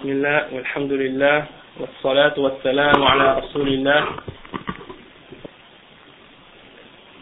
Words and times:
بسم 0.00 0.08
الله 0.08 0.40
والحمد 0.54 0.92
لله 0.92 1.38
والصلاة 1.80 2.36
والسلام 2.40 2.98
على 3.02 3.26
رسول 3.40 3.68
الله 3.68 4.02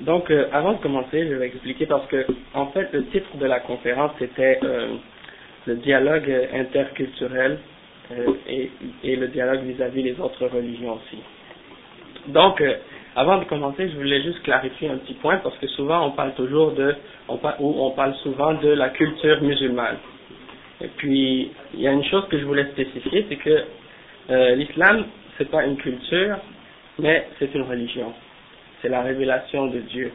Donc, 0.00 0.30
euh, 0.30 0.46
avant 0.52 0.72
de 0.74 0.78
commencer, 0.78 1.26
je 1.28 1.34
vais 1.34 1.46
expliquer 1.46 1.86
parce 1.86 2.06
que, 2.08 2.26
en 2.52 2.66
fait, 2.66 2.92
le 2.92 3.06
titre 3.06 3.36
de 3.38 3.46
la 3.46 3.60
conférence 3.60 4.10
c'était 4.18 4.58
euh, 4.62 4.94
le 5.66 5.76
dialogue 5.76 6.30
interculturel 6.52 7.58
euh, 8.12 8.32
et, 8.48 8.70
et, 9.02 9.16
le 9.16 9.28
dialogue 9.28 9.62
vis-à-vis 9.62 10.02
des 10.02 10.20
autres 10.20 10.46
religions 10.46 10.94
aussi. 10.94 11.18
Donc, 12.28 12.60
euh, 12.60 12.74
avant 13.16 13.38
de 13.38 13.44
commencer, 13.44 13.88
je 13.88 13.96
voulais 13.96 14.22
juste 14.22 14.42
clarifier 14.42 14.88
un 14.90 14.98
petit 14.98 15.14
point 15.14 15.38
parce 15.38 15.56
que 15.58 15.66
souvent 15.68 16.06
on 16.06 16.10
parle 16.10 16.34
toujours 16.34 16.72
de, 16.72 16.94
on 17.28 17.38
parle, 17.38 17.56
ou 17.60 17.74
on 17.86 17.90
parle 17.92 18.14
souvent 18.16 18.54
de 18.54 18.68
la 18.68 18.90
culture 18.90 19.40
musulmane. 19.42 19.96
Et 20.81 20.87
puis, 20.97 21.51
il 21.73 21.81
y 21.81 21.87
a 21.87 21.91
une 21.91 22.03
chose 22.05 22.27
que 22.29 22.39
je 22.39 22.45
voulais 22.45 22.65
spécifier, 22.71 23.25
c'est 23.29 23.35
que 23.35 23.63
euh, 24.29 24.55
l'islam, 24.55 25.05
c'est 25.37 25.49
pas 25.49 25.65
une 25.65 25.77
culture, 25.77 26.37
mais 26.99 27.27
c'est 27.37 27.53
une 27.53 27.63
religion. 27.63 28.13
C'est 28.81 28.89
la 28.89 29.01
révélation 29.01 29.67
de 29.67 29.79
Dieu. 29.79 30.11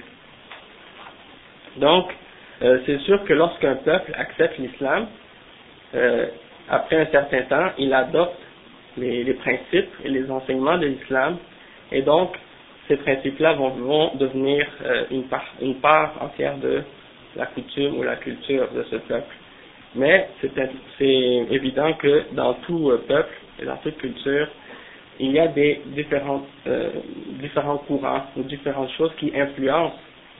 Donc, 1.77 2.11
euh, 2.63 2.79
c'est 2.87 2.99
sûr 3.01 3.25
que 3.25 3.33
lorsqu'un 3.33 3.77
peuple 3.77 4.13
accepte 4.17 4.59
l'islam, 4.59 5.07
euh, 5.95 6.27
après 6.69 6.97
un 6.97 7.07
certain 7.07 7.43
temps, 7.43 7.73
il 7.79 7.93
adopte 7.93 8.39
les, 8.97 9.25
principes 9.35 9.91
et 10.05 10.09
les 10.09 10.31
enseignements 10.31 10.79
de 10.79 10.87
l'islam, 10.87 11.37
et 11.91 12.03
donc 12.03 12.37
ces 12.89 12.97
principes-là 12.97 13.55
vont, 13.55 13.71
vont, 13.71 14.15
devenir 14.15 14.67
euh, 14.85 15.05
une, 15.11 15.25
part, 15.25 15.45
une 15.61 15.77
part 15.77 16.13
entière 16.21 16.57
de 16.59 16.83
la 17.37 17.47
coutume 17.47 17.99
ou 17.99 18.03
la 18.03 18.17
culture 18.17 18.71
de 18.73 18.85
ce 18.85 18.97
peuple. 18.97 19.35
Mais 19.95 20.29
c'est 20.43 21.05
évident 21.51 21.93
que 21.95 22.25
dans 22.33 22.55
tout 22.55 22.91
euh, 22.91 23.05
peuple 23.07 23.35
et 23.61 23.65
dans 23.65 23.77
toute 23.77 23.97
culture, 23.99 24.49
il 25.21 25.31
y 25.31 25.39
a 25.39 25.47
des 25.49 25.83
différents, 25.87 26.43
euh, 26.67 26.91
différents 27.41 27.79
courants 27.79 28.25
ou 28.37 28.43
différentes 28.43 28.91
choses 28.93 29.13
qui 29.19 29.33
influencent 29.35 29.95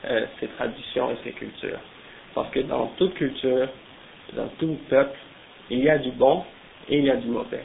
euh, 0.07 0.27
ces 0.41 0.49
traditions 0.49 1.13
et 1.13 1.17
ces 1.23 1.31
cultures. 1.31 1.79
Parce 2.35 2.51
que 2.51 2.61
dans 2.61 2.87
toute 2.97 3.15
culture, 3.15 3.69
dans 4.35 4.49
tout 4.59 4.77
peuple, 4.91 5.17
il 5.71 5.85
y 5.85 5.89
a 5.89 5.99
du 5.99 6.11
bon 6.11 6.43
et 6.89 6.99
il 6.99 7.05
y 7.05 7.11
a 7.11 7.17
du 7.17 7.29
mauvais. 7.29 7.63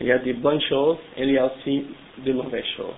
Il 0.00 0.06
y 0.06 0.12
a 0.12 0.18
des 0.18 0.34
bonnes 0.34 0.60
choses 0.62 0.98
et 1.16 1.24
il 1.24 1.32
y 1.32 1.38
a 1.38 1.46
aussi 1.46 1.84
de 2.18 2.32
mauvaises 2.32 2.64
choses. 2.76 2.94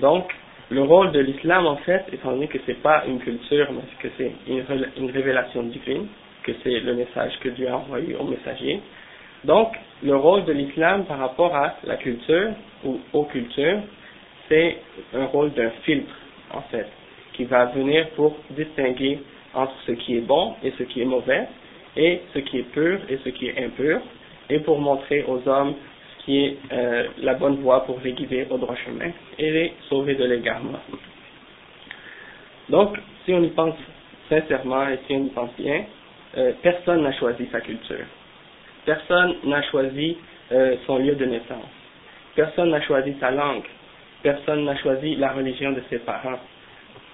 Donc, 0.00 0.34
le 0.70 0.82
rôle 0.82 1.12
de 1.12 1.20
l'islam, 1.20 1.66
en 1.66 1.76
fait, 1.76 2.06
étant 2.12 2.30
donné 2.30 2.48
que 2.48 2.58
c'est 2.64 2.80
pas 2.80 3.04
une 3.06 3.18
culture, 3.18 3.68
mais 3.72 3.82
que 4.00 4.08
c'est 4.16 4.32
une, 4.48 4.64
une 4.96 5.10
révélation 5.10 5.64
divine, 5.64 6.06
que 6.42 6.52
c'est 6.62 6.80
le 6.80 6.94
message 6.94 7.38
que 7.40 7.50
Dieu 7.50 7.68
a 7.68 7.76
envoyé 7.76 8.14
au 8.16 8.24
messager. 8.24 8.80
Donc, 9.44 9.68
le 10.02 10.16
rôle 10.16 10.44
de 10.44 10.52
l'islam 10.52 11.04
par 11.04 11.18
rapport 11.18 11.54
à 11.54 11.76
la 11.84 11.96
culture 11.96 12.50
ou 12.84 13.00
aux 13.12 13.24
cultures, 13.24 13.80
c'est 14.48 14.78
un 15.14 15.26
rôle 15.26 15.52
d'un 15.52 15.70
filtre, 15.84 16.14
en 16.52 16.62
fait, 16.62 16.86
qui 17.34 17.44
va 17.44 17.66
venir 17.66 18.08
pour 18.10 18.36
distinguer 18.50 19.20
entre 19.54 19.74
ce 19.86 19.92
qui 19.92 20.16
est 20.16 20.26
bon 20.26 20.54
et 20.62 20.72
ce 20.78 20.82
qui 20.84 21.02
est 21.02 21.06
mauvais, 21.06 21.46
et 21.96 22.20
ce 22.34 22.38
qui 22.40 22.58
est 22.58 22.70
pur 22.72 23.00
et 23.08 23.18
ce 23.24 23.30
qui 23.30 23.48
est 23.48 23.64
impur, 23.64 24.00
et 24.48 24.58
pour 24.60 24.78
montrer 24.78 25.24
aux 25.26 25.46
hommes 25.48 25.74
ce 26.18 26.24
qui 26.24 26.44
est 26.44 26.56
euh, 26.72 27.08
la 27.18 27.34
bonne 27.34 27.56
voie 27.56 27.84
pour 27.84 27.98
les 28.04 28.12
guider 28.12 28.46
au 28.50 28.58
droit 28.58 28.76
chemin 28.76 29.10
et 29.38 29.50
les 29.50 29.72
sauver 29.88 30.14
de 30.14 30.24
l'égarement. 30.24 30.78
Donc, 32.68 32.96
si 33.24 33.32
on 33.32 33.42
y 33.42 33.48
pense 33.48 33.74
sincèrement 34.28 34.88
et 34.88 34.98
si 35.06 35.14
on 35.14 35.24
y 35.24 35.30
pense 35.30 35.50
bien, 35.58 35.84
euh, 36.36 36.52
personne 36.62 37.02
n'a 37.02 37.12
choisi 37.12 37.46
sa 37.50 37.60
culture. 37.60 38.06
Personne 38.84 39.36
n'a 39.44 39.62
choisi 39.62 40.16
euh, 40.52 40.76
son 40.86 40.98
lieu 40.98 41.14
de 41.14 41.24
naissance. 41.26 41.70
Personne 42.34 42.70
n'a 42.70 42.80
choisi 42.82 43.14
sa 43.20 43.30
langue. 43.30 43.64
Personne 44.22 44.64
n'a 44.64 44.76
choisi 44.76 45.16
la 45.16 45.32
religion 45.32 45.72
de 45.72 45.82
ses 45.90 45.98
parents. 45.98 46.38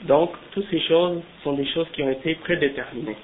Donc, 0.02 0.32
toutes 0.52 0.68
ces 0.70 0.80
choses 0.80 1.22
sont 1.42 1.52
des 1.54 1.66
choses 1.66 1.86
qui 1.92 2.02
ont 2.02 2.10
été 2.10 2.34
prédéterminées 2.36 3.16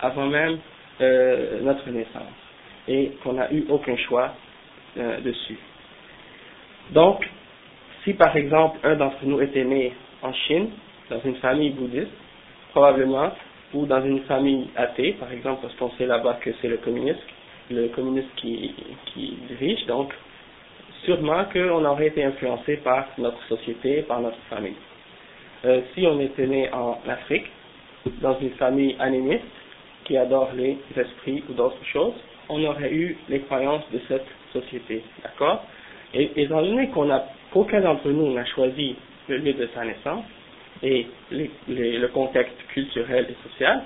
avant 0.00 0.26
même 0.26 0.58
euh, 1.00 1.60
notre 1.62 1.88
naissance 1.90 2.22
et 2.88 3.12
qu'on 3.22 3.34
n'a 3.34 3.52
eu 3.52 3.64
aucun 3.68 3.96
choix 3.96 4.34
euh, 4.96 5.20
dessus. 5.20 5.58
Donc, 6.92 7.28
si 8.04 8.14
par 8.14 8.36
exemple 8.36 8.78
un 8.82 8.96
d'entre 8.96 9.24
nous 9.24 9.40
était 9.40 9.64
né 9.64 9.92
en 10.22 10.32
Chine, 10.32 10.70
dans 11.08 11.20
une 11.24 11.36
famille 11.36 11.70
bouddhiste, 11.70 12.12
probablement 12.72 13.32
ou 13.74 13.86
dans 13.86 14.04
une 14.04 14.20
famille 14.20 14.68
athée, 14.76 15.12
par 15.12 15.32
exemple, 15.32 15.62
parce 15.62 15.74
qu'on 15.74 15.90
sait 15.96 16.06
là-bas 16.06 16.38
que 16.40 16.50
c'est 16.60 16.68
le 16.68 16.78
communisme, 16.78 17.20
le 17.70 17.88
communisme 17.88 18.28
qui, 18.36 18.74
qui 19.12 19.38
dirige, 19.48 19.86
donc 19.86 20.12
sûrement 21.04 21.44
qu'on 21.52 21.84
aurait 21.84 22.08
été 22.08 22.24
influencé 22.24 22.76
par 22.78 23.06
notre 23.18 23.42
société, 23.48 24.02
par 24.02 24.20
notre 24.20 24.38
famille. 24.48 24.74
Euh, 25.64 25.80
si 25.94 26.06
on 26.06 26.18
était 26.20 26.46
né 26.46 26.72
en 26.72 26.98
Afrique, 27.08 27.46
dans 28.20 28.38
une 28.40 28.50
famille 28.52 28.96
animiste, 28.98 29.44
qui 30.04 30.16
adore 30.16 30.50
les 30.56 30.76
esprits 30.96 31.44
ou 31.48 31.52
d'autres 31.52 31.84
choses, 31.92 32.14
on 32.48 32.64
aurait 32.64 32.92
eu 32.92 33.16
les 33.28 33.40
croyances 33.40 33.84
de 33.92 34.00
cette 34.08 34.26
société, 34.52 35.02
d'accord? 35.22 35.64
Et 36.12 36.30
étant 36.42 36.62
donné 36.62 36.88
qu'on 36.88 37.08
a, 37.10 37.22
qu'aucun 37.52 37.80
d'entre 37.80 38.08
nous 38.08 38.32
n'a 38.32 38.44
choisi 38.46 38.96
le 39.28 39.36
lieu 39.36 39.52
de 39.52 39.68
sa 39.74 39.84
naissance, 39.84 40.24
et 40.82 41.06
le 41.30 42.06
contexte 42.08 42.56
culturel 42.68 43.26
et 43.30 43.48
social. 43.48 43.82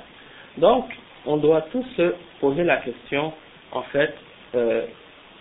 Donc, 0.59 0.87
on 1.27 1.37
doit 1.39 1.63
tous 1.73 1.85
se 1.97 2.15
poser 2.41 2.65
la 2.65 2.77
question, 2.79 3.33
en 3.73 3.83
fait, 3.83 4.15
euh, 4.55 4.87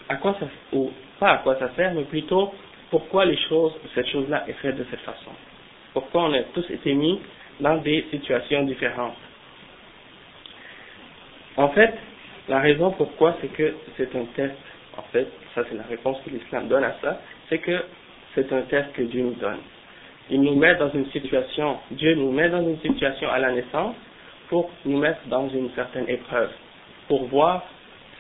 à 0.09 0.16
quoi 0.16 0.36
ça, 0.40 0.47
ou 0.72 0.91
pas 1.19 1.31
à 1.31 1.38
quoi 1.40 1.58
ça 1.59 1.69
sert, 1.75 1.94
mais 1.94 2.03
plutôt 2.03 2.53
pourquoi 2.90 3.25
les 3.25 3.38
choses, 3.50 3.74
cette 3.94 4.08
chose-là 4.08 4.46
est 4.47 4.53
faite 4.53 4.78
de 4.78 4.86
cette 4.90 5.02
façon? 5.02 5.31
Pourquoi 5.94 6.24
on 6.24 6.34
a 6.34 6.41
tous 6.53 6.69
été 6.69 6.94
mis 6.94 7.19
dans 7.59 7.78
des 7.78 8.06
situations 8.12 8.64
différentes? 8.64 9.16
En 11.58 11.70
fait, 11.70 11.94
la 12.50 12.59
raison 12.59 12.91
pourquoi 12.91 13.38
c'est 13.41 13.53
que 13.53 13.75
c'est 13.97 14.16
un 14.16 14.25
test, 14.35 14.56
en 14.97 15.03
fait, 15.12 15.28
ça 15.53 15.64
c'est 15.70 15.75
la 15.75 15.84
réponse 15.84 16.18
que 16.25 16.31
l'islam 16.31 16.68
donne 16.68 16.84
à 16.84 16.96
ça, 17.02 17.22
c'est 17.50 17.59
que 17.59 17.84
c'est 18.34 18.52
un 18.52 18.62
test 18.64 18.91
que 18.94 19.03
Dieu 19.03 19.22
nous 19.22 19.35
donne 19.35 19.59
il 20.29 20.41
nous 20.41 20.56
met 20.56 20.75
dans 20.75 20.89
une 20.91 21.06
situation, 21.11 21.78
Dieu 21.91 22.16
nous 22.16 22.31
met 22.31 22.50
dans 22.50 22.61
une 22.61 22.79
situation 22.79 23.29
à 23.29 23.39
la 23.39 23.51
naissance 23.51 23.95
pour 24.50 24.69
nous 24.85 24.97
mettre 24.97 25.19
dans 25.28 25.50
une 25.50 25.69
certaine 25.72 26.07
épreuve, 26.09 26.50
pour 27.07 27.25
voir 27.25 27.63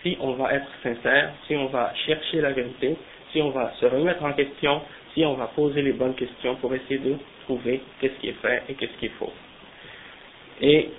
si 0.01 0.17
on 0.19 0.33
va 0.33 0.53
être 0.53 0.67
sincère, 0.81 1.31
si 1.47 1.55
on 1.55 1.67
va 1.67 1.93
chercher 2.05 2.41
la 2.41 2.51
vérité, 2.51 2.97
si 3.31 3.41
on 3.41 3.49
va 3.49 3.71
se 3.79 3.85
remettre 3.85 4.23
en 4.23 4.33
question, 4.33 4.81
si 5.13 5.25
on 5.25 5.33
va 5.35 5.47
poser 5.47 5.81
les 5.81 5.93
bonnes 5.93 6.15
questions 6.15 6.55
pour 6.55 6.73
essayer 6.73 6.99
de 6.99 7.15
trouver 7.45 7.81
qu'est-ce 7.99 8.19
qui 8.19 8.29
est 8.29 8.41
vrai 8.41 8.63
et 8.67 8.73
qu'est-ce 8.73 8.97
qui 8.99 9.05
est 9.05 9.17
faux. 9.19 9.31
Et 10.61 10.89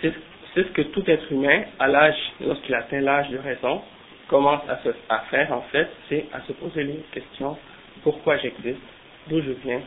c'est 0.00 0.12
ce 0.54 0.60
que 0.72 0.82
tout 0.82 1.02
être 1.08 1.30
humain, 1.32 1.62
à 1.78 1.88
l'âge, 1.88 2.16
lorsqu'il 2.40 2.74
atteint 2.74 3.00
l'âge 3.00 3.30
de 3.30 3.38
raison, 3.38 3.82
commence 4.28 4.62
à, 4.68 4.78
se, 4.82 4.88
à 5.08 5.20
faire 5.30 5.52
en 5.52 5.62
fait, 5.72 5.88
c'est 6.08 6.26
à 6.32 6.40
se 6.42 6.52
poser 6.52 6.84
les 6.84 7.00
questions 7.12 7.56
pourquoi 8.02 8.36
j'existe, 8.38 8.80
d'où 9.28 9.40
je 9.40 9.52
viens, 9.64 9.80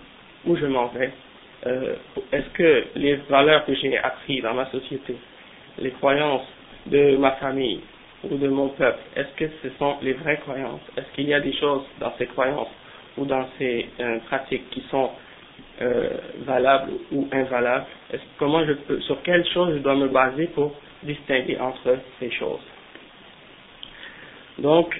où 0.45 0.55
je 0.55 0.65
m'en 0.65 0.87
vais, 0.87 1.11
euh, 1.67 1.95
est-ce 2.31 2.49
que 2.53 2.83
les 2.95 3.15
valeurs 3.29 3.65
que 3.65 3.73
j'ai 3.75 3.97
apprises 3.97 4.43
dans 4.43 4.53
ma 4.53 4.65
société, 4.67 5.15
les 5.79 5.91
croyances 5.91 6.47
de 6.85 7.17
ma 7.17 7.31
famille 7.33 7.81
ou 8.23 8.37
de 8.37 8.47
mon 8.47 8.69
peuple, 8.69 8.99
est-ce 9.15 9.35
que 9.35 9.51
ce 9.63 9.69
sont 9.77 9.97
les 10.01 10.13
vraies 10.13 10.37
croyances? 10.37 10.81
Est-ce 10.97 11.07
qu'il 11.15 11.27
y 11.27 11.33
a 11.33 11.39
des 11.39 11.53
choses 11.53 11.83
dans 11.99 12.13
ces 12.17 12.27
croyances 12.27 12.69
ou 13.17 13.25
dans 13.25 13.47
ces 13.57 13.89
euh, 13.99 14.19
pratiques 14.27 14.69
qui 14.69 14.81
sont 14.91 15.09
euh, 15.81 16.09
valables 16.39 16.91
ou 17.11 17.27
invalables? 17.31 17.85
Comment 18.37 18.65
je 18.65 18.73
peux, 18.73 18.99
sur 19.01 19.21
quelles 19.23 19.47
choses 19.49 19.73
je 19.73 19.79
dois 19.79 19.95
me 19.95 20.07
baser 20.07 20.47
pour 20.47 20.73
distinguer 21.03 21.57
entre 21.59 21.97
ces 22.19 22.31
choses? 22.31 22.61
Donc, 24.59 24.99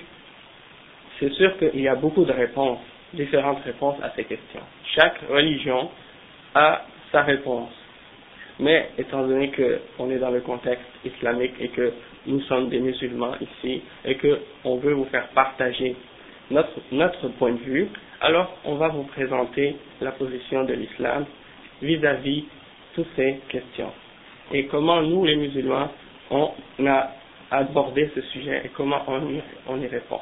c'est 1.20 1.32
sûr 1.34 1.58
qu'il 1.58 1.80
y 1.82 1.88
a 1.88 1.96
beaucoup 1.96 2.26
de 2.26 2.32
réponses 2.34 2.80
différentes 3.16 3.64
réponses 3.64 3.98
à 4.04 4.12
ces 4.16 4.24
questions. 4.26 4.62
Chaque 4.96 5.20
religion 5.30 5.90
a 6.54 6.82
sa 7.12 7.22
réponse. 7.24 7.72
Mais 8.60 8.90
étant 8.98 9.28
donné 9.28 9.52
qu'on 9.52 10.10
est 10.12 10.18
dans 10.20 10.32
le 10.32 10.42
contexte 10.42 10.86
islamique 11.04 11.54
et 11.60 11.70
que 11.70 11.92
nous 12.28 12.42
sommes 12.42 12.70
des 12.70 12.80
musulmans 12.80 13.34
ici 13.42 13.82
et 14.06 14.16
qu'on 14.18 14.78
veut 14.78 14.94
vous 14.94 15.06
faire 15.06 15.28
partager 15.30 15.96
notre, 16.52 16.70
notre 16.92 17.28
point 17.30 17.52
de 17.52 17.58
vue, 17.60 17.88
alors 18.22 18.56
on 18.64 18.76
va 18.76 18.88
vous 18.90 19.04
présenter 19.04 19.76
la 20.00 20.12
position 20.12 20.64
de 20.64 20.74
l'islam 20.74 21.26
vis-à-vis 21.82 22.46
toutes 22.96 23.08
ces 23.16 23.40
questions. 23.50 23.92
Et 24.54 24.66
comment 24.68 25.02
nous, 25.02 25.26
les 25.26 25.36
musulmans, 25.36 25.90
on 26.30 26.52
a 26.86 27.12
abordé 27.52 28.10
ce 28.16 28.22
sujet 28.22 28.62
et 28.66 28.70
comment 28.70 29.02
on 29.08 29.20
y, 29.30 29.42
on 29.68 29.80
y 29.82 29.88
répond. 29.88 30.20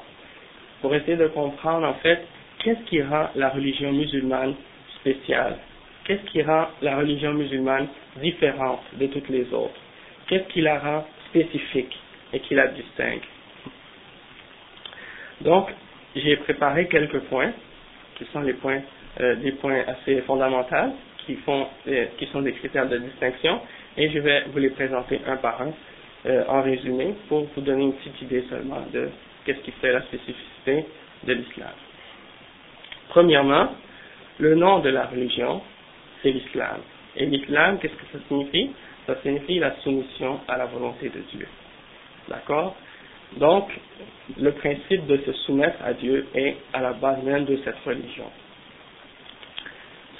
Pour 0.82 0.94
essayer 0.96 1.18
de 1.18 1.28
comprendre 1.28 1.88
en 1.88 1.94
fait 1.96 2.22
qu'est-ce 2.64 2.84
qui 2.90 3.02
rend 3.02 3.30
la 3.36 3.50
religion 3.50 3.92
musulmane 3.92 4.56
spéciale? 5.00 5.58
Qu'est-ce 6.06 6.24
qui 6.32 6.42
rend 6.42 6.68
la 6.82 6.98
religion 6.98 7.34
musulmane 7.34 7.88
différente 8.22 8.82
de 8.94 9.08
toutes 9.08 9.30
les 9.30 9.54
autres? 9.54 9.80
Qu'est-ce 10.28 10.48
qui 10.50 10.62
la 10.62 10.80
rend 10.80 11.06
spécifique 11.30 11.96
et 12.34 12.40
qui 12.40 12.56
la 12.56 12.68
distingue? 12.68 13.22
Donc, 15.42 15.70
j'ai 16.16 16.38
préparé 16.38 16.88
quelques 16.88 17.20
points, 17.22 17.52
qui 18.16 18.26
sont 18.32 18.44
euh, 18.44 19.36
des 19.36 19.52
points 19.54 19.84
assez 19.88 20.22
fondamentaux, 20.22 20.96
qui, 21.26 21.36
font, 21.38 21.68
euh, 21.88 22.06
qui 22.18 22.26
sont 22.28 22.42
des 22.42 22.54
critères 22.54 22.88
de 22.88 22.98
distinction, 22.98 23.62
et 23.98 24.10
je 24.10 24.20
vais 24.20 24.44
vous 24.52 24.60
les 24.60 24.70
présenter 24.70 25.20
un 25.28 25.38
par 25.38 25.62
un 25.62 25.72
euh, 26.26 26.44
en 26.48 26.62
résumé 26.62 27.14
pour 27.28 27.48
vous 27.56 27.62
donner 27.62 27.84
une 27.84 27.94
petite 27.94 28.22
idée 28.22 28.46
seulement 28.50 28.82
de 28.94 29.10
qu'est-ce 29.46 29.60
qui 29.60 29.72
fait 29.72 29.92
la 29.92 30.02
spécificité 30.04 30.86
de 31.26 31.34
l'islam. 31.34 31.74
Premièrement, 33.14 33.70
le 34.40 34.56
nom 34.56 34.80
de 34.80 34.90
la 34.90 35.06
religion, 35.06 35.62
c'est 36.24 36.32
l'islam. 36.32 36.82
Et 37.16 37.28
l'islam, 37.28 37.78
qu'est-ce 37.78 37.94
que 37.94 38.06
ça 38.12 38.18
signifie? 38.28 38.72
Ça 39.06 39.16
signifie 39.22 39.60
la 39.60 39.76
soumission 39.84 40.40
à 40.48 40.58
la 40.58 40.66
volonté 40.66 41.10
de 41.10 41.20
Dieu. 41.32 41.48
D'accord? 42.28 42.76
Donc, 43.38 43.70
le 44.40 44.52
principe 44.54 45.06
de 45.06 45.18
se 45.18 45.32
soumettre 45.46 45.78
à 45.86 45.94
Dieu 45.94 46.26
est 46.34 46.58
à 46.74 46.82
la 46.82 46.94
base 46.94 47.22
même 47.22 47.46
de 47.46 47.60
cette 47.64 47.78
religion. 47.86 48.26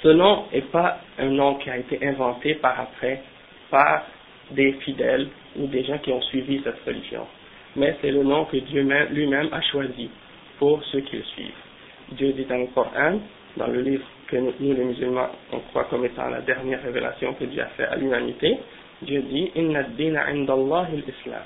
Ce 0.04 0.08
nom 0.08 0.44
n'est 0.52 0.60
pas 0.60 1.00
un 1.18 1.30
nom 1.30 1.56
qui 1.56 1.70
a 1.70 1.78
été 1.78 1.98
inventé 2.06 2.54
par 2.54 2.78
après 2.78 3.22
par 3.70 4.04
des 4.52 4.72
fidèles 4.84 5.26
ou 5.56 5.66
des 5.66 5.82
gens 5.82 5.98
qui 5.98 6.12
ont 6.12 6.22
suivi 6.22 6.60
cette 6.62 6.78
religion, 6.86 7.26
mais 7.74 7.96
c'est 8.00 8.12
le 8.12 8.22
nom 8.22 8.44
que 8.44 8.58
Dieu 8.58 8.82
lui-même 9.10 9.48
a 9.52 9.62
choisi 9.62 10.10
pour 10.60 10.84
ceux 10.92 11.00
qui 11.00 11.16
le 11.16 11.22
suivent. 11.24 11.63
Dieu 12.12 12.32
dit 12.32 12.44
dans 12.44 12.58
le 12.58 12.66
Coran, 12.66 13.18
dans 13.56 13.66
le 13.66 13.80
livre 13.80 14.04
que 14.28 14.36
nous, 14.36 14.52
les 14.60 14.84
musulmans 14.84 15.28
on 15.52 15.60
croit 15.60 15.84
comme 15.84 16.04
étant 16.04 16.28
la 16.28 16.40
dernière 16.40 16.82
révélation 16.82 17.34
que 17.34 17.44
Dieu 17.44 17.62
a 17.62 17.66
fait 17.76 17.84
à 17.84 17.96
l'humanité, 17.96 18.56
Dieu 19.02 19.22
dit 19.22 19.50
Inna 19.54 19.82
dina 19.82 20.30
l'islam. 20.32 21.42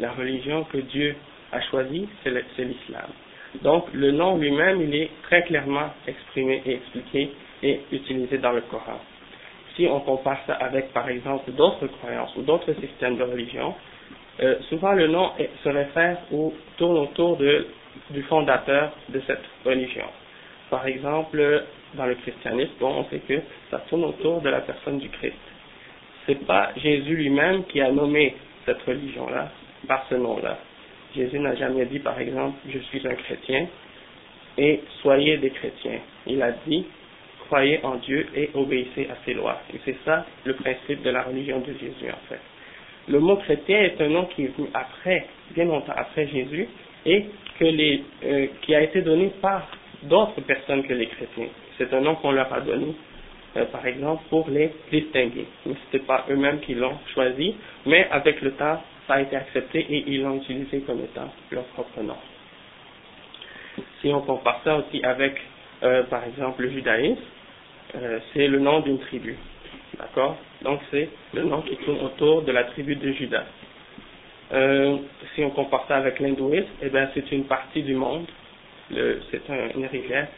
La 0.00 0.12
religion 0.12 0.64
que 0.64 0.78
Dieu 0.78 1.14
a 1.52 1.60
choisie, 1.62 2.08
c'est 2.22 2.30
l'islam. 2.30 3.10
Donc 3.62 3.86
le 3.92 4.10
nom 4.10 4.36
lui-même, 4.36 4.80
il 4.82 4.94
est 4.94 5.10
très 5.22 5.42
clairement 5.44 5.90
exprimé 6.06 6.62
et 6.66 6.74
expliqué 6.74 7.30
et 7.62 7.80
utilisé 7.92 8.38
dans 8.38 8.52
le 8.52 8.62
Coran. 8.62 8.98
Si 9.76 9.86
on 9.86 10.00
compare 10.00 10.38
ça 10.46 10.54
avec, 10.54 10.92
par 10.92 11.08
exemple, 11.08 11.50
d'autres 11.52 11.86
croyances 11.86 12.34
ou 12.36 12.42
d'autres 12.42 12.72
systèmes 12.74 13.16
de 13.16 13.22
religion, 13.24 13.74
euh, 14.40 14.56
souvent 14.68 14.92
le 14.92 15.06
nom 15.06 15.30
se 15.62 15.68
réfère 15.68 16.18
ou 16.32 16.52
tourne 16.76 16.98
autour 16.98 17.36
de, 17.36 17.66
du 18.10 18.22
fondateur 18.22 18.92
de 19.08 19.20
cette 19.26 19.44
religion. 19.64 20.06
Par 20.70 20.86
exemple, 20.86 21.64
dans 21.94 22.06
le 22.06 22.14
christianisme, 22.16 22.72
on 22.80 23.04
sait 23.04 23.20
que 23.20 23.40
ça 23.70 23.78
tourne 23.88 24.04
autour 24.04 24.40
de 24.40 24.48
la 24.48 24.60
personne 24.60 24.98
du 24.98 25.08
Christ. 25.08 25.34
C'est 26.26 26.46
pas 26.46 26.70
Jésus 26.76 27.16
lui-même 27.16 27.64
qui 27.64 27.80
a 27.80 27.90
nommé 27.90 28.34
cette 28.64 28.82
religion-là 28.82 29.50
par 29.86 30.06
ce 30.08 30.14
nom-là. 30.14 30.58
Jésus 31.14 31.38
n'a 31.38 31.54
jamais 31.54 31.84
dit, 31.86 32.00
par 32.00 32.18
exemple, 32.18 32.56
je 32.68 32.78
suis 32.78 33.06
un 33.06 33.14
chrétien 33.14 33.66
et 34.58 34.80
soyez 35.02 35.36
des 35.36 35.50
chrétiens. 35.50 36.00
Il 36.26 36.42
a 36.42 36.52
dit, 36.66 36.86
croyez 37.46 37.84
en 37.84 37.96
Dieu 37.96 38.26
et 38.34 38.50
obéissez 38.54 39.08
à 39.10 39.16
ses 39.24 39.34
lois. 39.34 39.60
Et 39.72 39.78
c'est 39.84 39.96
ça 40.04 40.26
le 40.44 40.54
principe 40.54 41.02
de 41.02 41.10
la 41.10 41.22
religion 41.22 41.60
de 41.60 41.72
Jésus, 41.72 42.10
en 42.10 42.28
fait. 42.28 42.40
Le 43.06 43.20
mot 43.20 43.36
chrétien 43.36 43.80
est 43.82 44.00
un 44.00 44.08
nom 44.08 44.24
qui 44.26 44.44
est 44.44 44.56
venu 44.56 44.68
après, 44.72 45.26
bien 45.50 45.66
longtemps 45.66 45.92
après 45.94 46.26
Jésus, 46.26 46.66
et 47.06 47.26
que 47.58 47.64
les, 47.64 48.02
euh, 48.24 48.46
qui 48.62 48.74
a 48.74 48.82
été 48.82 49.02
donné 49.02 49.30
par 49.40 49.68
d'autres 50.02 50.40
personnes 50.42 50.82
que 50.84 50.92
les 50.92 51.06
chrétiens. 51.06 51.48
C'est 51.78 51.92
un 51.92 52.00
nom 52.00 52.14
qu'on 52.16 52.32
leur 52.32 52.52
a 52.52 52.60
donné, 52.60 52.94
euh, 53.56 53.64
par 53.66 53.86
exemple, 53.86 54.22
pour 54.28 54.48
les 54.48 54.70
distinguer. 54.90 55.46
Mais 55.66 55.74
ce 55.74 55.96
n'était 55.96 56.06
pas 56.06 56.24
eux-mêmes 56.30 56.60
qui 56.60 56.74
l'ont 56.74 56.98
choisi, 57.14 57.54
mais 57.86 58.08
avec 58.10 58.40
le 58.42 58.52
temps, 58.52 58.82
ça 59.06 59.14
a 59.14 59.20
été 59.20 59.36
accepté 59.36 59.80
et 59.80 60.04
ils 60.06 60.22
l'ont 60.22 60.36
utilisé 60.36 60.80
comme 60.80 61.00
étant 61.00 61.32
leur 61.50 61.64
propre 61.64 62.02
nom. 62.02 62.16
Si 64.00 64.08
on 64.08 64.20
compare 64.22 64.60
ça 64.64 64.76
aussi 64.76 65.02
avec, 65.04 65.40
euh, 65.82 66.04
par 66.04 66.24
exemple, 66.24 66.62
le 66.62 66.70
judaïsme, 66.70 67.20
c'est 68.32 68.48
le 68.48 68.58
nom 68.58 68.80
d'une 68.80 68.98
tribu. 68.98 69.36
D'accord? 69.98 70.36
Donc 70.62 70.80
c'est 70.90 71.08
le 71.34 71.44
nom 71.44 71.62
qui 71.62 71.76
tourne 71.76 72.00
autour 72.00 72.42
de 72.42 72.50
la 72.50 72.64
tribu 72.64 72.96
de 72.96 73.12
Judas. 73.12 73.44
Euh, 74.54 74.96
si 75.34 75.42
on 75.44 75.50
compare 75.50 75.84
ça 75.88 75.96
avec 75.96 76.20
l'hindouisme, 76.20 76.66
eh 76.82 76.88
bien 76.88 77.08
c'est 77.14 77.30
une 77.32 77.44
partie 77.44 77.82
du 77.82 77.94
monde. 77.94 78.26
C'est 78.90 79.50
un, 79.50 79.76
une 79.76 79.86
rivière 79.86 80.28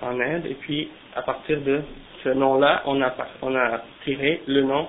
en 0.00 0.18
Inde. 0.20 0.46
Et 0.46 0.54
puis 0.54 0.88
à 1.14 1.22
partir 1.22 1.60
de 1.60 1.82
ce 2.24 2.30
nom-là, 2.30 2.82
on 2.86 3.02
a, 3.02 3.82
tiré 4.04 4.42
le 4.46 4.62
nom 4.62 4.88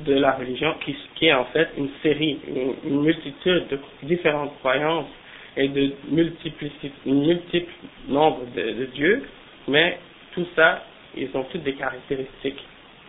de 0.00 0.14
la 0.14 0.32
religion 0.32 0.74
qui, 0.84 1.26
est 1.26 1.32
en 1.32 1.44
fait 1.46 1.68
une 1.76 1.90
série, 2.02 2.38
une, 2.84 3.02
multitude 3.02 3.68
de 3.68 3.78
différentes 4.04 4.56
croyances 4.60 5.08
et 5.56 5.68
de 5.68 5.92
multiplicité, 6.10 6.92
une 7.06 7.26
multiple 7.26 7.72
nombre 8.08 8.42
de, 8.54 8.62
de 8.62 8.84
dieux, 8.86 9.24
mais 9.68 9.98
tout 10.34 10.46
ça 10.54 10.82
ils 11.16 11.28
ont 11.34 11.44
toutes 11.44 11.62
des 11.62 11.74
caractéristiques 11.74 12.62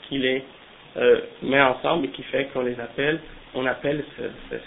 qui 0.07 0.17
les 0.17 0.43
euh, 0.97 1.21
met 1.43 1.61
ensemble 1.61 2.05
et 2.05 2.09
qui 2.09 2.23
fait 2.23 2.45
qu'on 2.53 2.61
les 2.61 2.79
appelle, 2.79 3.19
on 3.55 3.65
appelle 3.65 4.03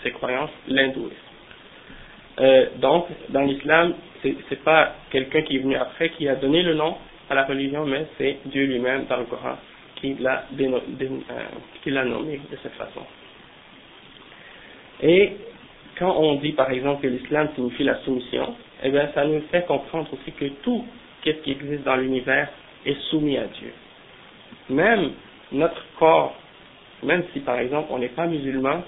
ces 0.03 0.11
croyances 0.13 0.51
l'hindouisme. 0.69 1.15
Euh, 2.41 2.67
donc, 2.77 3.07
dans 3.29 3.43
l'islam, 3.43 3.95
c'est, 4.23 4.63
pas 4.65 4.95
quelqu'un 5.11 5.43
qui 5.43 5.57
est 5.57 5.61
venu 5.61 5.77
après 5.77 6.11
qui 6.11 6.29
a 6.29 6.35
donné 6.35 6.63
le 6.63 6.75
nom 6.75 6.97
à 7.31 7.35
la 7.35 7.45
religion, 7.45 7.85
mais 7.87 8.07
c'est 8.19 8.39
Dieu 8.47 8.65
lui-même 8.67 9.05
dans 9.07 9.19
le 9.19 9.25
Coran 9.25 9.57
euh, 10.05 11.47
qui 11.83 11.91
l'a 11.91 12.05
nommé 12.05 12.41
de 12.51 12.57
cette 12.63 12.75
façon. 12.75 13.03
Et 15.03 15.33
quand 15.99 16.15
on 16.19 16.37
dit 16.37 16.53
par 16.53 16.71
exemple 16.71 17.03
que 17.03 17.07
l'islam 17.07 17.49
signifie 17.55 17.85
la 17.85 17.97
soumission, 18.03 18.55
eh 18.83 18.91
bien 18.91 19.09
ça 19.15 19.25
nous 19.25 19.41
fait 19.51 19.65
comprendre 19.67 20.09
aussi 20.13 20.33
que 20.33 20.47
tout 20.63 20.85
ce 21.25 21.31
qui 21.31 21.53
existe 21.53 21.85
dans 21.85 21.97
l'univers 21.97 22.49
est 22.85 23.01
soumis 23.11 23.39
à 23.39 23.45
Dieu. 23.47 23.73
Même 24.69 25.13
notre 25.53 25.83
corps, 25.99 26.35
même 27.03 27.25
si 27.33 27.41
par 27.41 27.59
exemple 27.59 27.89
on 27.91 27.99
n'est 27.99 28.09
pas 28.09 28.27
musulman, 28.27 28.83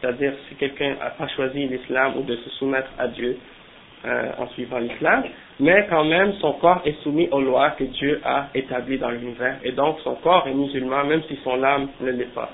c'est-à-dire 0.00 0.32
si 0.48 0.54
quelqu'un 0.56 0.94
n'a 0.94 1.10
pas 1.10 1.28
choisi 1.28 1.66
l'islam 1.66 2.16
ou 2.16 2.22
de 2.22 2.36
se 2.36 2.50
soumettre 2.50 2.90
à 2.98 3.08
Dieu 3.08 3.38
euh, 4.04 4.30
en 4.38 4.46
suivant 4.48 4.78
l'islam, 4.78 5.24
mais 5.60 5.86
quand 5.88 6.04
même 6.04 6.34
son 6.34 6.52
corps 6.54 6.82
est 6.84 7.00
soumis 7.02 7.28
aux 7.30 7.40
lois 7.40 7.70
que 7.70 7.84
Dieu 7.84 8.20
a 8.24 8.48
établies 8.54 8.98
dans 8.98 9.10
l'univers, 9.10 9.56
et 9.64 9.72
donc 9.72 9.98
son 10.04 10.14
corps 10.16 10.46
est 10.46 10.54
musulman 10.54 11.04
même 11.04 11.22
si 11.28 11.38
son 11.42 11.62
âme 11.62 11.88
ne 12.00 12.10
l'est 12.10 12.34
pas. 12.34 12.50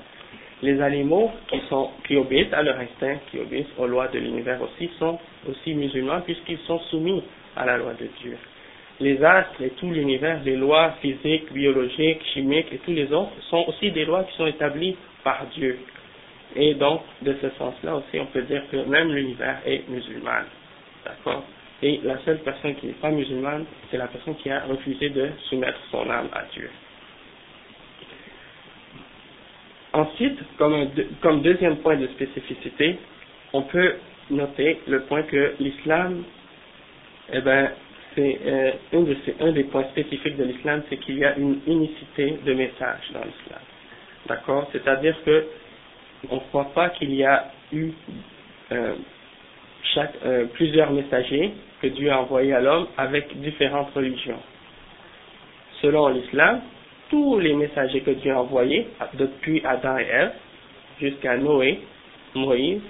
Les 0.62 0.81
animaux 0.81 1.33
qui, 1.49 1.61
sont, 1.69 1.91
qui 2.06 2.17
obéissent 2.17 2.53
à 2.53 2.62
leur 2.62 2.79
instinct, 2.79 3.17
qui 3.31 3.41
obéissent 3.41 3.75
aux 3.79 3.87
lois 3.89 4.06
de 4.09 4.19
l'univers 4.21 4.61
aussi, 4.62 4.89
sont 4.99 5.19
aussi 5.49 5.75
musulmans 5.75 6.21
puisqu'ils 6.21 6.61
sont 6.61 6.79
soumis 6.91 7.25
à 7.56 7.67
la 7.67 7.79
loi 7.79 7.94
de 7.94 8.06
Dieu 8.22 8.39
les 9.01 9.22
astres 9.25 9.61
et 9.63 9.70
tout 9.70 9.91
l'univers, 9.91 10.41
les 10.44 10.56
lois 10.56 10.93
physiques, 11.01 11.53
biologiques, 11.53 12.22
chimiques 12.34 12.72
et 12.72 12.79
tous 12.79 12.93
les 12.93 13.13
autres 13.13 13.32
sont 13.51 13.65
aussi 13.69 13.91
des 13.91 14.05
lois 14.05 14.25
qui 14.25 14.37
sont 14.37 14.46
établies 14.46 14.96
par 15.25 15.46
Dieu. 15.55 15.79
Et 16.55 16.75
donc, 16.75 17.03
de 17.22 17.34
ce 17.41 17.49
sens-là 17.58 17.96
aussi, 17.96 18.20
on 18.20 18.27
peut 18.27 18.43
dire 18.43 18.63
que 18.70 18.77
même 18.77 19.13
l'univers 19.13 19.58
est 19.65 19.89
musulman. 19.89 20.43
D'accord? 21.05 21.44
Et 21.82 22.01
la 22.05 22.19
seule 22.19 22.39
personne 22.39 22.75
qui 22.77 22.87
n'est 22.87 22.93
pas 22.93 23.11
musulmane, 23.11 23.65
c'est 23.91 23.96
la 23.96 24.06
personne 24.06 24.37
qui 24.37 24.51
a 24.51 24.61
refusé 24.61 25.08
de 25.08 25.31
soumettre 25.49 25.79
son 25.91 26.08
âme 26.08 26.29
à 26.32 26.44
Dieu. 26.53 26.70
Ensuite, 29.93 30.39
comme, 30.58 30.89
comme 31.20 31.43
deuxième 31.43 31.79
point 31.79 31.96
de 31.96 32.06
spécificité, 32.08 32.99
on 33.53 33.63
peut 33.63 33.94
noter 34.31 34.81
le 34.87 35.03
point 35.03 35.22
que 35.25 35.55
l'islam, 35.58 36.22
eh 37.32 37.41
ben, 37.41 37.70
c'est 38.14 38.38
euh, 38.46 38.72
un, 39.40 39.52
des 39.52 39.64
points 39.64 39.84
spécifiques 39.90 40.36
de 40.36 40.44
l'islam, 40.44 40.82
c'est 40.88 40.96
qu'il 40.98 41.19
y 41.19 41.24
a 41.24 41.36
une 41.36 41.60
unicité 41.66 42.38
de 42.44 42.54
message 42.54 43.10
dans 43.12 43.20
l'islam. 43.20 43.60
D'accord? 44.26 44.69
C'est-à-dire 44.72 45.16
que 45.24 45.46
on 46.31 46.36
ne 46.36 46.40
croit 46.40 46.70
pas 46.74 46.90
qu'il 46.90 47.12
y 47.14 47.24
a 47.24 47.50
eu 47.72 47.90
euh, 48.70 48.94
chaque, 49.94 50.14
euh, 50.24 50.46
plusieurs 50.54 50.92
messagers 50.92 51.52
que 51.81 51.88
Dieu 51.88 52.10
a 52.10 52.20
envoyés 52.20 52.54
à 52.54 52.60
l'homme 52.60 52.86
avec 52.96 53.36
différentes 53.40 53.92
religions. 53.94 54.38
Selon 55.81 56.08
l'islam, 56.08 56.60
tous 57.10 57.40
les 57.40 57.54
messagers 57.54 58.00
que 58.02 58.12
Dieu 58.12 58.32
a 58.32 58.40
envoyés, 58.40 58.86
depuis 59.14 59.60
Adam 59.64 59.98
et 59.98 60.04
Ève, 60.04 60.32
jusqu'à 61.00 61.36
Noé, 61.36 61.81
Moïse, 62.34 62.81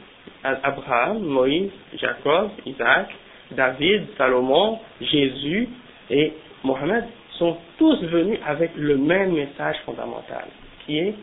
Abraham, 0.44 1.20
Moïse, 1.20 1.70
Jacob, 1.96 2.50
Isaac, 2.66 3.08
David, 3.54 4.06
Salomon, 4.16 4.78
Jésus 5.00 5.68
et 6.10 6.32
Mohammed 6.64 7.04
sont 7.38 7.56
tous 7.78 8.00
venus 8.02 8.38
avec 8.46 8.70
le 8.76 8.96
même 8.96 9.32
message 9.32 9.76
fondamental, 9.84 10.44
qui 10.84 10.98
est 10.98 11.14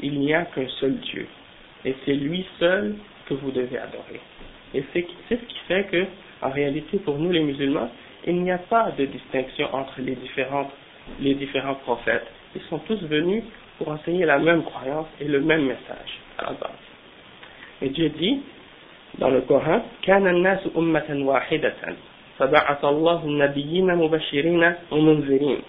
il 0.00 0.18
n'y 0.20 0.32
a 0.32 0.44
qu'un 0.44 0.68
seul 0.80 0.94
Dieu, 0.98 1.26
et 1.84 1.94
c'est 2.04 2.14
lui 2.14 2.46
seul 2.58 2.94
que 3.26 3.34
vous 3.34 3.50
devez 3.50 3.78
adorer. 3.78 4.20
Et 4.74 4.84
c'est 4.92 5.06
ce 5.28 5.34
qui 5.34 5.58
fait 5.66 5.84
que, 5.84 6.06
en 6.42 6.50
réalité, 6.50 6.98
pour 6.98 7.18
nous 7.18 7.32
les 7.32 7.40
musulmans, 7.40 7.90
il 8.26 8.42
n'y 8.42 8.50
a 8.50 8.58
pas 8.58 8.92
de 8.96 9.06
distinction 9.06 9.74
entre 9.74 10.00
les, 10.00 10.16
les 11.20 11.34
différents 11.34 11.74
prophètes. 11.76 12.26
Ils 12.54 12.62
sont 12.62 12.78
tous 12.80 13.02
venus 13.04 13.42
pour 13.78 13.88
enseigner 13.88 14.24
la 14.24 14.38
même 14.38 14.62
croyance 14.62 15.06
et 15.20 15.24
le 15.24 15.40
même 15.40 15.66
message 15.66 16.18
à 16.38 16.44
la 16.44 16.52
base. 16.52 16.70
Et 17.80 17.88
Dieu 17.90 18.08
dit, 18.10 18.40
dans 19.19 19.29
le 19.29 19.41
Coran 19.41 19.81
كان 20.01 20.27
الناس 20.27 20.59
أمة 20.77 21.09
واحدة 21.09 21.73
فبعث 22.39 22.85
الله 22.85 23.19
النبيين 23.25 23.95
مبشرين 23.95 24.73
ومنذرين 24.91 25.59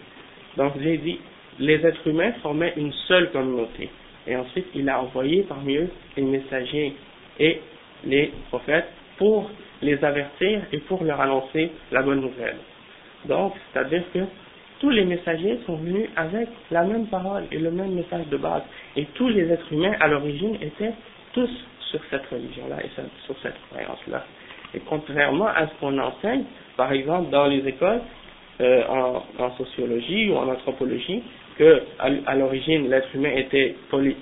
donc 0.57 0.73
j'ai 0.81 0.97
dit 0.99 1.19
les 1.59 1.85
êtres 1.87 2.07
humains 2.07 2.33
formaient 2.43 2.73
une 2.77 2.93
seule 3.09 3.31
communauté 3.31 3.91
et 4.27 4.37
ensuite 4.37 4.67
il 4.75 4.89
a 4.89 5.01
envoyé 5.01 5.43
parmi 5.43 5.77
eux 5.77 5.91
les 6.17 6.23
messagers 6.23 6.95
et 7.39 7.61
les 8.05 8.33
prophètes 8.49 8.89
pour 9.19 9.51
les 9.83 10.03
avertir 10.05 10.63
et 10.73 10.79
pour 10.79 11.05
leur 11.05 11.21
annoncer 11.21 11.71
la 11.93 12.03
bonne 12.03 12.21
nouvelle 12.21 12.57
donc 13.27 13.55
c'est 13.73 13.81
à 13.81 13.85
dire 13.85 14.03
que 14.13 14.21
tous 14.81 14.91
les 14.91 15.05
messagers 15.05 15.61
sont 15.67 15.77
venus 15.77 16.09
avec 16.17 16.49
la 16.71 16.83
même 16.85 17.07
parole 17.07 17.45
et 17.53 17.59
le 17.59 17.71
même 17.71 17.93
message 17.93 18.27
de 18.29 18.37
base 18.37 18.63
et 18.97 19.05
tous 19.15 19.29
les 19.29 19.51
êtres 19.51 19.73
humains 19.73 19.95
à 20.01 20.09
l'origine 20.09 20.57
étaient 20.63 20.93
tous 21.33 21.51
sur 21.90 22.00
cette 22.10 22.26
religion-là 22.28 22.78
et 22.84 22.90
sur 23.26 23.36
cette 23.42 23.56
croyance-là. 23.70 24.26
Et 24.74 24.80
contrairement 24.80 25.48
à 25.48 25.68
ce 25.68 25.74
qu'on 25.80 25.98
enseigne, 25.98 26.44
par 26.78 26.92
exemple 26.92 27.30
dans 27.30 27.48
les 27.48 27.68
écoles, 27.68 28.02
euh, 28.62 28.84
en, 28.88 29.52
sociologie 29.58 30.30
ou 30.30 30.36
en 30.36 30.48
anthropologie, 30.50 31.24
que 31.58 31.82
à, 31.98 32.36
l'origine 32.36 32.90
l'être 32.90 33.08
humain 33.16 33.32
était 33.36 33.76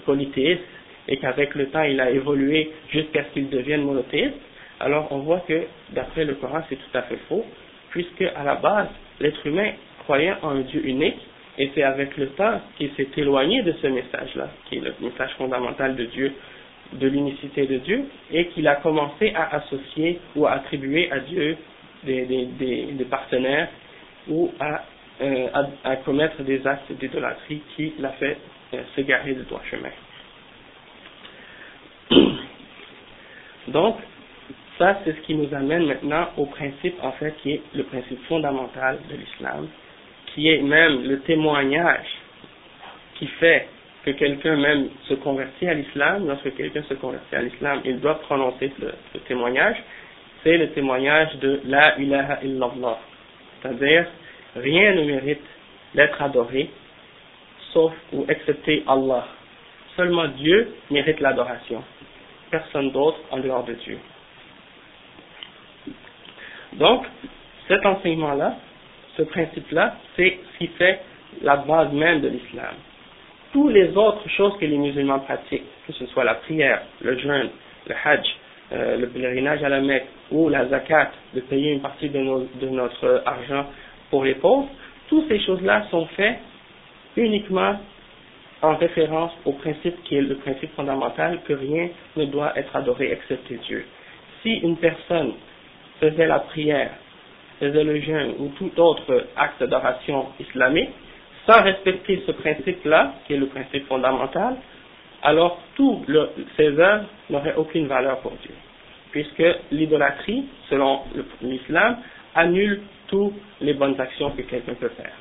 polythéiste 0.06 0.62
et 1.08 1.18
qu'avec 1.18 1.56
le 1.56 1.68
temps 1.70 1.84
il 1.84 2.00
a 2.00 2.10
évolué 2.12 2.72
jusqu'à 2.90 3.24
ce 3.24 3.30
qu'il 3.34 3.50
devienne 3.50 3.82
monothéiste, 3.82 4.36
alors 4.80 5.08
on 5.12 5.20
voit 5.20 5.40
que 5.48 5.64
d'après 5.92 6.24
le 6.24 6.36
Coran 6.36 6.62
c'est 6.70 6.76
tout 6.76 6.98
à 6.98 7.02
fait 7.04 7.20
faux, 7.28 7.46
puisque 7.90 8.22
à 8.22 8.44
la 8.44 8.56
base 8.56 8.88
l'être 9.20 9.46
humain 9.46 9.72
croyait 10.04 10.34
en 10.42 10.50
un 10.50 10.62
Dieu 10.62 10.86
unique 10.86 11.20
et 11.58 11.72
c'est 11.74 11.84
avec 11.84 12.16
le 12.18 12.28
temps 12.30 12.62
qu'il 12.78 12.92
s'est 12.96 13.08
éloigné 13.18 13.64
de 13.64 13.74
ce 13.82 13.88
message-là, 13.88 14.50
qui 14.70 14.78
est 14.78 14.82
le 14.82 14.94
message 15.02 15.32
fondamental 15.38 15.96
de 15.96 16.06
Dieu 16.06 16.32
de 16.94 17.08
l'unicité 17.08 17.66
de 17.68 17.78
Dieu 17.78 18.06
et 18.32 18.48
qu'il 18.48 18.68
a 18.68 18.76
commencé 18.76 19.34
à 19.36 19.56
associer 19.58 20.20
ou 20.36 20.46
à 20.46 20.52
attribuer 20.54 21.12
à 21.12 21.20
Dieu 21.20 21.58
des, 22.04 22.26
des, 22.26 23.06
partenaires 23.10 23.70
ou 24.30 24.52
à, 24.60 24.84
euh, 25.22 25.48
à, 25.84 25.96
commettre 25.98 26.42
des 26.44 26.66
actes 26.66 26.92
d'idolâtrie 26.94 27.62
qui 27.76 27.94
l'a 28.00 28.12
fait 28.12 28.38
euh, 28.74 28.82
s'égarer 28.96 29.34
du 29.34 29.44
droit 29.44 29.62
chemin. 29.70 29.90
Donc, 33.68 33.98
ça 34.78 35.00
c'est 35.04 35.14
ce 35.14 35.22
qui 35.22 35.36
nous 35.36 35.54
amène 35.54 35.86
maintenant 35.86 36.30
au 36.38 36.46
principe 36.46 36.96
en 37.04 37.12
fait 37.14 37.36
qui 37.42 37.52
est 37.54 37.62
le 37.74 37.84
principe 37.84 38.24
fondamental 38.28 39.00
de 39.10 39.16
l'islam, 39.16 39.68
qui 40.28 40.50
est 40.50 40.62
même 40.62 41.04
le 41.04 41.20
témoignage 41.22 42.08
qui 43.16 43.28
fait 43.28 43.68
que 44.08 44.12
quelqu'un 44.12 44.56
même 44.56 44.88
se 45.10 45.16
convertit 45.16 45.68
à 45.68 45.74
l'islam, 45.74 46.28
lorsque 46.28 46.56
quelqu'un 46.56 46.82
se 46.84 46.94
convertit 46.94 47.36
à 47.36 47.42
l'islam, 47.42 47.82
il 47.84 48.00
doit 48.00 48.20
prononcer 48.22 48.72
ce, 48.80 49.18
témoignage, 49.28 49.76
c'est 50.44 50.58
le 50.58 50.70
témoignage 50.70 51.36
de 51.40 51.60
La 51.66 52.00
ilaha 52.00 52.40
illallah. 52.42 53.00
C'est-à-dire, 53.62 54.06
rien 54.56 54.96
ne 54.96 55.04
mérite 55.04 55.44
d'être 55.94 56.22
adoré, 56.22 56.70
sauf 57.74 57.92
ou 58.14 58.26
excepté 58.30 58.84
Allah. 58.88 59.28
Seulement 59.98 60.30
Dieu 60.30 60.74
mérite 60.90 61.20
l'adoration. 61.20 61.84
Personne 62.50 62.92
d'autre 62.92 63.20
en 63.32 63.40
dehors 63.40 63.66
de 63.66 63.74
Dieu. 63.74 64.00
Donc, 66.74 67.06
cet 67.68 67.86
enseignement-là, 67.86 68.56
ce 69.18 69.24
principe-là, 69.24 69.98
c'est 70.16 70.40
ce 70.54 70.58
qui 70.60 70.68
fait 70.78 71.02
la 71.42 71.58
base 71.58 71.92
même 71.92 72.22
de 72.22 72.30
l'islam 72.30 72.76
toutes 73.54 73.74
les 73.74 73.96
autres 73.96 74.28
choses 74.30 74.58
que 74.60 74.66
les 74.66 74.78
musulmans 74.78 75.20
pratiquent, 75.20 75.64
que 75.86 75.94
ce 75.94 76.06
soit 76.08 76.24
la 76.24 76.36
prière, 76.36 76.82
le 77.02 77.18
jeûne, 77.18 77.50
le 77.88 77.96
hajj, 78.04 78.26
euh, 78.72 78.98
le 78.98 79.08
pèlerinage 79.08 79.64
à 79.64 79.70
la 79.70 79.82
Mecque 79.82 80.08
ou 80.32 80.50
la 80.50 80.68
zakat, 80.68 81.12
de 81.34 81.40
payer 81.42 81.72
une 81.72 81.82
partie 81.82 82.10
de, 82.10 82.20
de 82.20 82.70
notre 82.70 83.24
argent 83.26 83.66
pour 84.10 84.24
les 84.26 84.36
pauvres, 84.36 84.70
toutes 85.08 85.28
ces 85.30 85.40
choses-là 85.40 85.86
sont 85.90 86.06
faites 86.08 86.40
uniquement 87.16 87.78
en 88.62 88.76
référence 88.76 89.32
au 89.46 89.54
principe 89.54 90.04
qui 90.04 90.18
est 90.18 90.22
le 90.22 90.36
principe 90.36 90.74
fondamental 90.76 91.40
que 91.48 91.54
rien 91.54 91.90
ne 92.16 92.26
doit 92.26 92.58
être 92.58 92.76
adoré 92.76 93.12
excepté 93.12 93.60
Dieu. 93.68 93.86
Si 94.42 94.56
une 94.56 94.78
personne 94.78 95.34
faisait 96.00 96.28
la 96.28 96.40
prière, 96.40 96.92
faisait 97.60 97.84
le 97.84 98.00
jeûne 98.02 98.34
ou 98.40 98.50
tout 98.58 98.72
autre 98.80 99.26
acte 99.36 99.60
d'adoration 99.62 100.28
islamique, 100.40 100.90
sans 101.48 101.62
respecter 101.64 102.22
ce 102.28 102.32
principe-là, 102.34 103.16
qui 103.26 103.34
est 103.34 103.38
le 103.38 103.48
principe 103.48 103.88
fondamental, 103.88 104.58
alors 105.24 105.60
tous 105.76 106.04
ces 106.58 106.80
œuvres 106.80 107.06
n'auraient 107.30 107.56
aucune 107.56 107.88
valeur 107.88 108.20
pour 108.20 108.34
Dieu. 108.44 108.54
Puisque 109.12 109.44
l'idolâtrie, 109.72 110.46
selon 110.70 111.02
l'islam, 111.42 111.98
annule 112.36 112.82
toutes 113.08 113.34
les 113.62 113.74
bonnes 113.74 114.00
actions 114.00 114.32
que 114.32 114.42
quelqu'un 114.42 114.74
peut 114.76 114.90
faire. 114.90 115.14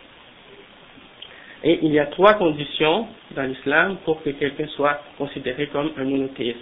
Et 1.64 1.78
il 1.83 1.92
y 1.92 1.99
a 1.99 2.06
trois 2.06 2.35
conditions 2.35 3.06
dans 3.30 3.45
l'islam 3.45 3.97
pour 4.04 4.23
que 4.23 4.30
quelqu'un 4.30 4.66
soit 4.68 5.00
considéré 5.16 5.68
comme 5.68 5.92
un 5.97 6.04
monothéiste. 6.04 6.59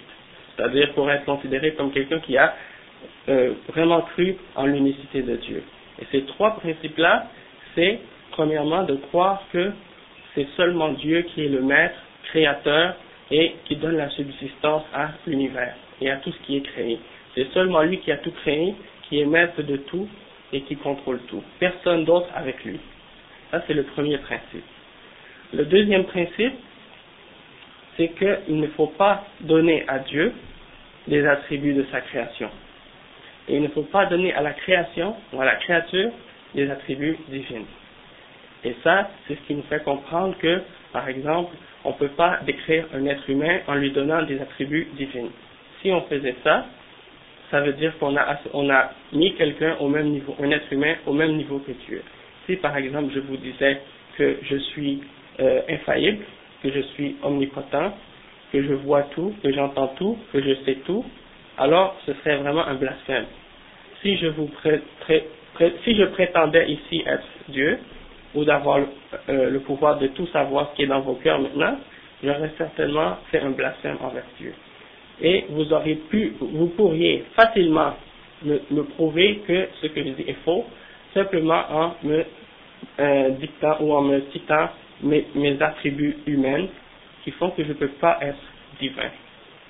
C'est-à-dire 0.56 0.92
pour 0.92 1.11
être 1.11 1.25
considéré 1.25 1.73
comme 1.75 1.90
quelqu'un 1.90 2.21
qui 2.21 2.37
a 2.38 2.54
euh, 3.28 3.54
vraiment 3.68 4.02
cru 4.02 4.37
en 4.54 4.66
l'unicité 4.66 5.23
de 5.23 5.37
Dieu. 5.37 5.62
Et 6.00 6.06
ces 6.12 6.23
trois 6.26 6.56
principes-là, 6.56 7.26
c'est 7.75 7.99
premièrement, 8.35 8.83
de 8.83 8.97
croire 8.97 9.43
que 9.53 9.73
c'est 10.35 10.47
seulement 10.57 10.91
Dieu 10.91 11.23
qui 11.23 11.45
est 11.45 11.49
le 11.49 11.62
maître, 11.62 11.99
créateur, 12.25 12.97
et 13.31 13.55
qui 13.64 13.76
donne 13.76 13.97
la 13.97 14.11
subsistance 14.11 14.83
à 14.93 15.11
l'univers 15.26 15.75
et 16.00 16.11
à 16.11 16.17
tout 16.17 16.31
ce 16.31 16.38
qui 16.47 16.57
est 16.57 16.61
créé. 16.61 16.99
C'est 17.35 17.50
seulement 17.53 17.83
lui 17.83 17.99
qui 17.99 18.12
a 18.12 18.19
tout 18.19 18.33
créé, 18.33 18.75
qui 19.05 19.21
est 19.21 19.25
maître 19.25 19.62
de 19.62 19.76
tout 19.76 20.09
et 20.53 20.61
qui 20.62 20.76
contrôle 20.76 21.21
tout. 21.29 21.43
Personne 21.59 22.05
d'autre 22.05 22.29
avec 22.35 22.62
lui. 22.64 22.79
Ça, 23.50 23.62
c'est 23.67 23.75
le 23.75 23.85
premier 23.85 24.19
principe. 24.19 24.64
Le 25.53 25.64
deuxième 25.64 26.05
principe, 26.05 26.55
c'est 27.97 28.09
qu'il 28.09 28.61
ne 28.61 28.67
faut 28.69 28.88
pas 28.88 29.25
donner 29.41 29.85
à 29.88 30.00
Dieu 30.00 30.33
des 31.07 31.26
attributs 31.26 31.75
de 31.75 31.87
sa 31.91 32.00
création. 32.00 32.50
Et 33.49 33.57
il 33.57 33.62
ne 33.62 33.69
faut 33.69 33.83
pas 33.83 34.07
donner 34.07 34.35
à 34.35 34.43
la 34.43 34.53
création 34.53 35.14
ou 35.33 35.41
à 35.41 35.45
la 35.45 35.57
créature 35.57 36.11
des 36.55 36.71
attributs 36.71 37.17
divins. 37.29 37.64
Et 38.64 38.75
ça, 38.83 39.11
c'est 39.26 39.35
ce 39.35 39.40
qui 39.47 39.54
nous 39.54 39.62
fait 39.64 39.83
comprendre 39.85 40.37
que, 40.38 40.62
par 40.92 41.09
exemple, 41.09 41.54
on 41.85 41.90
ne 41.90 41.94
peut 41.94 42.09
pas 42.09 42.40
décrire 42.47 42.87
un 42.94 43.04
être 43.06 43.28
humain 43.28 43.61
en 43.66 43.75
lui 43.75 43.90
donnant 43.90 44.23
des 44.23 44.40
attributs 44.40 44.88
divins. 44.97 45.28
Si 45.83 45.92
on 45.92 46.00
faisait 46.02 46.35
ça, 46.42 46.64
ça 47.50 47.61
veut 47.61 47.75
dire 47.75 47.92
qu'on 47.99 48.16
a, 48.16 48.90
mis 49.12 49.35
quelqu'un 49.35 49.76
au 49.80 49.88
même 49.88 50.09
niveau, 50.09 50.35
un 50.42 50.50
être 50.50 50.73
humain 50.73 50.94
au 51.06 51.12
même 51.12 51.37
niveau 51.37 51.59
que 51.59 51.73
Dieu. 51.87 52.02
Si 52.47 52.56
par 52.56 52.76
exemple 52.76 53.12
je 53.14 53.21
vous 53.21 53.37
disais 53.37 53.80
que 54.16 54.38
je 54.42 54.56
suis 54.56 55.02
euh, 55.40 55.61
infaillible, 55.68 56.25
que 56.62 56.71
je 56.73 56.80
suis 56.80 57.16
omnipotent, 57.23 57.92
que 58.52 58.62
je 58.62 58.73
vois 58.75 59.02
tout, 59.14 59.35
que 59.42 59.52
j'entends 59.52 59.88
tout, 59.97 60.18
que 60.33 60.40
je 60.40 60.54
sais 60.64 60.76
tout, 60.87 61.04
alors 61.59 61.97
ce 62.06 62.14
serait 62.14 62.37
vraiment 62.38 62.66
un 62.66 62.75
blasphème. 62.75 63.26
Si 64.02 64.16
je 64.16 66.04
prétendais 66.06 66.71
ici 66.71 67.02
être 67.06 67.26
Dieu, 67.49 67.78
ou 68.35 68.45
d'avoir 68.45 68.79
euh, 69.29 69.50
le 69.50 69.61
pouvoir 69.61 69.99
de 69.99 70.09
tout 70.09 70.26
savoir 70.29 70.71
ce 70.71 70.76
qui 70.76 70.83
est 70.83 70.87
dans 70.87 71.00
vos 71.00 71.14
cœurs 71.14 71.41
maintenant, 71.41 71.76
j'aurais 72.23 72.53
certainement 72.59 73.17
fait 73.31 73.41
un 73.41 73.50
blasphème 73.50 73.97
envers 74.03 74.25
Dieu. 74.38 74.53
Et 75.21 75.45
vous 75.50 75.73
auriez 75.73 75.97
pu, 75.97 76.35
vous 76.41 76.69
pourriez 76.69 77.25
facilement 77.37 77.95
me, 78.45 78.83
prouver 78.83 79.43
que 79.47 79.69
ce 79.81 79.87
que 79.87 80.03
je 80.03 80.11
dis 80.11 80.25
est 80.26 80.45
faux, 80.45 80.64
simplement 81.12 81.62
en 81.71 81.95
me 82.03 82.25
euh, 83.00 83.31
dictant 83.31 83.76
ou 83.81 83.93
en 83.93 84.03
me 84.03 84.23
citant 84.33 84.69
mes, 85.03 85.26
mes 85.35 85.61
attributs 85.62 86.17
humains 86.26 86.67
qui 87.23 87.31
font 87.33 87.50
que 87.50 87.62
je 87.62 87.69
ne 87.69 87.75
peux 87.75 87.88
pas 87.88 88.19
être 88.21 88.38
divin. 88.81 89.11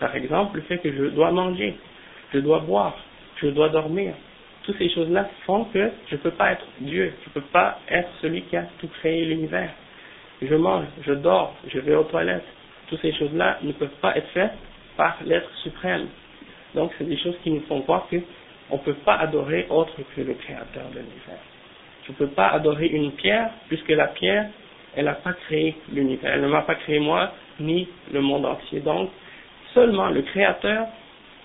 Par 0.00 0.14
exemple, 0.16 0.56
le 0.56 0.62
fait 0.62 0.78
que 0.78 0.92
je 0.92 1.04
dois 1.06 1.30
manger, 1.30 1.74
je 2.32 2.38
dois 2.38 2.60
boire, 2.60 2.96
je 3.36 3.48
dois 3.48 3.68
dormir, 3.68 4.14
toutes 4.64 4.78
ces 4.78 4.88
choses-là 4.90 5.28
font 5.46 5.64
que 5.64 5.90
je 6.08 6.14
ne 6.14 6.20
peux 6.20 6.30
pas 6.30 6.52
être 6.52 6.66
Dieu, 6.80 7.12
je 7.22 7.28
ne 7.28 7.34
peux 7.34 7.48
pas 7.52 7.78
être 7.88 8.08
celui 8.20 8.42
qui 8.42 8.56
a 8.56 8.64
tout 8.78 8.88
créé 8.88 9.24
l'univers. 9.26 9.70
Je 10.42 10.54
mange, 10.54 10.86
je 11.06 11.12
dors, 11.12 11.54
je 11.68 11.78
vais 11.78 11.94
aux 11.94 12.04
toilettes. 12.04 12.44
Toutes 12.88 13.00
ces 13.00 13.12
choses-là 13.12 13.58
ne 13.62 13.72
peuvent 13.72 14.00
pas 14.00 14.16
être 14.16 14.28
faites 14.28 14.52
par 14.96 15.16
l'être 15.24 15.50
suprême. 15.62 16.06
Donc, 16.74 16.92
c'est 16.98 17.08
des 17.08 17.16
choses 17.18 17.36
qui 17.42 17.50
nous 17.50 17.62
font 17.62 17.80
voir 17.80 18.08
qu'on 18.08 18.76
ne 18.76 18.82
peut 18.82 18.94
pas 18.94 19.16
adorer 19.16 19.66
autre 19.70 19.94
que 20.14 20.20
le 20.20 20.34
créateur 20.34 20.88
de 20.90 20.98
l'univers. 20.98 21.42
Je 22.06 22.12
ne 22.12 22.16
peux 22.16 22.28
pas 22.28 22.48
adorer 22.48 22.86
une 22.86 23.12
pierre, 23.12 23.50
puisque 23.68 23.90
la 23.90 24.08
pierre, 24.08 24.48
elle 24.96 25.06
n'a 25.06 25.14
pas 25.14 25.32
créé 25.32 25.76
l'univers. 25.92 26.34
Elle 26.34 26.42
ne 26.42 26.48
m'a 26.48 26.62
pas 26.62 26.74
créé 26.74 26.98
moi, 26.98 27.32
ni 27.60 27.88
le 28.12 28.20
monde 28.20 28.44
entier. 28.44 28.80
Donc, 28.80 29.10
seulement 29.72 30.08
le 30.08 30.22
créateur 30.22 30.86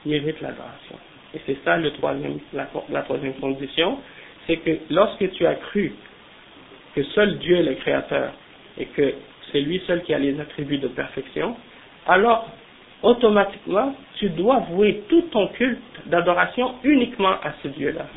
mérite 0.06 0.42
l'adoration. 0.42 0.98
Et 1.34 1.40
c'est 1.46 1.58
ça 1.64 1.78
le 1.78 1.92
troisième, 1.92 2.40
la, 2.54 3.02
troisième 3.04 3.34
condition, 3.36 4.00
c'est 4.48 4.58
que 4.58 4.72
lorsque 4.90 5.32
tu 5.32 5.46
as 5.46 5.56
cru 5.56 5.94
que 6.96 7.04
seul 7.04 7.38
Dieu 7.38 7.58
est 7.58 7.64
le 7.64 7.76
créateur 7.76 8.32
et 8.78 8.86
que 8.86 9.14
c'est 9.52 9.62
lui 9.62 9.82
seul 9.86 10.02
qui 10.04 10.14
a 10.14 10.20
les 10.20 10.40
attributs 10.40 10.80
de 10.80 10.88
perfection, 10.88 11.56
alors 12.08 12.50
automatiquement, 13.04 13.96
tu 14.16 14.30
dois 14.30 14.60
vouer 14.72 15.04
tout 15.08 15.22
ton 15.32 15.48
culte 15.50 15.80
d'adoration 16.08 16.76
uniquement 16.84 17.36
à 17.44 17.54
ce 17.62 17.68
Dieu-là 17.70 18.08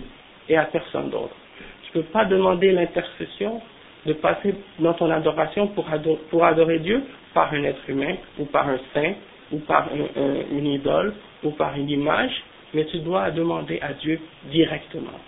et 0.48 0.56
à 0.56 0.64
personne 0.64 1.10
d'autre. 1.10 1.36
Tu 1.84 1.98
ne 1.98 2.02
peux 2.02 2.08
pas 2.08 2.24
demander 2.24 2.72
l'intercession 2.72 3.60
de 4.06 4.14
passer 4.14 4.54
dans 4.78 4.94
ton 4.94 5.10
adoration 5.10 5.68
pour 5.68 5.88
adorer, 5.90 6.20
pour 6.30 6.44
adorer, 6.44 6.78
Dieu 6.80 7.04
par 7.34 7.52
un 7.52 7.62
être 7.64 7.88
humain 7.88 8.16
ou 8.38 8.44
par 8.46 8.68
un 8.68 8.78
saint 8.92 9.14
ou 9.52 9.58
par 9.58 9.88
une 10.50 10.66
idole 10.66 11.14
ou 11.42 11.50
par 11.50 11.76
une 11.76 11.88
image, 11.90 12.32
mais 12.74 12.84
tu 12.86 12.98
dois 12.98 13.30
demander 13.30 13.78
à 13.80 13.92
Dieu 13.94 14.20
directement, 14.50 15.18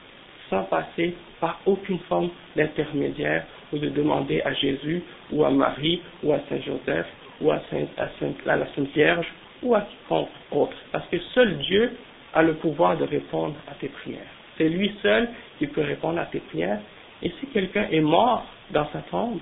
sans 0.51 0.65
passer 0.65 1.15
par 1.41 1.61
aucune 1.67 1.99
forme 2.01 2.31
d'intermédiaire 2.57 3.45
ou 3.73 3.79
de 3.79 3.89
demander 3.89 4.41
à 4.43 4.53
Jésus 4.55 5.03
ou 5.31 5.45
à 5.45 5.51
Marie 5.51 6.01
ou 6.23 6.33
à 6.33 6.41
Saint 6.49 6.61
Joseph 6.61 7.07
ou 7.41 7.51
à, 7.51 7.61
à 7.97 8.57
la 8.57 8.67
Sainte 8.75 8.89
Vierge 8.95 9.27
ou 9.63 9.75
à 9.75 9.83
quiconque 9.83 10.29
autre. 10.51 10.77
Parce 10.93 11.07
que 11.09 11.19
seul 11.35 11.59
Dieu 11.59 11.93
a 12.33 12.43
le 12.43 12.55
pouvoir 12.55 12.97
de 12.97 13.05
répondre 13.05 13.55
à 13.71 13.75
tes 13.75 13.89
prières. 13.89 14.21
C'est 14.57 14.69
lui 14.69 14.93
seul 15.03 15.29
qui 15.59 15.67
peut 15.67 15.83
répondre 15.83 16.21
à 16.21 16.27
tes 16.27 16.41
prières. 16.41 16.81
Et 17.23 17.31
si 17.41 17.47
quelqu'un 17.49 17.87
est 17.91 18.01
mort 18.01 18.47
dans 18.71 18.87
sa 18.93 18.99
tombe, 19.11 19.39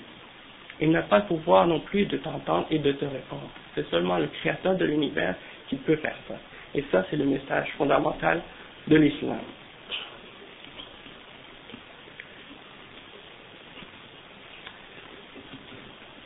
il 0.80 0.90
n'a 0.90 1.02
pas 1.02 1.18
le 1.18 1.24
pouvoir 1.24 1.66
non 1.66 1.80
plus 1.80 2.06
de 2.06 2.16
t'entendre 2.18 2.66
et 2.70 2.78
de 2.78 2.92
te 2.92 3.04
répondre. 3.04 3.48
C'est 3.74 3.88
seulement 3.90 4.18
le 4.18 4.26
Créateur 4.26 4.74
de 4.76 4.84
l'univers 4.84 5.34
qui 5.68 5.76
peut 5.76 5.96
faire 5.96 6.16
ça. 6.28 6.34
Et 6.74 6.84
ça, 6.90 7.04
c'est 7.10 7.16
le 7.16 7.24
message 7.24 7.68
fondamental 7.76 8.40
de 8.88 8.96
l'islam. 8.96 9.38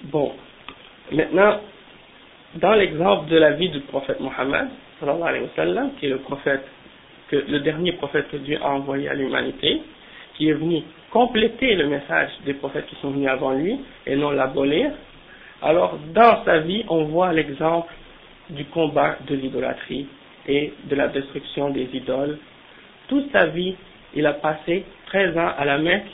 Bon, 0.04 0.32
maintenant, 1.10 1.60
dans 2.54 2.74
l'exemple 2.74 3.28
de 3.28 3.36
la 3.36 3.52
vie 3.52 3.68
du 3.70 3.80
prophète 3.80 4.20
Mohammed, 4.20 4.68
qui 5.98 6.06
est 6.06 6.08
le 6.08 6.18
prophète, 6.18 6.64
que, 7.28 7.36
le 7.36 7.60
dernier 7.60 7.92
prophète 7.92 8.28
que 8.30 8.36
Dieu 8.36 8.58
a 8.62 8.70
envoyé 8.70 9.08
à 9.08 9.14
l'humanité, 9.14 9.82
qui 10.36 10.48
est 10.48 10.54
venu 10.54 10.82
compléter 11.10 11.74
le 11.74 11.88
message 11.88 12.30
des 12.44 12.54
prophètes 12.54 12.86
qui 12.86 12.96
sont 12.96 13.10
venus 13.10 13.28
avant 13.28 13.52
lui 13.52 13.78
et 14.06 14.16
non 14.16 14.30
l'abolir, 14.30 14.92
alors 15.60 15.98
dans 16.14 16.44
sa 16.44 16.58
vie, 16.60 16.84
on 16.88 17.04
voit 17.04 17.32
l'exemple 17.32 17.92
du 18.50 18.64
combat 18.66 19.16
de 19.26 19.34
l'idolâtrie 19.34 20.06
et 20.48 20.72
de 20.84 20.94
la 20.94 21.08
destruction 21.08 21.70
des 21.70 21.88
idoles. 21.92 22.38
Toute 23.08 23.30
sa 23.32 23.46
vie, 23.46 23.74
il 24.14 24.26
a 24.26 24.34
passé 24.34 24.84
13 25.06 25.36
ans 25.38 25.52
à 25.56 25.64
la 25.64 25.78
Mecque 25.78 26.06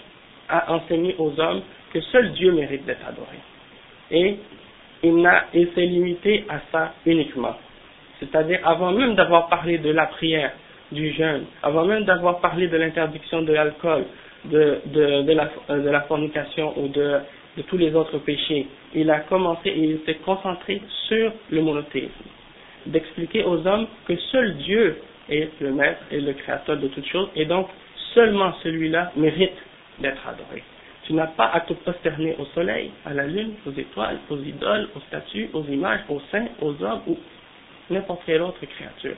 à 0.49 0.73
enseigner 0.73 1.15
aux 1.19 1.39
hommes 1.39 1.63
que 1.93 2.01
seul 2.01 2.33
Dieu 2.33 2.53
mérite 2.53 2.85
d'être 2.85 3.07
adoré. 3.07 3.39
Et 4.11 4.37
il, 5.03 5.69
s'est 5.75 5.87
limité 5.87 6.45
à 6.49 6.61
ça 6.71 6.95
uniquement. 7.07 7.57
C'est-à-dire, 8.21 8.61
avant 8.65 8.93
même 8.93 9.15
d'avoir 9.15 9.49
parlé 9.49 9.79
de 9.79 9.91
la 9.91 10.07
prière, 10.07 10.53
du 10.93 11.13
jeûne, 11.13 11.45
avant 11.63 11.85
même 11.87 12.05
d'avoir 12.05 12.41
parlé 12.41 12.69
de 12.69 12.77
l'interdiction 12.77 13.43
de 13.43 13.53
l'alcool, 13.53 14.05
de, 14.45 15.33
la, 15.91 16.01
fornication 16.03 16.75
ou 16.79 16.89
de 16.89 17.21
tous 17.67 17.79
les 17.79 17.95
autres 17.95 18.19
péchés, 18.19 18.67
il 18.95 19.11
a 19.11 19.21
commencé 19.21 19.71
et 19.71 19.79
il 19.79 20.01
s'est 20.05 20.17
concentré 20.17 20.83
sur 21.09 21.33
le 21.51 21.63
monothéisme. 21.63 22.11
D'expliquer 22.87 23.45
aux 23.45 23.67
hommes 23.67 23.87
que 24.07 24.17
seul 24.17 24.57
Dieu 24.57 24.97
est 25.29 25.51
le 25.61 25.73
maître 25.73 26.03
et 26.11 26.21
le 26.21 26.33
créateur 26.33 26.77
de 26.77 26.89
toutes 26.89 27.07
choses 27.07 27.29
et 27.37 27.45
donc 27.45 27.69
seulement 28.15 28.53
celui-là 28.63 29.13
mérite 29.17 29.57
d'être 30.01 30.27
adoré. 30.27 30.63
Tu 31.05 31.15
n'as 31.15 31.27
pas 31.27 31.51
à 31.53 31.61
te 31.61 31.73
prosterner 31.73 32.37
au 32.39 32.45
soleil, 32.47 32.91
à 33.05 33.13
la 33.13 33.27
lune, 33.27 33.55
aux 33.67 33.73
étoiles, 33.73 34.19
aux 34.31 34.39
idoles, 34.39 34.89
aux 34.95 35.01
statues, 35.01 35.49
aux 35.53 35.65
images, 35.65 36.01
aux 36.09 36.21
saints, 36.31 36.49
aux 36.61 36.81
hommes 36.83 37.03
ou 37.07 37.19
n'importe 37.91 38.23
quelle 38.25 38.43
autre 38.43 38.65
créature. 38.67 39.17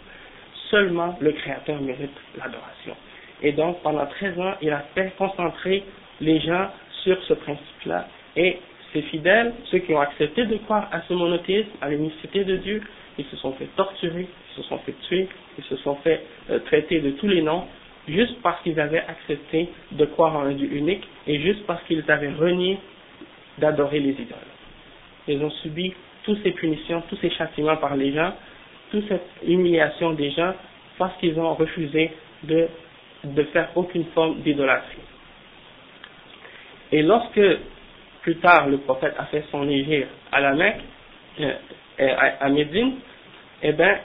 Seulement 0.71 1.17
le 1.21 1.33
Créateur 1.33 1.81
mérite 1.81 2.17
l'adoration. 2.37 2.97
Et 3.43 3.53
donc, 3.53 3.83
pendant 3.83 4.07
13 4.07 4.39
ans, 4.41 4.55
il 4.63 4.71
a 4.71 4.85
fait 4.95 5.13
concentrer 5.19 5.85
les 6.21 6.41
gens 6.41 6.71
sur 7.03 7.23
ce 7.25 7.35
principe-là. 7.35 8.09
Et 8.37 8.59
ses 8.93 9.03
fidèles, 9.03 9.53
ceux 9.71 9.79
qui 9.79 9.93
ont 9.93 10.01
accepté 10.01 10.47
de 10.47 10.57
croire 10.59 10.89
à 10.91 11.03
ce 11.03 11.13
monothéisme, 11.13 11.71
à 11.83 11.91
l'unicité 11.91 12.45
de 12.45 12.57
Dieu, 12.57 12.83
ils 13.19 13.25
se 13.27 13.37
sont 13.37 13.53
fait 13.53 13.69
torturer, 13.77 14.27
ils 14.29 14.63
se 14.63 14.69
sont 14.69 14.79
fait 14.79 14.95
tuer, 15.09 15.29
ils 15.59 15.65
se 15.65 15.77
sont 15.77 15.97
fait 15.97 16.23
euh, 16.51 16.59
traiter 16.61 17.01
de 17.01 17.11
tous 17.13 17.29
les 17.29 17.43
noms, 17.43 17.65
juste 18.09 18.41
parce 18.43 18.63
qu'ils 18.63 18.79
avaient 18.81 19.03
accepté 19.07 19.69
de 19.93 20.05
croire 20.07 20.37
en 20.37 20.43
un 20.45 20.53
Dieu 20.53 20.69
unique 20.73 21.07
et 21.27 21.41
juste 21.41 21.65
parce 21.67 21.83
qu'ils 21.85 22.05
avaient 22.11 22.33
renié 22.33 22.79
d'adorer 23.59 24.01
les 24.01 24.13
idoles. 24.13 24.39
Ils 25.29 25.43
ont 25.43 25.51
subi 25.51 25.95
toutes 26.25 26.43
ces 26.43 26.51
punitions, 26.53 27.03
tous 27.09 27.17
ces 27.17 27.31
châtiments 27.31 27.77
par 27.77 27.97
les 27.97 28.13
gens, 28.13 28.33
toute 28.91 29.07
cette 29.09 29.27
humiliation 29.47 30.13
des 30.13 30.31
gens 30.31 30.55
parce 30.99 31.17
qu'ils 31.19 31.39
ont 31.39 31.55
refusé 31.55 32.13
de, 32.45 32.69
de 33.25 33.43
faire 33.45 33.71
aucune 33.75 34.05
forme 34.15 34.41
d'idolâtrie. 34.41 34.99
Et 36.93 37.03
lorsque 37.03 37.41
plus 38.23 38.37
tard 38.37 38.69
le 38.69 38.79
prophète 38.79 39.15
a 39.19 39.25
fait 39.27 39.45
son 39.51 39.69
égir 39.69 40.07
à 40.33 40.41
la 40.41 40.53
Mecque, 40.55 40.81
euh, 42.01 42.15
à, 42.41 42.49
Médine, 42.49 42.95
eh 43.63 43.73
bien, 43.73 43.99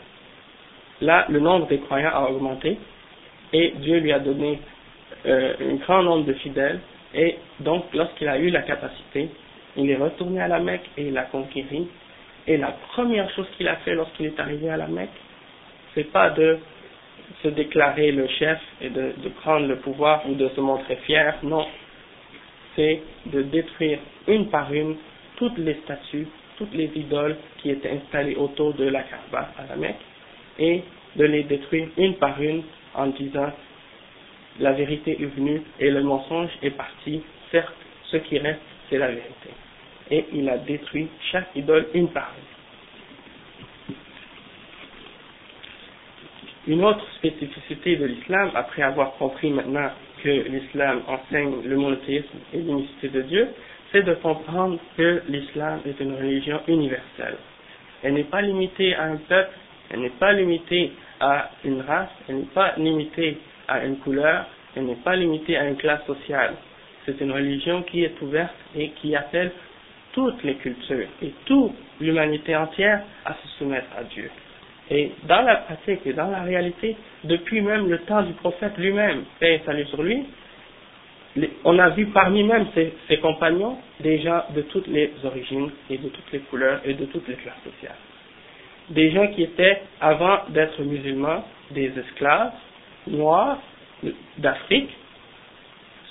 là, 1.02 1.26
le 1.30 1.40
nombre 1.40 1.68
des 1.68 1.80
croyants 1.80 2.12
a 2.14 2.30
augmenté 2.30 2.78
et 3.54 3.74
Dieu 3.78 4.00
lui 4.00 4.12
a 4.12 4.20
donné 4.20 4.60
euh, 5.26 5.54
un 5.60 5.76
grand 5.76 6.04
nombre 6.04 6.26
de 6.26 6.34
fidèles. 6.34 6.80
Et 7.14 7.38
donc 7.60 7.86
lorsqu'il 7.94 8.28
a 8.28 8.38
eu 8.38 8.50
la 8.50 8.62
capacité, 8.62 9.30
il 9.76 9.90
est 9.90 9.96
retourné 9.96 10.42
à 10.42 10.48
la 10.48 10.60
Mecque 10.60 10.88
et 10.98 11.08
il 11.08 11.18
a 11.18 11.24
conquéri 11.24 11.88
et 12.48 12.58
la 12.58 12.72
première 12.94 13.30
chose 13.32 13.48
qu'il 13.58 13.68
a 13.68 13.78
fait 13.78 13.96
lorsqu'il 13.96 14.28
est 14.28 14.40
arrivé 14.40 14.70
à 14.70 14.78
la 14.78 14.88
Mecque, 14.88 15.10
c'est 15.94 16.12
pas 16.12 16.30
de 16.30 16.60
se 17.44 17.48
déclarer 17.48 18.12
le 18.12 18.28
chef 18.28 18.60
et 18.82 18.90
de 18.90 19.30
prendre 19.42 19.68
le 19.68 19.78
pouvoir 19.78 20.28
ou 20.30 20.36
de 20.36 20.50
se 20.50 20.62
montrer 20.62 20.96
fier, 20.98 21.36
non, 21.44 21.66
c'est 22.76 23.02
de 23.26 23.42
détruire 23.44 24.00
une 24.28 24.50
par 24.50 24.74
une 24.74 24.96
toutes 25.36 25.58
les 25.58 25.76
statues, 25.84 26.28
toutes 26.60 26.74
les 26.76 26.92
idoles 26.94 27.38
qui 27.58 27.72
étaient 27.72 27.90
installées 27.90 28.36
autour 28.36 28.74
de 28.76 28.84
la 28.84 29.02
Kaaba 29.04 29.50
à 29.58 29.66
la 29.70 29.76
Mecque 29.78 29.96
et 30.60 30.84
de 31.16 31.24
les 31.26 31.44
détruire 31.44 31.88
une 31.98 32.16
par 32.16 32.40
une 32.42 32.62
en 32.94 33.08
disant 33.08 33.52
la 34.60 34.74
vérité 34.74 35.18
est 35.22 35.26
venue 35.26 35.62
et 35.80 35.90
le 35.90 36.04
mensonge 36.04 36.50
est 36.62 36.72
parti, 36.72 37.24
certes, 37.50 37.74
ce 38.12 38.18
qui 38.18 38.38
reste, 38.38 38.60
c'est 38.90 38.98
la 38.98 39.08
vérité. 39.08 39.50
Et 40.12 40.26
il 40.34 40.50
a 40.50 40.58
détruit 40.58 41.08
chaque 41.32 41.48
idole 41.56 41.88
une 41.94 42.10
par 42.10 42.34
une. 46.68 46.74
Une 46.74 46.84
autre 46.84 47.06
spécificité 47.16 47.96
de 47.96 48.06
l'islam, 48.06 48.52
après 48.54 48.82
avoir 48.82 49.14
compris 49.14 49.50
maintenant 49.50 49.90
que 50.22 50.30
l'islam 50.30 51.02
enseigne 51.08 51.64
le 51.64 51.78
monothéisme 51.78 52.38
et 52.54 52.58
l'unicité 52.58 53.08
de 53.08 53.22
Dieu, 53.22 53.48
c'est 53.92 54.04
de 54.04 54.14
comprendre 54.16 54.78
que 54.98 55.22
l'islam 55.28 55.80
est 55.86 56.00
une 56.00 56.16
religion 56.16 56.62
universelle. 56.68 57.38
Elle 58.04 58.14
n'est 58.14 58.24
pas 58.24 58.42
limitée 58.42 58.96
à 58.96 59.04
un 59.06 59.18
peuple, 59.18 59.54
elle 59.92 60.02
n'est 60.02 60.10
pas 60.10 60.34
limitée 60.34 60.92
à 61.20 61.50
une 61.64 61.82
race, 61.82 62.10
elle 62.28 62.38
n'est 62.38 62.54
pas 62.54 62.74
limitée 62.78 63.38
à 63.68 63.84
une 63.84 63.98
couleur, 63.98 64.46
elle 64.76 64.86
n'est 64.86 64.96
pas 64.96 65.16
limitée 65.16 65.58
à 65.58 65.68
une 65.68 65.76
classe 65.78 66.06
sociale. 66.06 66.54
C'est 67.06 67.20
une 67.22 67.32
religion 67.32 67.82
qui 67.84 68.04
est 68.04 68.22
ouverte 68.22 68.56
et 68.76 68.90
qui 69.02 69.16
appelle 69.16 69.52
toutes 70.14 70.44
les 70.44 70.56
cultures 70.56 71.08
et 71.22 71.34
toute 71.46 71.74
l'humanité 72.00 72.56
entière 72.56 73.02
à 73.26 73.34
se 73.34 73.48
soumettre 73.58 73.88
à 73.98 74.04
Dieu. 74.04 74.30
Et 74.92 75.12
dans 75.28 75.42
la 75.42 75.58
pratique 75.58 76.02
et 76.06 76.14
dans 76.14 76.32
la 76.32 76.42
réalité, 76.42 76.96
depuis 77.24 77.62
même 77.62 77.90
le 77.90 78.00
temps 78.00 78.24
du 78.24 78.34
prophète 78.34 78.78
lui-même, 78.78 79.24
paix 79.40 79.56
et 79.56 79.66
salut 79.66 79.86
sur 79.86 80.02
lui, 80.02 80.26
on 81.64 81.78
a 81.80 81.90
vu 81.90 82.08
parmi 82.08 82.44
même 82.44 82.68
ses, 82.74 83.18
compagnons 83.18 83.78
des 84.00 84.20
gens 84.22 84.44
de 84.56 84.62
toutes 84.64 84.88
les 84.88 85.12
origines 85.24 85.70
et 85.90 85.98
de 85.98 86.10
toutes 86.10 86.32
les 86.32 86.40
couleurs 86.40 86.82
et 86.86 86.94
de 86.94 87.06
toutes 87.06 87.28
les 87.28 87.36
classes 87.36 87.64
sociales. 87.64 87.98
Des 88.90 89.12
gens 89.12 89.28
qui 89.28 89.44
étaient, 89.44 89.82
avant 90.02 90.40
d'être 90.50 90.82
musulmans, 90.82 91.44
des 91.72 91.92
esclaves 91.98 92.52
noirs 93.08 93.60
d'Afrique, 94.38 94.90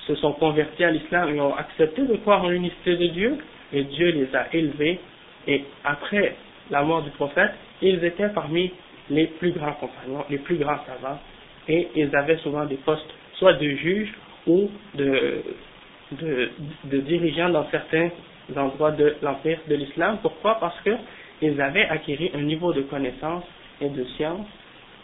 se 0.07 0.15
sont 0.17 0.33
convertis 0.33 0.85
à 0.85 0.91
l'islam 0.91 1.35
et 1.35 1.41
ont 1.41 1.55
accepté 1.55 2.03
de 2.03 2.15
croire 2.17 2.45
en 2.45 2.49
l'unicité 2.49 2.97
de 2.97 3.07
Dieu, 3.09 3.39
et 3.73 3.83
Dieu 3.85 4.11
les 4.11 4.35
a 4.35 4.47
élevés, 4.55 5.01
et 5.47 5.65
après 5.85 6.37
la 6.71 6.83
mort 6.83 7.03
du 7.03 7.11
prophète, 7.11 7.53
ils 7.83 8.03
étaient 8.05 8.31
parmi 8.31 8.73
les 9.11 9.27
plus 9.27 9.51
grands 9.53 9.73
compagnons, 9.73 10.25
les 10.31 10.39
plus 10.39 10.57
grands 10.57 10.79
savants, 10.87 11.19
et 11.69 11.89
ils 11.95 12.15
avaient 12.17 12.39
souvent 12.39 12.65
des 12.65 12.77
postes, 12.77 13.13
soit 13.35 13.55
de 13.55 13.69
juges 13.69 14.13
ou 14.49 14.71
de, 14.95 15.43
de, 16.13 16.99
dirigeants 17.01 17.51
dans 17.51 17.69
certains 17.71 18.11
endroits 18.57 18.93
de 18.93 19.15
l'empire 19.23 19.59
de 19.69 19.75
l'islam. 19.75 20.19
Pourquoi? 20.23 20.59
Parce 20.59 20.81
que 20.81 20.97
ils 21.41 21.61
avaient 21.61 21.87
acquis 21.87 22.31
un 22.35 22.43
niveau 22.43 22.73
de 22.73 22.83
connaissance 22.83 23.45
et 23.81 23.89
de 23.89 24.05
science, 24.17 24.47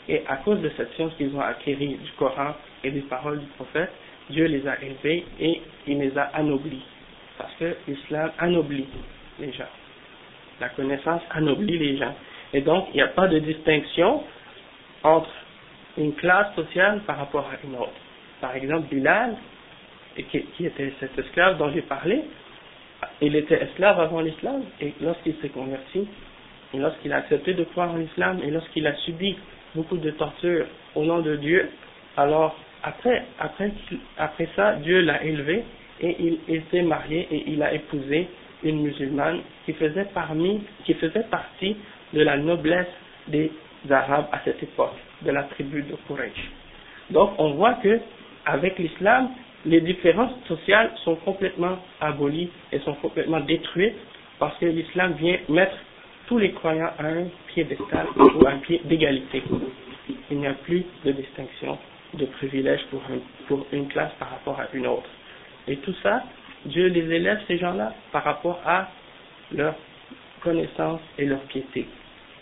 et 0.08 0.22
à 0.26 0.36
cause 0.38 0.60
de 0.60 0.70
cette 0.76 0.92
science 0.94 1.12
qu'ils 1.16 1.34
ont 1.36 1.40
acquérie 1.40 1.94
du 1.94 2.10
Coran 2.18 2.54
et 2.82 2.90
des 2.90 3.02
paroles 3.02 3.38
du 3.38 3.46
prophète, 3.46 3.90
Dieu 4.30 4.46
les 4.46 4.66
a 4.66 4.82
élevés 4.82 5.24
et 5.38 5.60
il 5.86 5.98
les 5.98 6.16
a 6.18 6.24
anoblis. 6.34 6.82
Parce 7.38 7.52
que 7.54 7.76
l'islam 7.86 8.32
anoblit 8.38 8.86
les 9.38 9.52
gens. 9.52 9.70
La 10.60 10.70
connaissance 10.70 11.22
anoblit 11.30 11.78
les 11.78 11.96
gens. 11.96 12.14
Et 12.52 12.60
donc, 12.60 12.86
il 12.92 12.96
n'y 12.96 13.02
a 13.02 13.08
pas 13.08 13.28
de 13.28 13.38
distinction 13.38 14.22
entre 15.02 15.30
une 15.98 16.14
classe 16.14 16.54
sociale 16.54 17.00
par 17.06 17.18
rapport 17.18 17.46
à 17.46 17.66
une 17.66 17.76
autre. 17.76 17.92
Par 18.44 18.54
exemple, 18.56 18.88
Bilal, 18.94 19.36
qui, 20.30 20.44
était 20.66 20.92
cet 21.00 21.18
esclave 21.18 21.56
dont 21.56 21.70
j'ai 21.72 21.80
parlé, 21.80 22.24
il 23.22 23.34
était 23.36 23.54
esclave 23.54 23.98
avant 23.98 24.20
l'islam, 24.20 24.64
et 24.82 24.92
lorsqu'il 25.00 25.34
s'est 25.40 25.48
converti, 25.48 26.06
et 26.74 26.76
lorsqu'il 26.76 27.10
a 27.14 27.16
accepté 27.16 27.54
de 27.54 27.64
croire 27.64 27.92
en 27.92 27.96
l'islam, 27.96 28.40
et 28.44 28.50
lorsqu'il 28.50 28.86
a 28.86 28.94
subi 28.96 29.34
beaucoup 29.74 29.96
de 29.96 30.10
tortures 30.10 30.66
au 30.94 31.04
nom 31.04 31.20
de 31.20 31.36
Dieu, 31.36 31.70
alors 32.18 32.54
après, 32.82 33.24
après, 33.38 33.70
ça, 34.54 34.74
Dieu 34.74 35.00
l'a 35.00 35.24
élevé 35.24 35.64
et 36.02 36.14
il 36.18 36.54
était 36.54 36.82
marié 36.82 37.26
et 37.30 37.44
il 37.46 37.62
a 37.62 37.72
épousé 37.72 38.28
une 38.62 38.82
musulmane 38.82 39.40
qui 39.64 39.72
faisait, 39.72 40.08
parmi, 40.12 40.60
qui 40.84 40.92
faisait 40.92 41.24
partie 41.30 41.76
de 42.12 42.20
la 42.20 42.36
noblesse 42.36 42.92
des 43.26 43.50
Arabes 43.88 44.26
à 44.32 44.40
cette 44.44 44.62
époque, 44.62 44.98
de 45.22 45.30
la 45.30 45.44
tribu 45.44 45.80
de 45.80 45.96
Quraysh. 46.06 46.50
Donc 47.10 47.32
on 47.38 47.52
voit 47.52 47.74
que 47.74 48.00
avec 48.46 48.78
l'islam, 48.78 49.30
les 49.66 49.80
différences 49.80 50.32
sociales 50.46 50.90
sont 51.04 51.16
complètement 51.16 51.78
abolies 52.00 52.50
et 52.72 52.78
sont 52.80 52.94
complètement 52.94 53.40
détruites 53.40 53.96
parce 54.38 54.56
que 54.58 54.66
l'islam 54.66 55.14
vient 55.14 55.38
mettre 55.48 55.76
tous 56.26 56.38
les 56.38 56.52
croyants 56.52 56.90
à 56.98 57.06
un 57.06 57.26
piédestal 57.48 58.06
ou 58.16 58.46
à 58.46 58.50
un 58.50 58.58
pied 58.58 58.80
d'égalité. 58.84 59.42
Il 60.30 60.38
n'y 60.38 60.46
a 60.46 60.54
plus 60.54 60.84
de 61.04 61.12
distinction, 61.12 61.78
de 62.14 62.26
privilège 62.26 62.80
pour, 62.90 63.00
pour 63.48 63.66
une 63.72 63.88
classe 63.88 64.12
par 64.18 64.30
rapport 64.30 64.60
à 64.60 64.66
une 64.74 64.86
autre. 64.86 65.08
Et 65.66 65.76
tout 65.76 65.94
ça, 66.02 66.22
Dieu 66.66 66.88
les 66.88 67.14
élève, 67.14 67.40
ces 67.46 67.58
gens-là, 67.58 67.94
par 68.12 68.24
rapport 68.24 68.60
à 68.66 68.88
leur 69.52 69.74
connaissance 70.42 71.00
et 71.18 71.24
leur 71.24 71.40
piété. 71.42 71.86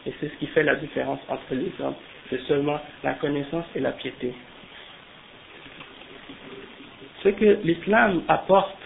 Et 0.07 0.13
c'est 0.21 0.29
ce 0.29 0.35
qui 0.37 0.47
fait 0.49 0.65
la 0.65 0.75
différence 0.77 1.21
entre 1.29 1.55
les 1.55 1.73
hommes. 1.81 1.95
C'est 2.31 2.41
seulement 2.43 2.81
la 3.05 3.15
connaissance 3.15 3.65
et 3.77 3.81
la 3.81 3.93
piété. 3.93 4.35
Ce 7.23 7.29
que 7.29 7.59
l'islam 7.65 8.23
apporte 8.29 8.77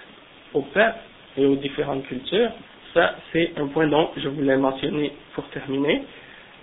au 0.52 0.62
peuple 0.62 0.98
et 1.38 1.46
aux 1.46 1.56
différentes 1.56 2.06
cultures, 2.06 2.50
ça 2.94 3.16
c'est 3.32 3.52
un 3.58 3.66
point 3.68 3.86
dont 3.86 4.10
je 4.16 4.28
voulais 4.28 4.56
mentionner 4.56 5.12
pour 5.34 5.44
terminer, 5.48 6.02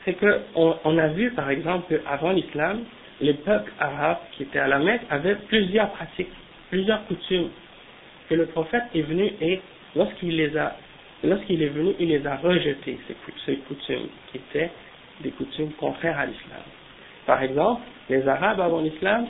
c'est 0.06 0.14
qu'on 0.14 0.76
on 0.84 0.98
a 0.98 1.08
vu 1.08 1.32
par 1.32 1.50
exemple 1.50 1.86
qu'avant 1.94 2.32
l'islam, 2.32 2.84
les 3.22 3.34
peuples 3.34 3.72
arabes 3.80 4.18
qui 4.34 4.44
étaient 4.44 4.60
à 4.60 4.68
la 4.68 4.80
Mecque 4.80 5.02
avaient 5.10 5.36
plusieurs 5.48 5.90
pratiques, 5.92 6.32
plusieurs 6.70 7.06
coutumes, 7.06 7.50
que 8.30 8.36
le 8.36 8.46
prophète 8.48 8.84
est 8.94 9.02
venu 9.02 9.32
et 9.42 9.62
lorsqu'il 9.96 10.36
les 10.36 10.56
a 10.58 10.76
lorsqu'il 11.24 11.62
est 11.62 11.70
venu, 11.70 11.94
il 12.00 12.10
les 12.10 12.26
a 12.28 12.36
rejetées, 12.36 13.00
ces, 13.46 13.56
coutumes, 13.56 14.08
qui 14.32 14.38
étaient 14.38 14.72
des 15.22 15.32
coutumes 15.32 15.72
contraires 15.74 16.20
à 16.20 16.26
l'islam. 16.26 16.62
Par 17.26 17.42
exemple, 17.42 17.82
les 18.10 18.28
Arabes 18.28 18.60
avant 18.60 18.82
l'islam 18.82 19.28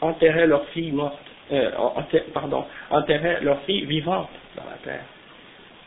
enterraient 0.00 0.46
leurs 0.46 0.66
filles 0.68 0.92
mortes, 0.92 1.29
euh, 1.52 1.70
pardon, 2.32 2.64
enterraient 2.90 3.40
leurs 3.42 3.60
filles 3.62 3.84
vivantes 3.84 4.30
dans 4.56 4.64
la 4.64 4.76
terre. 4.84 5.04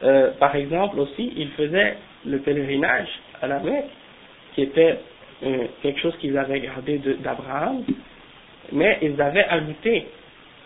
Euh, 0.04 0.32
par 0.40 0.56
exemple 0.56 1.00
aussi, 1.00 1.32
ils 1.36 1.52
faisaient 1.52 1.98
le 2.26 2.40
pèlerinage 2.40 3.08
à 3.42 3.48
la 3.48 3.60
Mecque, 3.60 3.86
qui 4.54 4.64
était 4.64 5.00
euh, 5.44 5.68
quelque 5.82 6.00
chose 6.00 6.16
qu'ils 6.20 6.38
avaient 6.38 6.60
gardé 6.60 7.00
d'Abraham, 7.24 7.84
mais 8.72 8.98
ils 9.02 9.20
avaient 9.22 9.46
ajouté 9.46 10.06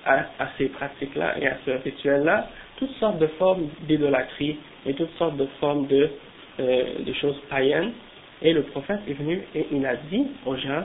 à, 0.05 0.25
ces 0.57 0.67
pratiques-là 0.67 1.35
et 1.39 1.47
à 1.47 1.57
ce 1.65 1.71
rituel-là 1.71 2.47
toutes 2.77 2.93
sortes 2.99 3.17
de 3.17 3.27
formes 3.39 3.67
d'idolâtrie 3.87 4.57
et 4.85 4.93
toutes 4.93 5.13
sortes 5.17 5.35
de 5.35 5.47
formes 5.59 5.87
de, 5.87 6.09
euh, 6.59 6.83
de 6.99 7.13
choses 7.13 7.39
païennes. 7.49 7.91
Et 8.41 8.53
le 8.53 8.61
prophète 8.63 8.99
est 9.09 9.13
venu 9.13 9.41
et 9.55 9.65
il 9.71 9.85
a 9.85 9.95
dit 9.95 10.27
aux 10.45 10.55
gens, 10.55 10.83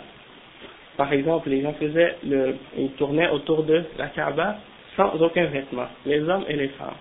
par 0.96 1.12
exemple, 1.12 1.48
les 1.48 1.62
gens 1.62 1.72
faisaient 1.74 2.16
ils 2.76 2.90
tournaient 2.92 3.30
autour 3.30 3.64
de 3.64 3.84
la 3.98 4.08
Kaaba 4.08 4.58
sans 4.96 5.14
aucun 5.22 5.46
vêtement, 5.46 5.86
les 6.04 6.20
hommes 6.28 6.44
et 6.48 6.56
les 6.56 6.68
femmes. 6.68 6.94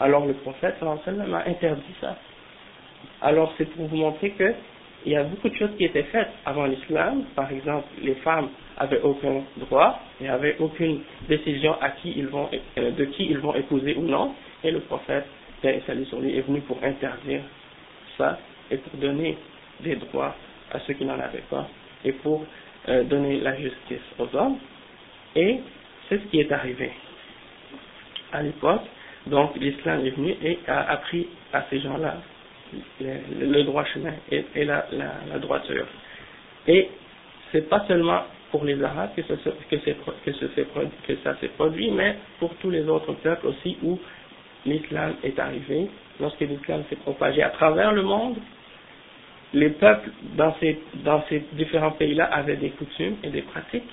Alors 0.00 0.26
le 0.26 0.32
prophète 0.34 0.76
sallallahu 0.80 1.34
a 1.34 1.48
interdit 1.48 1.94
ça. 2.00 2.16
Alors 3.20 3.52
c'est 3.58 3.66
pour 3.66 3.86
vous 3.86 3.96
montrer 3.96 4.30
que 4.30 4.54
il 5.04 5.12
y 5.12 5.16
a 5.16 5.24
beaucoup 5.24 5.48
de 5.48 5.54
choses 5.56 5.70
qui 5.76 5.84
étaient 5.84 6.04
faites 6.04 6.30
avant 6.46 6.66
l'islam. 6.66 7.24
Par 7.34 7.50
exemple, 7.50 7.88
les 8.00 8.14
femmes 8.16 8.48
avaient 8.78 9.00
aucun 9.00 9.42
droit 9.56 9.98
et 10.20 10.24
n'avaient 10.24 10.56
aucune 10.60 11.00
décision 11.28 11.74
à 11.80 11.90
qui 11.90 12.12
ils 12.16 12.28
vont, 12.28 12.48
euh, 12.78 12.90
de 12.92 13.04
qui 13.06 13.26
ils 13.26 13.38
vont 13.38 13.54
épouser 13.54 13.96
ou 13.96 14.02
non. 14.02 14.32
Et 14.62 14.70
le 14.70 14.78
prophète, 14.80 15.26
salut 15.86 16.04
sur 16.06 16.20
lui, 16.20 16.38
est 16.38 16.42
venu 16.42 16.60
pour 16.60 16.78
interdire 16.84 17.40
ça 18.16 18.38
et 18.70 18.76
pour 18.76 18.98
donner 19.00 19.36
des 19.80 19.96
droits 19.96 20.36
à 20.72 20.78
ceux 20.80 20.94
qui 20.94 21.04
n'en 21.04 21.18
avaient 21.18 21.44
pas 21.50 21.66
et 22.04 22.12
pour 22.12 22.44
euh, 22.88 23.04
donner 23.04 23.40
la 23.40 23.56
justice 23.56 24.02
aux 24.18 24.34
hommes. 24.36 24.58
Et 25.36 25.60
c'est 26.08 26.18
ce 26.18 26.24
qui 26.24 26.40
est 26.40 26.52
arrivé 26.52 26.90
à 28.32 28.42
l'époque. 28.42 28.82
Donc 29.26 29.56
l'islam 29.56 30.04
est 30.04 30.10
venu 30.10 30.34
et 30.42 30.58
a 30.66 30.90
appris 30.90 31.28
à 31.52 31.64
ces 31.70 31.80
gens-là 31.80 32.16
le, 33.00 33.62
droit 33.62 33.84
chemin 33.84 34.14
et, 34.30 34.64
la, 34.64 34.86
la, 34.92 35.38
droiture. 35.38 35.86
Et 36.66 36.88
c'est 37.50 37.68
pas 37.68 37.84
seulement 37.86 38.22
pour 38.50 38.64
les 38.64 38.82
Arabes 38.82 39.10
que, 39.16 39.22
ça, 39.22 39.34
que, 39.70 39.76
que 39.76 41.16
ça 41.22 41.36
s'est 41.40 41.48
produit, 41.48 41.90
mais 41.90 42.16
pour 42.38 42.54
tous 42.56 42.70
les 42.70 42.86
autres 42.88 43.12
peuples 43.14 43.46
aussi 43.46 43.76
où 43.82 43.98
l'islam 44.66 45.14
est 45.22 45.38
arrivé, 45.38 45.88
lorsque 46.20 46.40
l'islam 46.40 46.82
s'est 46.88 46.96
propagé 46.96 47.42
à 47.42 47.50
travers 47.50 47.92
le 47.92 48.02
monde, 48.02 48.36
les 49.54 49.70
peuples 49.70 50.10
dans 50.36 50.54
ces, 50.60 50.78
différents 51.52 51.92
pays-là 51.92 52.24
avaient 52.24 52.56
des 52.56 52.70
coutumes 52.70 53.16
et 53.22 53.30
des 53.30 53.42
pratiques 53.42 53.88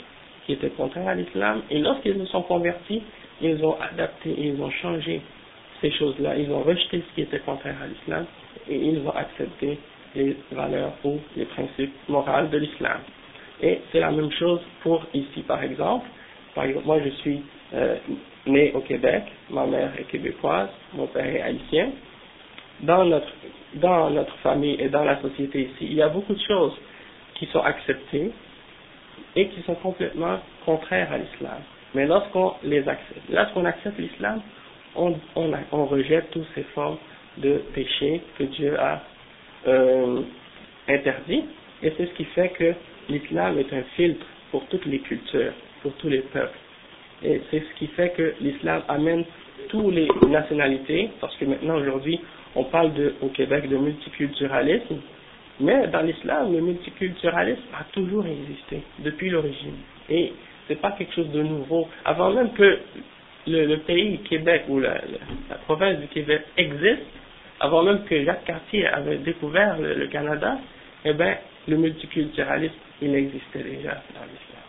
qui 0.46 0.54
étaient 0.54 0.70
contraires 0.70 1.08
à 1.08 1.16
l'islam, 1.16 1.62
et 1.70 1.80
lorsqu'ils 1.80 2.18
se 2.18 2.26
sont 2.26 2.42
convertis, 2.44 3.04
ils 3.42 3.64
ont 3.64 3.76
adapté, 3.80 4.34
ils 4.38 4.60
ont 4.62 4.72
changé 4.72 5.22
ces 5.82 5.92
choses-là, 5.92 6.36
ils 6.38 6.52
ont 6.52 6.62
rejeté 6.62 7.04
ce 7.08 7.16
qui 7.16 7.22
était 7.22 7.40
contraire 7.40 7.76
à 7.82 7.88
l'islam, 7.88 8.26
et 8.68 8.76
ils 8.76 9.00
vont 9.00 9.16
accepter 9.16 9.78
les 10.16 10.36
valeurs 10.52 10.94
ou 11.04 11.20
les 11.36 11.46
principes 11.46 11.94
moraux 12.08 12.48
de 12.52 12.58
l'islam. 12.58 13.00
Et 13.62 13.80
c'est 13.92 14.00
la 14.00 14.12
même 14.12 14.32
chose 14.32 14.62
pour 14.82 15.06
ici, 15.14 15.42
par 15.42 15.62
exemple. 15.64 16.08
Par 16.56 16.66
exemple, 16.66 16.86
moi 16.88 17.00
je 17.04 17.10
suis 17.22 17.42
euh, 17.74 17.98
né 18.48 18.72
au 18.74 18.80
Québec, 18.82 19.24
ma 19.50 19.66
mère 19.66 19.92
est 20.00 20.06
québécoise, 20.06 20.70
mon 20.94 21.08
père 21.08 21.26
est 21.26 21.42
haïtien. 21.42 21.90
Dans 22.82 23.06
notre, 23.06 23.32
dans 23.76 24.10
notre 24.10 24.36
famille 24.38 24.78
et 24.80 24.90
dans 24.90 25.04
la 25.04 25.22
société 25.22 25.62
ici, 25.64 25.82
il 25.82 25.94
y 25.94 26.02
a 26.02 26.10
beaucoup 26.10 26.34
de 26.34 26.42
choses 26.48 26.74
qui 27.36 27.46
sont 27.48 27.60
acceptées 27.60 28.32
et 29.36 29.48
qui 29.48 29.62
sont 29.64 29.76
complètement 29.76 30.40
contraires 30.66 31.12
à 31.12 31.18
l'islam. 31.18 31.62
Mais 31.94 32.06
lorsqu'on 32.06 32.54
les 32.64 32.88
accepte, 32.88 33.30
lorsqu'on 33.30 33.66
accepte 33.66 33.98
l'islam, 33.98 34.42
on, 34.96 35.16
on, 35.36 35.86
rejette 35.86 36.30
toutes 36.32 36.48
ces 36.56 36.64
formes 36.76 36.98
de 37.38 37.62
péché 37.74 38.22
que 38.38 38.44
Dieu 38.44 38.80
a 38.80 39.02
euh, 39.68 40.22
interdit. 40.88 41.44
Et 41.82 41.94
c'est 41.98 42.08
ce 42.08 42.14
qui 42.14 42.26
fait 42.26 42.50
que 42.50 42.74
l'islam 43.08 43.58
est 43.60 43.72
un 43.74 43.84
filtre 43.96 44.26
pour 44.52 44.66
toutes 44.68 44.86
les 44.86 45.00
cultures, 45.00 45.54
pour 45.82 45.94
tous 45.94 46.10
les 46.10 46.20
peuples. 46.22 46.58
Et 47.24 47.42
c'est 47.50 47.60
ce 47.60 47.78
qui 47.78 47.88
fait 47.88 48.10
que 48.10 48.34
l'islam 48.42 48.82
amène 48.88 49.26
toutes 49.70 49.94
les 49.94 50.08
nationalités, 50.28 51.10
parce 51.20 51.36
que 51.38 51.46
maintenant 51.46 51.76
aujourd'hui 51.78 52.20
on 52.56 52.64
parle 52.66 52.92
au 53.22 53.28
Québec 53.28 53.70
de 53.70 53.78
multiculturalisme, 53.78 54.98
mais 55.60 55.88
dans 55.88 56.02
l'islam 56.02 56.54
le 56.54 56.62
multiculturalisme 56.62 57.62
a 57.74 57.84
toujours 57.92 58.26
existé 58.26 58.82
depuis 59.00 59.30
l'origine. 59.30 59.76
Et 60.10 60.34
c'est 60.68 60.80
pas 60.80 60.92
quelque 60.92 61.14
chose 61.14 61.32
de 61.32 61.42
nouveau. 61.42 61.88
Avant 62.06 62.32
même 62.32 62.52
que 62.54 62.80
le, 63.48 63.76
pays 63.78 64.20
Québec 64.20 64.64
ou 64.70 64.80
la, 64.80 65.02
province 65.66 66.00
du 66.00 66.08
Québec 66.08 66.44
existe, 66.58 67.04
avant 67.60 67.84
même 67.84 68.04
que 68.06 68.24
Jacques 68.24 68.46
Cartier 68.46 68.88
avait 68.88 69.18
découvert 69.18 69.78
le, 69.80 70.08
Canada, 70.08 70.58
eh 71.06 71.14
bien, 71.14 71.38
le 71.68 71.78
multiculturalisme, 71.78 72.74
il 73.02 73.16
existait 73.16 73.64
déjà 73.64 74.02
dans 74.14 74.26
l'islam. 74.26 74.60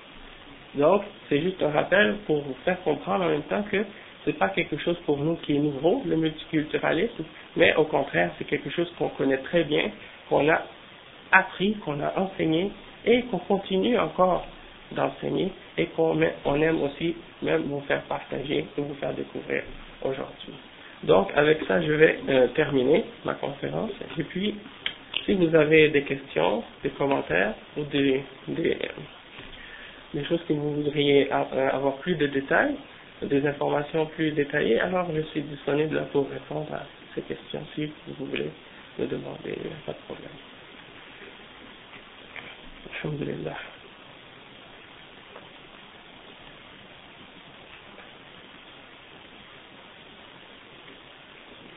Donc, 0.75 1.03
c'est 1.29 1.40
juste 1.40 1.62
un 1.62 1.71
rappel 1.71 2.16
pour 2.27 2.43
vous 2.43 2.57
faire 2.64 2.81
comprendre 2.83 3.25
en 3.25 3.29
même 3.29 3.43
temps 3.43 3.64
que 3.71 3.85
c'est 4.25 4.38
pas 4.38 4.51
quelque 4.51 4.77
chose 4.79 4.97
pour 5.07 5.19
nous 5.19 5.37
qui 5.37 5.57
est 5.57 5.59
nouveau, 5.59 6.03
le 6.07 6.16
multiculturalisme, 6.16 7.25
mais 7.56 7.74
au 7.76 7.84
contraire, 7.84 8.30
c'est 8.38 8.44
quelque 8.44 8.70
chose 8.70 8.92
qu'on 8.98 9.08
connaît 9.10 9.38
très 9.38 9.64
bien, 9.64 9.90
qu'on 10.28 10.48
a 10.48 10.62
appris, 11.32 11.74
qu'on 11.84 12.00
a 12.00 12.12
enseigné 12.18 12.70
et 13.04 13.22
qu'on 13.22 13.38
continue 13.38 13.98
encore 13.98 14.46
d'enseigner 14.92 15.50
et 15.78 15.86
qu'on 15.86 16.18
on 16.44 16.60
aime 16.62 16.82
aussi 16.82 17.14
même 17.42 17.62
vous 17.62 17.80
faire 17.82 18.02
partager 18.02 18.58
et 18.76 18.80
vous 18.80 18.94
faire 18.94 19.14
découvrir 19.14 19.62
aujourd'hui. 20.02 20.54
Donc, 21.04 21.30
avec 21.34 21.62
ça, 21.66 21.80
je 21.80 21.92
vais 21.92 22.18
euh, 22.28 22.48
terminer 22.48 23.04
ma 23.24 23.34
conférence. 23.34 23.92
Et 24.18 24.22
puis, 24.24 24.54
si 25.24 25.34
vous 25.34 25.54
avez 25.54 25.88
des 25.88 26.02
questions, 26.02 26.62
des 26.82 26.90
commentaires 26.90 27.54
ou 27.76 27.84
des, 27.84 28.22
des, 28.48 28.76
des 30.12 30.24
choses 30.24 30.40
que 30.46 30.52
vous 30.52 30.74
voudriez 30.74 31.32
euh, 31.32 31.68
avoir 31.72 31.94
plus 31.96 32.16
de 32.16 32.26
détails, 32.26 32.74
des 33.22 33.46
informations 33.46 34.06
plus 34.06 34.32
détaillées, 34.32 34.80
alors 34.80 35.06
je 35.14 35.20
suis 35.22 35.42
disponible 35.42 36.02
pour 36.12 36.28
répondre 36.28 36.72
à 36.74 36.82
ces 37.14 37.25
questions 37.25 37.66
si 37.75 37.94
vous 38.07 38.27
voulez 38.27 38.55
me 38.99 39.07
demander, 39.07 39.57
pas 39.87 39.94
de 39.94 40.01
problème. 40.01 40.38
Alhamdulillah. 42.90 43.59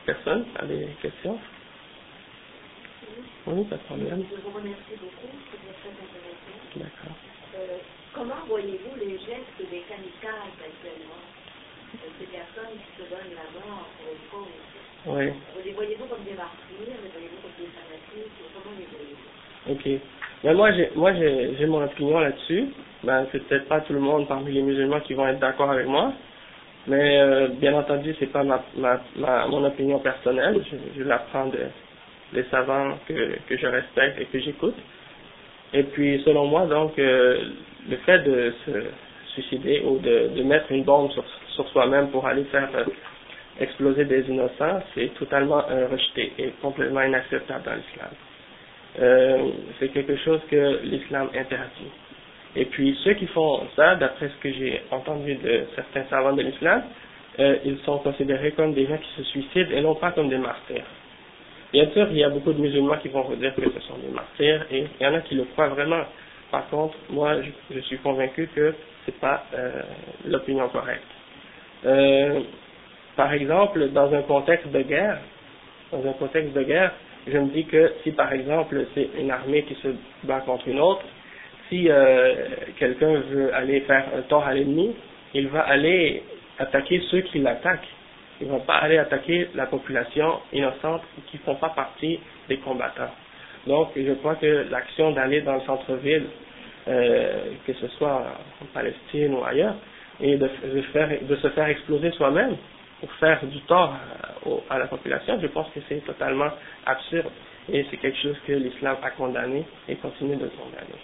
Personne 0.06 0.52
a 0.56 0.66
des 0.66 0.96
questions? 1.02 1.40
Oui, 3.46 3.68
pas 3.68 3.78
de 3.78 3.84
problème. 3.84 4.26
Je 4.30 4.36
vous 4.36 4.52
remercie 4.52 4.96
beaucoup, 4.96 5.40
c'était 5.50 5.74
très 5.74 5.90
intéressant. 5.90 6.60
D'accord. 6.76 7.18
Euh, 7.54 7.78
comment 8.12 8.46
voyez-vous 8.46 8.94
les 8.96 9.18
gestes 9.18 9.58
des 9.70 9.84
kamikazes 9.84 10.60
actuellement? 10.64 11.22
Ces 12.18 12.26
personnes 12.26 12.74
qui 12.74 13.02
se 13.02 13.08
donnent 13.10 13.34
pour 14.30 14.38
cause 14.38 14.48
Oui. 15.06 15.28
Vous 15.54 15.62
les 15.64 15.72
voyez-vous 15.72 16.06
comme 16.06 16.24
des 16.24 16.34
martyrs 16.34 16.58
Les 16.80 17.10
voyez-vous 17.10 17.40
comme 17.42 17.56
des 17.58 17.70
fanatiques 17.72 18.32
Comment 18.54 18.74
les 18.78 18.86
voyez-vous 18.86 19.34
Ok. 19.66 20.00
Ben 20.42 20.54
moi, 20.54 20.72
j'ai, 20.72 20.90
moi, 20.94 21.12
j'ai 21.14 21.66
mon 21.66 21.82
opinion 21.84 22.18
là-dessus. 22.20 22.66
Ben, 23.02 23.26
c'est 23.32 23.46
peut-être 23.46 23.66
pas 23.66 23.80
tout 23.80 23.92
le 23.92 24.00
monde 24.00 24.28
parmi 24.28 24.52
les 24.52 24.62
musulmans 24.62 25.00
qui 25.00 25.14
vont 25.14 25.26
être 25.28 25.38
d'accord 25.38 25.70
avec 25.70 25.86
moi. 25.86 26.12
Mais, 26.86 27.18
euh, 27.20 27.48
bien 27.48 27.74
entendu, 27.74 28.14
c'est 28.18 28.26
pas 28.30 28.42
ma, 28.42 28.62
ma, 28.76 29.00
ma, 29.16 29.46
mon 29.46 29.64
opinion 29.64 30.00
personnelle. 30.00 30.62
Je, 30.70 30.76
je 30.98 31.02
l'apprends 31.02 31.46
de, 31.46 31.60
des 32.34 32.44
savants 32.50 32.98
que, 33.08 33.38
que 33.48 33.56
je 33.56 33.66
respecte 33.66 34.20
et 34.20 34.26
que 34.26 34.38
j'écoute. 34.38 34.76
Et 35.72 35.82
puis, 35.84 36.20
selon 36.24 36.46
moi, 36.46 36.66
donc, 36.66 36.98
euh, 36.98 37.50
le 37.88 37.96
fait 37.98 38.18
de 38.20 38.52
se 38.66 38.70
suicider 39.32 39.80
ou 39.84 39.98
de, 39.98 40.28
de 40.36 40.42
mettre 40.42 40.70
une 40.72 40.84
bombe 40.84 41.10
sur, 41.12 41.24
sur 41.54 41.68
soi-même 41.70 42.08
pour 42.10 42.26
aller 42.26 42.44
faire 42.44 42.68
euh, 42.74 42.84
exploser 43.60 44.04
des 44.04 44.28
innocents, 44.28 44.82
c'est 44.94 45.14
totalement 45.14 45.62
rejeté 45.90 46.32
et 46.38 46.52
complètement 46.60 47.02
inacceptable 47.02 47.64
dans 47.64 47.74
l'islam. 47.74 48.10
Euh, 49.00 49.50
c'est 49.78 49.88
quelque 49.88 50.16
chose 50.16 50.40
que 50.50 50.80
l'islam 50.84 51.28
interdit. 51.34 51.90
Et 52.56 52.64
puis 52.66 52.96
ceux 53.02 53.14
qui 53.14 53.26
font 53.26 53.62
ça, 53.74 53.96
d'après 53.96 54.28
ce 54.28 54.36
que 54.42 54.52
j'ai 54.52 54.82
entendu 54.90 55.34
de 55.34 55.64
certains 55.74 56.04
savants 56.08 56.32
de 56.32 56.42
l'islam, 56.42 56.82
euh, 57.40 57.56
ils 57.64 57.78
sont 57.78 57.98
considérés 57.98 58.52
comme 58.52 58.74
des 58.74 58.86
gens 58.86 58.96
qui 58.96 59.10
se 59.16 59.22
suicident 59.30 59.70
et 59.72 59.80
non 59.80 59.96
pas 59.96 60.12
comme 60.12 60.28
des 60.28 60.38
martyrs. 60.38 60.84
Bien 61.72 61.90
sûr, 61.90 62.06
il 62.10 62.18
y 62.18 62.24
a 62.24 62.28
beaucoup 62.28 62.52
de 62.52 62.60
musulmans 62.60 62.98
qui 62.98 63.08
vont 63.08 63.28
dire 63.30 63.52
que 63.56 63.62
ce 63.62 63.80
sont 63.80 63.98
des 63.98 64.12
martyrs 64.12 64.64
et 64.70 64.86
il 65.00 65.04
y 65.04 65.06
en 65.06 65.14
a 65.14 65.20
qui 65.22 65.34
le 65.34 65.44
croient 65.44 65.68
vraiment. 65.70 66.04
Par 66.52 66.68
contre, 66.68 66.94
moi, 67.10 67.34
je, 67.72 67.80
suis 67.80 67.98
convaincu 67.98 68.48
que 68.54 68.72
c'est 69.04 69.18
pas 69.18 69.44
l'opinion 70.24 70.68
correcte. 70.68 71.02
Euh, 71.86 72.40
par 73.16 73.32
exemple, 73.32 73.88
dans 73.90 74.12
un 74.12 74.22
contexte 74.22 74.68
de 74.68 74.82
guerre, 74.82 75.18
dans 75.92 76.04
un 76.08 76.12
contexte 76.14 76.52
de 76.52 76.62
guerre, 76.62 76.92
je 77.26 77.38
me 77.38 77.48
dis 77.50 77.64
que 77.64 77.92
si 78.02 78.10
par 78.12 78.32
exemple 78.32 78.84
c'est 78.94 79.08
une 79.18 79.30
armée 79.30 79.62
qui 79.62 79.74
se 79.76 79.88
bat 80.24 80.40
contre 80.40 80.68
une 80.68 80.80
autre, 80.80 81.04
si 81.68 81.88
euh, 81.88 82.34
quelqu'un 82.78 83.20
veut 83.30 83.54
aller 83.54 83.80
faire 83.82 84.04
un 84.16 84.22
tort 84.22 84.44
à 84.44 84.52
l'ennemi, 84.52 84.94
il 85.32 85.48
va 85.48 85.60
aller 85.60 86.22
attaquer 86.58 87.00
ceux 87.10 87.22
qui 87.22 87.38
l'attaquent. 87.38 87.88
Il 88.40 88.48
ne 88.48 88.52
va 88.52 88.58
pas 88.60 88.74
aller 88.74 88.98
attaquer 88.98 89.48
la 89.54 89.66
population 89.66 90.40
innocente 90.52 91.02
qui 91.30 91.36
ne 91.36 91.42
font 91.42 91.54
pas 91.54 91.70
partie 91.70 92.18
des 92.48 92.58
combattants. 92.58 93.12
Donc 93.66 93.90
je 93.96 94.12
crois 94.14 94.34
que 94.34 94.66
l'action 94.70 95.12
d'aller 95.12 95.40
dans 95.40 95.54
le 95.54 95.60
centre-ville, 95.62 96.26
euh, 96.88 97.44
que 97.66 97.72
ce 97.74 97.88
soit 97.88 98.22
en 98.60 98.66
Palestine 98.74 99.34
ou 99.34 99.44
ailleurs, 99.44 99.76
et 100.20 100.36
de, 100.36 100.48
de, 100.74 100.82
faire, 100.92 101.08
de 101.22 101.36
se 101.36 101.48
faire 101.50 101.66
exploser 101.68 102.10
soi-même, 102.12 102.56
pour 103.00 103.12
faire 103.14 103.44
du 103.46 103.60
tort 103.62 103.94
à, 104.70 104.74
à 104.74 104.78
la 104.78 104.86
population, 104.86 105.38
je 105.40 105.46
pense 105.48 105.68
que 105.74 105.80
c'est 105.88 106.04
totalement 106.06 106.50
absurde 106.86 107.30
et 107.70 107.84
c'est 107.90 107.96
quelque 107.96 108.18
chose 108.18 108.36
que 108.46 108.52
l'islam 108.52 108.96
a 109.02 109.10
condamné 109.10 109.64
et 109.88 109.96
continue 109.96 110.36
de 110.36 110.46
condamner. 110.48 111.00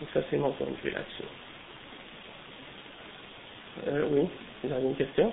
Donc 0.00 0.08
ça 0.12 0.20
c'est 0.30 0.36
mon 0.36 0.52
point 0.52 0.66
de 0.66 0.76
vue 0.82 0.90
là-dessus. 0.90 1.28
Euh, 3.88 4.06
oui, 4.10 4.28
vous 4.62 4.72
avez 4.72 4.84
une 4.84 4.96
question? 4.96 5.32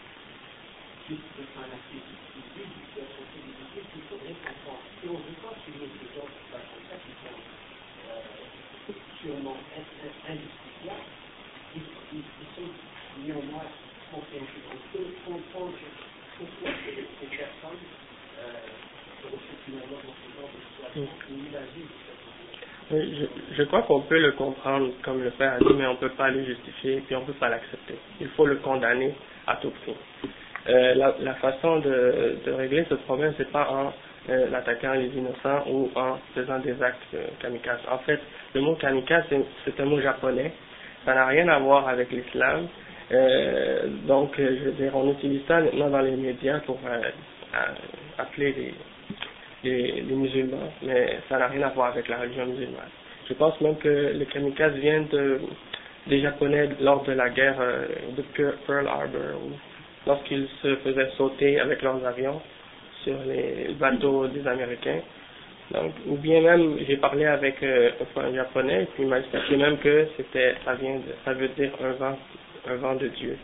je 23.57 23.63
crois 23.63 23.83
qu'on 23.83 24.01
peut 24.01 24.19
le 24.19 24.31
comprendre 24.33 24.91
comme 25.01 25.23
le 25.23 25.31
Père 25.31 25.53
a 25.53 25.59
dit, 25.59 25.73
mais 25.75 25.85
on 25.87 25.93
ne 25.93 25.97
peut 25.97 26.09
pas 26.09 26.29
le 26.29 26.43
justifier, 26.43 27.01
puis 27.01 27.15
on 27.15 27.21
ne 27.21 27.25
peut 27.25 27.33
pas 27.33 27.49
l'accepter. 27.49 27.95
Il 28.19 28.27
faut 28.29 28.45
le 28.45 28.57
condamner 28.57 29.13
à 29.47 29.55
tout 29.57 29.71
prix. 29.71 29.95
Euh, 30.69 31.13
la, 31.19 31.33
façon 31.35 31.79
de, 31.79 32.51
régler 32.51 32.85
ce 32.89 32.95
problème, 32.95 33.33
c'est 33.37 33.51
pas 33.51 33.67
en 33.69 33.93
euh, 34.29 34.53
attaquant 34.53 34.93
les 34.93 35.07
innocents 35.07 35.63
ou 35.67 35.89
en 35.95 36.17
faisant 36.35 36.59
des 36.59 36.81
actes 36.83 37.01
euh, 37.15 37.25
kamikazes. 37.39 37.79
En 37.89 37.97
fait, 37.99 38.19
le 38.53 38.61
mot 38.61 38.75
kamikaze, 38.75 39.23
c'est 39.65 39.79
un 39.79 39.85
mot 39.85 39.99
japonais. 39.99 40.51
Ça 41.05 41.15
n'a 41.15 41.25
rien 41.25 41.47
à 41.47 41.57
voir 41.57 41.87
avec 41.87 42.11
l'islam. 42.11 42.67
Euh, 43.11 43.87
donc, 44.07 44.33
je 44.37 44.43
veux 44.65 44.71
dire, 44.73 44.95
on 44.95 45.11
utilise 45.11 45.41
ça 45.47 45.59
maintenant 45.59 45.89
dans 45.89 46.01
les 46.01 46.15
médias 46.15 46.59
pour 46.59 46.79
appeler 48.17 48.73
les, 49.63 50.01
musulmans, 50.03 50.71
mais 50.83 51.17
ça 51.27 51.37
n'a 51.39 51.47
rien 51.47 51.63
à 51.63 51.69
voir 51.69 51.91
avec 51.91 52.07
la 52.07 52.17
religion 52.17 52.45
musulmane. 52.45 52.89
Je 53.27 53.33
pense 53.33 53.59
même 53.61 53.77
que 53.77 54.11
les 54.13 54.25
kamikazes 54.25 54.73
viennent 54.73 55.07
de, 55.07 55.39
des 56.07 56.21
Japonais 56.21 56.69
lors 56.79 57.03
de 57.03 57.11
la 57.11 57.29
guerre 57.29 57.57
euh, 57.59 57.85
de 58.17 58.23
Pearl 58.65 58.87
Harbor, 58.87 59.39
lorsqu'ils 60.05 60.47
se 60.61 60.75
faisaient 60.77 61.09
sauter 61.17 61.59
avec 61.59 61.81
leurs 61.81 62.05
avions 62.05 62.41
sur 63.03 63.15
les 63.25 63.73
bateaux 63.79 64.27
des 64.27 64.47
Américains. 64.47 65.01
Donc, 65.71 65.93
ou 66.07 66.17
bien 66.17 66.41
même, 66.41 66.77
j'ai 66.85 66.97
parlé 66.97 67.25
avec 67.25 67.63
euh, 67.63 67.91
un 68.17 68.33
japonais, 68.33 68.87
puis 68.93 69.03
il 69.03 69.09
m'a 69.09 69.19
expliqué 69.19 69.55
même 69.55 69.77
que 69.77 70.07
c'était, 70.17 70.55
ça 70.65 70.75
ça 71.23 71.33
veut 71.33 71.47
dire 71.49 71.71
un 71.81 71.91
vent, 71.93 72.17
un 72.67 72.75
vent 72.75 72.95
de 72.95 73.07
Dieu. 73.07 73.37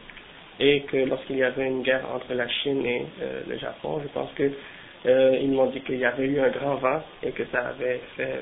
Et 0.59 0.81
que 0.81 0.97
lorsqu'il 0.97 1.37
y 1.37 1.43
avait 1.43 1.67
une 1.67 1.83
guerre 1.83 2.03
entre 2.13 2.33
la 2.33 2.47
Chine 2.49 2.85
et 2.85 3.05
euh, 3.21 3.41
le 3.47 3.57
Japon, 3.57 4.01
je 4.03 4.07
pense 4.09 4.31
que 4.33 4.51
euh, 5.05 5.37
ils 5.41 5.51
m'ont 5.51 5.67
dit 5.67 5.79
qu'il 5.81 5.99
y 5.99 6.05
avait 6.05 6.25
eu 6.25 6.39
un 6.39 6.49
grand 6.49 6.75
vent 6.75 7.01
et 7.23 7.31
que 7.31 7.43
ça 7.51 7.59
avait 7.69 8.01
fait 8.17 8.39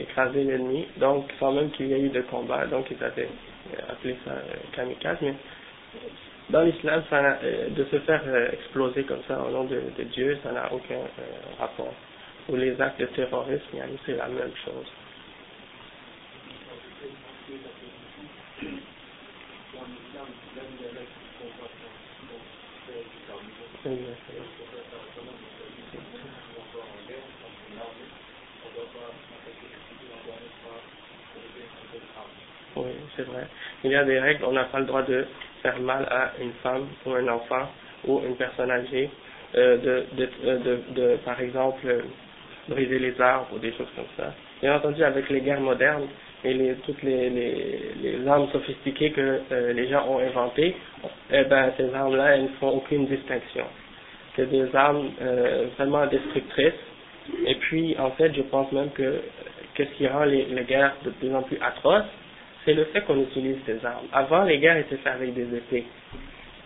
écraser 0.00 0.42
l'ennemi, 0.42 0.86
donc 0.96 1.30
sans 1.38 1.52
même 1.52 1.70
qu'il 1.70 1.86
y 1.86 1.94
ait 1.94 2.00
eu 2.00 2.08
de 2.08 2.20
combat, 2.22 2.66
donc 2.66 2.86
ils 2.90 3.02
avaient 3.02 3.28
appelé 3.88 4.16
ça 4.24 4.32
kamikaze, 4.72 5.18
dans 6.50 6.62
l'islam, 6.62 7.02
euh, 7.12 7.68
de 7.70 7.84
se 7.84 7.98
faire 8.00 8.22
exploser 8.52 9.04
comme 9.04 9.22
ça 9.26 9.40
au 9.40 9.50
nom 9.50 9.64
de, 9.64 9.80
Dieu, 10.12 10.38
ça 10.42 10.52
n'a 10.52 10.72
aucun 10.72 11.00
rapport. 11.58 11.94
Ou 12.48 12.56
les 12.56 12.78
actes 12.80 13.00
de 13.00 13.06
terrorisme, 13.06 13.62
c'est 14.04 14.16
la 14.16 14.28
même 14.28 14.52
chose. 14.64 14.86
Oui, 32.76 32.86
c'est 33.16 33.22
vrai. 33.22 33.46
Il 33.84 33.90
y 33.90 33.94
a 33.94 34.04
des 34.04 34.18
règles, 34.18 34.44
on 34.44 34.52
n'a 34.52 34.64
pas 34.64 34.80
le 34.80 34.86
droit 34.86 35.02
de 35.02 35.26
faire 35.64 35.80
mal 35.80 36.06
à 36.10 36.32
une 36.40 36.52
femme 36.62 36.86
ou 37.06 37.12
un 37.12 37.26
enfant 37.28 37.66
ou 38.06 38.20
une 38.20 38.36
personne 38.36 38.70
âgée 38.70 39.08
euh, 39.56 40.04
de, 40.14 40.26
de, 40.94 41.16
par 41.24 41.40
exemple, 41.40 41.86
briser 42.68 42.98
les 42.98 43.18
arbres 43.20 43.48
ou 43.54 43.58
des 43.58 43.72
choses 43.72 43.88
comme 43.96 44.04
ça. 44.16 44.34
Bien 44.60 44.76
entendu, 44.76 45.02
avec 45.02 45.28
les 45.30 45.40
guerres 45.40 45.60
modernes 45.60 46.06
et 46.44 46.74
toutes 46.84 47.02
les, 47.02 48.18
armes 48.26 48.48
sophistiquées 48.52 49.12
que 49.12 49.40
euh, 49.50 49.72
les 49.72 49.88
gens 49.88 50.06
ont 50.06 50.18
inventées, 50.18 50.76
eh 51.30 51.44
ben, 51.44 51.72
ces 51.78 51.92
armes-là, 51.94 52.36
ne 52.38 52.48
font 52.60 52.68
aucune 52.68 53.06
distinction. 53.06 53.64
C'est 54.36 54.50
des 54.50 54.74
armes 54.76 55.10
euh, 55.22 55.66
vraiment 55.78 56.06
destructrices. 56.06 56.72
Et 57.46 57.54
puis, 57.54 57.96
en 57.98 58.10
fait, 58.10 58.34
je 58.34 58.42
pense 58.42 58.70
même 58.72 58.90
que 58.90 59.20
qu'est-ce 59.74 59.92
qui 59.92 60.06
rend 60.06 60.24
les 60.24 60.44
guerres 60.68 60.94
de 61.04 61.10
plus 61.10 61.34
en 61.34 61.42
plus 61.42 61.58
atroces, 61.62 62.04
c'est 62.64 62.74
le 62.74 62.84
fait 62.86 63.02
qu'on 63.02 63.20
utilise 63.20 63.56
ces 63.66 63.84
armes. 63.84 64.06
Avant, 64.12 64.44
les 64.44 64.58
guerres 64.58 64.78
étaient 64.78 64.96
faites 64.96 65.12
avec 65.14 65.34
des 65.34 65.56
épées, 65.56 65.84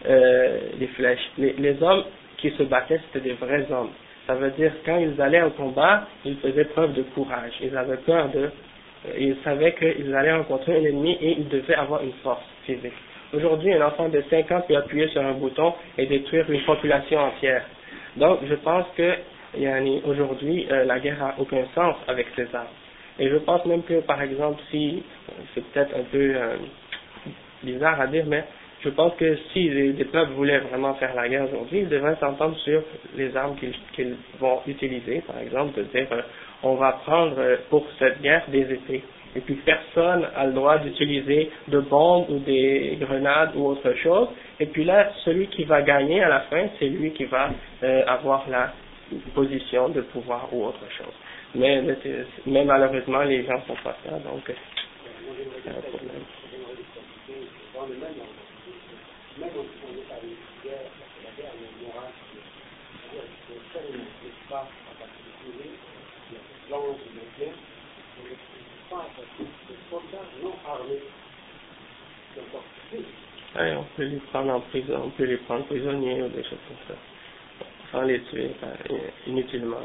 euh, 0.07 0.59
des 0.79 0.87
flèches. 0.89 1.31
Les, 1.39 1.77
hommes 1.83 2.05
qui 2.39 2.51
se 2.51 2.63
battaient, 2.63 3.01
c'était 3.07 3.29
des 3.29 3.35
vrais 3.35 3.67
hommes. 3.71 3.91
Ça 4.27 4.35
veut 4.35 4.51
dire 4.51 4.73
quand 4.85 4.99
ils 4.99 5.21
allaient 5.21 5.43
au 5.43 5.51
combat, 5.51 6.07
ils 6.25 6.37
faisaient 6.37 6.67
preuve 6.67 6.95
de 6.95 7.03
courage. 7.15 7.53
Ils 7.63 7.77
avaient 7.77 7.97
peur 7.99 8.29
de, 8.29 8.39
euh, 8.41 8.51
ils 9.19 9.37
savaient 9.43 9.75
qu'ils 9.75 10.15
allaient 10.15 10.35
rencontrer 10.35 10.77
un 10.77 10.85
ennemi 10.85 11.19
et 11.21 11.33
ils 11.39 11.49
devaient 11.49 11.75
avoir 11.75 12.03
une 12.03 12.13
force 12.23 12.45
physique. 12.65 12.93
Aujourd'hui, 13.33 13.73
un 13.75 13.87
enfant 13.87 14.09
de 14.09 14.23
5 14.31 14.51
ans 14.53 14.63
peut 14.67 14.77
appuyer 14.77 15.09
sur 15.09 15.23
un 15.23 15.33
bouton 15.33 15.75
et 15.99 16.07
détruire 16.07 16.51
une 16.51 16.63
population 16.63 17.19
entière. 17.19 17.65
Donc, 18.17 18.41
je 18.49 18.55
pense 18.55 18.87
que 18.97 19.15
aujourd'hui, 20.05 20.67
euh, 20.71 20.85
la 20.85 20.99
guerre 20.99 21.23
a 21.23 21.35
aucun 21.39 21.65
sens 21.75 21.97
avec 22.07 22.27
ces 22.37 22.47
armes. 22.55 22.67
Et 23.19 23.29
je 23.29 23.37
pense 23.37 23.65
même 23.67 23.83
que, 23.83 24.01
par 24.01 24.23
exemple, 24.23 24.61
si, 24.71 25.03
c'est 25.55 25.65
peut-être 25.73 25.95
un 25.97 26.05
peu 26.05 26.35
euh, 26.37 26.57
bizarre 27.63 28.01
à 28.01 28.07
dire, 28.07 28.25
mais 28.27 28.45
je 28.81 28.91
pense 28.91 29.15
que 29.17 29.37
si 29.53 29.69
les, 29.69 30.05
peuples 30.05 30.33
voulaient 30.33 30.61
vraiment 30.61 30.95
faire 30.95 31.15
la 31.17 31.29
guerre 31.29 31.45
aujourd'hui, 31.45 31.81
ils 31.81 31.89
devraient 31.89 32.17
s'entendre 32.21 32.57
sur 32.59 32.81
les 33.17 33.37
armes 33.37 33.57
qu'ils 33.93 34.15
vont 34.39 34.61
utiliser, 34.69 35.21
par 35.27 35.39
exemple, 35.41 35.79
de 35.79 35.83
dire 35.85 36.07
euh, 36.13 36.23
on 36.63 36.75
va 36.75 36.93
prendre 37.05 37.35
euh, 37.39 37.57
pour 37.71 37.85
cette 37.99 38.23
guerre 38.23 38.45
des 38.49 38.73
épées. 38.73 39.03
Et 39.35 39.41
puis 39.41 39.57
personne 39.57 40.27
a 40.37 40.47
le 40.47 40.53
droit 40.53 40.79
d'utiliser 40.79 41.51
de 41.67 41.81
bombes 41.81 42.31
ou 42.31 42.39
des 42.39 42.97
grenades 43.01 43.51
ou 43.57 43.67
autre 43.67 43.93
chose. 43.95 44.29
Et 44.61 44.67
puis 44.67 44.85
là, 44.85 45.11
celui 45.25 45.49
qui 45.49 45.65
va 45.65 45.83
gagner 45.83 46.23
à 46.23 46.29
la 46.29 46.41
fin, 46.43 46.67
c'est 46.79 46.87
lui 46.87 47.11
qui 47.13 47.25
va 47.27 47.51
avoir 48.07 48.49
la 48.49 48.73
position 49.35 49.91
de 49.91 50.01
pouvoir 50.01 50.49
ou 50.51 50.65
autre 50.65 50.81
chose. 50.97 51.15
Mais, 51.55 51.83
mais 52.47 52.65
malheureusement, 52.65 53.23
les 53.23 53.45
gens 53.45 53.55
ne 53.55 53.61
font 53.61 53.77
pas 53.83 53.97
ça, 54.05 54.19
donc 54.19 54.43
c'est 54.47 55.71
un 55.71 55.81
problème. 55.81 56.25
Ouais, 73.57 73.75
on 73.75 73.85
peut 73.97 74.05
les 74.05 74.17
prendre 74.19 74.53
en 74.53 74.61
prison, 74.61 75.03
on 75.07 75.11
peut 75.11 75.25
les 75.25 75.39
prendre 75.39 75.65
prisonniers 75.65 76.23
ou 76.23 76.29
des 76.29 76.43
choses 76.45 76.59
comme 76.69 76.77
ça, 76.89 76.95
sans 77.91 78.03
les 78.03 78.21
tuer 78.25 78.51
inutilement. 79.27 79.79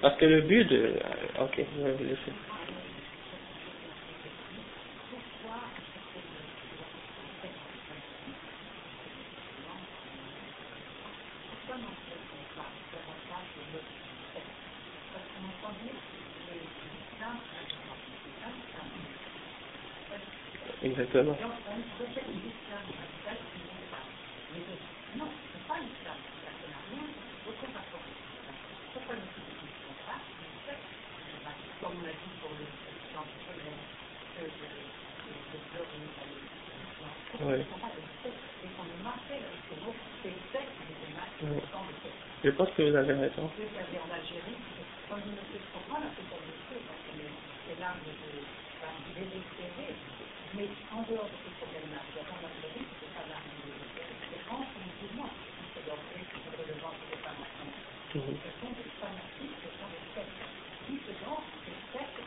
Parce 0.00 0.16
que 0.18 0.26
le 0.26 0.42
but 0.42 0.64
de... 0.66 0.98
Ok, 1.40 1.60
je 1.74 1.82
vais 1.82 1.94
vous 1.94 2.04
laisser. 2.04 2.32
Exactement. 20.82 21.38
Oui. 37.40 37.64
Je 42.44 42.50
pense 42.50 42.67
que 42.78 42.82
vous 42.86 42.94
avez 42.94 43.12
raison. 43.12 43.50
Mais 50.54 50.64
en 50.94 51.02
dehors 51.02 51.26
de 51.26 51.38
ce 51.42 51.50
problème-là, 51.58 52.00
il 52.06 52.14
y 52.14 52.22
a 52.22 52.24
pas 52.24 52.38
mal 52.38 52.54
de 52.54 52.68
risques, 52.72 52.96
c'est 53.02 53.12
pas 53.18 53.26
la 53.26 53.36
C'est 54.30 54.42
entre 54.48 54.78
musulmans 54.78 55.28
qui 55.28 55.66
se 55.74 55.80
doivent 55.84 56.06
être 56.14 56.38
relevant 56.54 56.94
des 57.02 57.18
formations. 57.18 57.74
Ce 58.14 58.18
sont 58.62 58.72
des 58.72 58.88
fanatiques, 58.96 59.58
ce 59.58 59.70
sont 59.74 59.90
des 59.90 60.06
sectes. 60.14 60.38
Qui 60.86 60.94
se 61.02 61.12
donnent 61.18 61.50
des 61.66 61.78
sectes 61.92 62.22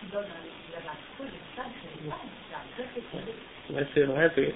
qui 0.00 0.06
donnent 0.08 0.32
la 0.72 0.96
creux 1.14 1.28
de 1.28 1.36
l'islam, 1.36 1.68
c'est 1.84 2.08
pas 2.08 2.18
l'islam. 2.24 2.64
Mais 3.70 3.86
c'est 3.92 4.04
vrai, 4.08 4.32
c'est. 4.34 4.54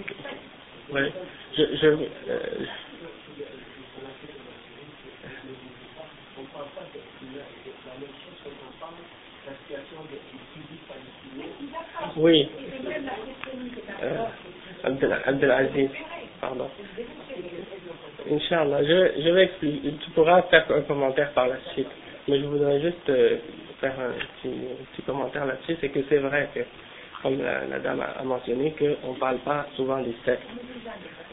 Ouais. 0.91 1.13
Je, 1.57 1.77
je, 1.77 1.87
euh, 1.87 2.67
on 6.39 6.43
ne 6.43 6.47
parle 6.49 6.69
pas 6.71 6.87
de 6.93 6.99
la 6.99 7.95
même 7.99 8.15
chose 8.23 8.39
quand 8.45 8.51
on 8.51 8.79
parle 8.79 8.95
de 8.95 9.51
la 9.51 9.55
situation 9.59 10.07
des 10.07 10.21
civils 10.55 10.85
palestiniens 10.87 11.51
oui. 12.19 12.49
Euh, 14.03 14.25
Abdelaziz, 15.27 15.91
pardon. 16.41 16.69
Inch'Allah, 18.31 18.83
je, 18.83 19.23
je 19.23 19.31
vais 19.31 19.45
expliquer, 19.45 19.93
tu 20.05 20.11
pourras 20.11 20.43
faire 20.43 20.67
un 20.71 20.83
commentaire 20.83 21.33
par 21.33 21.49
la 21.49 21.57
suite, 21.73 21.89
mais 22.29 22.39
je 22.41 22.45
voudrais 22.45 22.81
juste 22.81 23.09
euh, 23.09 23.39
faire 23.81 23.95
un 23.99 24.13
petit, 24.43 25.03
commentaire 25.07 25.47
là-dessus, 25.47 25.77
c'est 25.81 25.89
que 25.89 26.01
c'est 26.09 26.19
vrai 26.19 26.49
que, 26.55 26.61
comme 27.23 27.41
la, 27.43 27.79
dame 27.79 28.01
a, 28.03 28.23
mentionné, 28.25 28.75
qu'on 28.79 29.13
ne 29.15 29.19
parle 29.19 29.39
pas 29.39 29.67
souvent 29.77 30.01
des 30.03 30.15
sectes. 30.25 30.43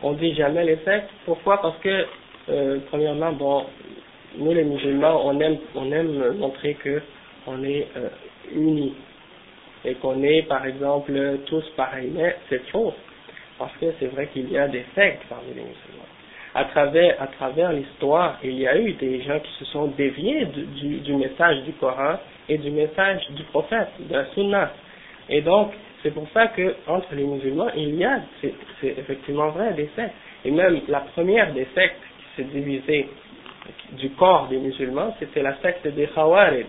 On 0.03 0.13
dit 0.13 0.33
jamais 0.35 0.63
les 0.63 0.77
sectes, 0.85 1.09
pourquoi? 1.25 1.61
Parce 1.61 1.77
que, 1.79 2.05
euh, 2.49 2.79
premièrement, 2.89 3.33
bon, 3.33 3.65
nous 4.37 4.53
les 4.53 4.63
musulmans, 4.63 5.21
on 5.25 5.39
aime, 5.39 5.57
on 5.75 5.91
aime 5.91 6.37
montrer 6.37 6.75
que 6.75 7.01
on 7.47 7.63
est 7.63 7.87
euh, 7.97 8.09
unis 8.53 8.93
et 9.85 9.95
qu'on 9.95 10.21
est, 10.23 10.43
par 10.43 10.65
exemple, 10.65 11.13
tous 11.45 11.63
pareils. 11.75 12.11
Mais 12.13 12.35
c'est 12.49 12.67
faux, 12.69 12.93
parce 13.57 13.73
que 13.77 13.85
c'est 13.99 14.07
vrai 14.07 14.27
qu'il 14.27 14.51
y 14.51 14.57
a 14.57 14.67
des 14.67 14.85
sectes 14.95 15.23
parmi 15.29 15.49
les 15.49 15.61
musulmans. 15.61 16.05
À 16.57 16.63
travers, 16.65 17.73
l'histoire, 17.73 18.39
il 18.41 18.57
y 18.57 18.65
a 18.65 18.77
eu 18.77 18.93
des 18.93 19.21
gens 19.23 19.39
qui 19.39 19.51
se 19.59 19.65
sont 19.65 19.87
déviés 19.87 20.45
du, 20.45 20.99
du, 20.99 21.13
message 21.15 21.63
du 21.63 21.73
Coran 21.73 22.15
et 22.47 22.57
du 22.57 22.71
message 22.71 23.29
du 23.31 23.43
prophète, 23.43 23.89
de 23.99 24.13
la 24.13 24.25
Sunna. 24.27 24.71
Et 25.27 25.41
donc, 25.41 25.73
c'est 26.01 26.11
pour 26.11 26.27
ça 26.33 26.47
que 26.47 26.75
entre 26.87 27.13
les 27.13 27.25
musulmans, 27.25 27.69
il 27.75 27.95
y 27.95 28.05
a, 28.05 28.21
c'est 28.39 28.53
effectivement 28.97 29.49
vrai, 29.49 29.73
des 29.73 29.89
sectes. 29.97 30.13
Et 30.45 30.51
même 30.51 30.79
la 30.87 31.01
première 31.01 31.51
des 31.51 31.67
sectes 31.75 31.99
qui 32.19 32.41
s'est 32.41 32.47
divisée 32.47 33.09
du 33.93 34.11
corps 34.11 34.47
des 34.47 34.57
musulmans, 34.57 35.13
c'était 35.19 35.41
la 35.41 35.57
secte 35.61 35.85
des 35.87 36.07
Khawarij. 36.07 36.67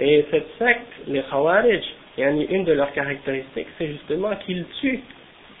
Et 0.00 0.24
cette 0.30 0.48
secte, 0.58 0.92
les 1.08 1.22
Khawarij, 1.22 1.82
et 2.18 2.22
une 2.22 2.64
de 2.64 2.72
leurs 2.72 2.92
caractéristiques, 2.92 3.68
c'est 3.78 3.88
justement 3.88 4.34
qu'ils 4.44 4.64
tuent 4.80 5.02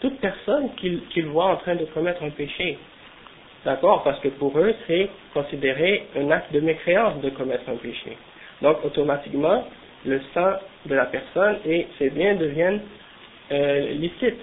toute 0.00 0.18
personne 0.18 0.70
qu'ils 0.76 1.26
voient 1.26 1.46
en 1.46 1.56
train 1.56 1.76
de 1.76 1.84
commettre 1.86 2.22
un 2.24 2.30
péché. 2.30 2.76
D'accord? 3.64 4.02
Parce 4.02 4.18
que 4.20 4.28
pour 4.28 4.58
eux, 4.58 4.74
c'est 4.88 5.08
considéré 5.32 6.06
un 6.16 6.30
acte 6.32 6.52
de 6.52 6.60
mécréance 6.60 7.20
de 7.20 7.30
commettre 7.30 7.68
un 7.68 7.76
péché. 7.76 8.16
Donc, 8.60 8.84
automatiquement, 8.84 9.64
le 10.04 10.20
sang 10.34 10.54
de 10.86 10.94
la 10.94 11.06
personne 11.06 11.58
et 11.64 11.86
ses 11.98 12.10
biens 12.10 12.34
deviennent 12.34 12.80
euh, 13.52 13.92
licites. 13.92 14.40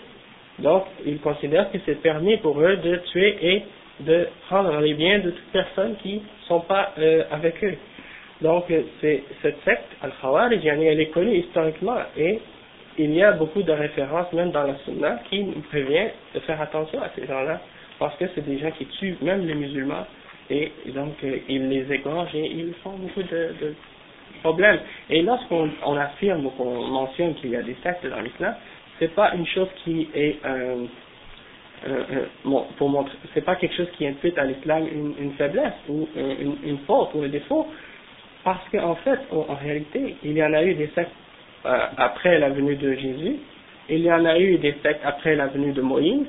Donc, 0.59 0.85
ils 1.05 1.19
considèrent 1.19 1.69
que 1.71 1.77
c'est 1.85 2.01
permis 2.01 2.37
pour 2.37 2.59
eux 2.61 2.77
de 2.77 2.95
tuer 3.11 3.37
et 3.41 3.63
de 3.99 4.27
prendre 4.47 4.79
les 4.79 4.93
biens 4.93 5.19
de 5.19 5.31
toute 5.31 5.51
personne 5.51 5.95
qui 6.01 6.15
ne 6.15 6.47
sont 6.47 6.61
pas 6.61 6.93
euh, 6.97 7.23
avec 7.31 7.61
eux. 7.63 7.75
Donc, 8.41 8.65
cette 9.01 9.63
secte, 9.65 9.91
Al-Khawarij, 10.01 10.65
elle 10.65 10.99
est 11.01 11.11
connue 11.11 11.35
historiquement 11.35 11.97
et 12.17 12.39
il 12.97 13.13
y 13.13 13.23
a 13.23 13.31
beaucoup 13.31 13.63
de 13.63 13.71
références, 13.71 14.31
même 14.33 14.51
dans 14.51 14.63
la 14.63 14.75
Sunna, 14.85 15.21
qui 15.29 15.43
nous 15.43 15.61
prévient 15.69 16.09
de 16.35 16.39
faire 16.41 16.61
attention 16.61 17.01
à 17.01 17.09
ces 17.15 17.25
gens-là, 17.25 17.61
parce 17.97 18.15
que 18.17 18.25
c'est 18.35 18.45
des 18.45 18.59
gens 18.59 18.71
qui 18.71 18.85
tuent 18.85 19.17
même 19.21 19.45
les 19.47 19.55
musulmans, 19.55 20.05
et 20.49 20.71
donc 20.87 21.13
euh, 21.23 21.37
ils 21.47 21.69
les 21.69 21.91
égorgent 21.93 22.35
et 22.35 22.45
ils 22.45 22.73
font 22.83 22.91
beaucoup 22.91 23.23
de, 23.23 23.53
de 23.61 23.73
problèmes. 24.41 24.79
Et 25.09 25.21
lorsqu'on 25.21 25.69
on 25.85 25.95
affirme 25.95 26.45
ou 26.45 26.49
qu'on 26.51 26.87
mentionne 26.87 27.35
qu'il 27.35 27.51
y 27.51 27.55
a 27.55 27.61
des 27.61 27.75
sectes 27.83 28.05
dans 28.05 28.19
l'islam, 28.19 28.55
c'est 28.99 29.13
pas 29.13 29.33
une 29.33 29.45
chose 29.47 29.69
qui 29.83 30.09
est 30.13 30.37
euh, 30.45 30.85
euh, 31.87 32.03
euh 32.11 32.59
pour 32.77 32.89
montrer, 32.89 33.15
c'est 33.33 33.45
pas 33.45 33.55
quelque 33.55 33.75
chose 33.75 33.89
qui 33.97 34.05
impute 34.05 34.37
à 34.37 34.43
l'islam 34.43 34.85
une, 34.91 35.13
une, 35.23 35.31
faiblesse 35.33 35.73
ou 35.87 36.07
une, 36.15 36.57
une, 36.63 36.79
faute 36.79 37.11
ou 37.13 37.21
un 37.21 37.29
défaut, 37.29 37.67
parce 38.43 38.67
qu'en 38.71 38.95
fait, 38.95 39.19
en, 39.31 39.55
réalité, 39.55 40.15
il 40.23 40.31
y 40.33 40.43
en 40.43 40.53
a 40.53 40.63
eu 40.63 40.73
des 40.73 40.87
sectes 40.95 41.11
euh, 41.65 41.77
après 41.97 42.39
la 42.39 42.49
venue 42.49 42.75
de 42.75 42.93
Jésus, 42.93 43.37
il 43.89 43.99
y 43.99 44.11
en 44.11 44.23
a 44.25 44.39
eu 44.39 44.57
des 44.57 44.75
sectes 44.83 45.01
après 45.03 45.35
la 45.35 45.47
venue 45.47 45.73
de 45.73 45.81
Moïse, 45.81 46.25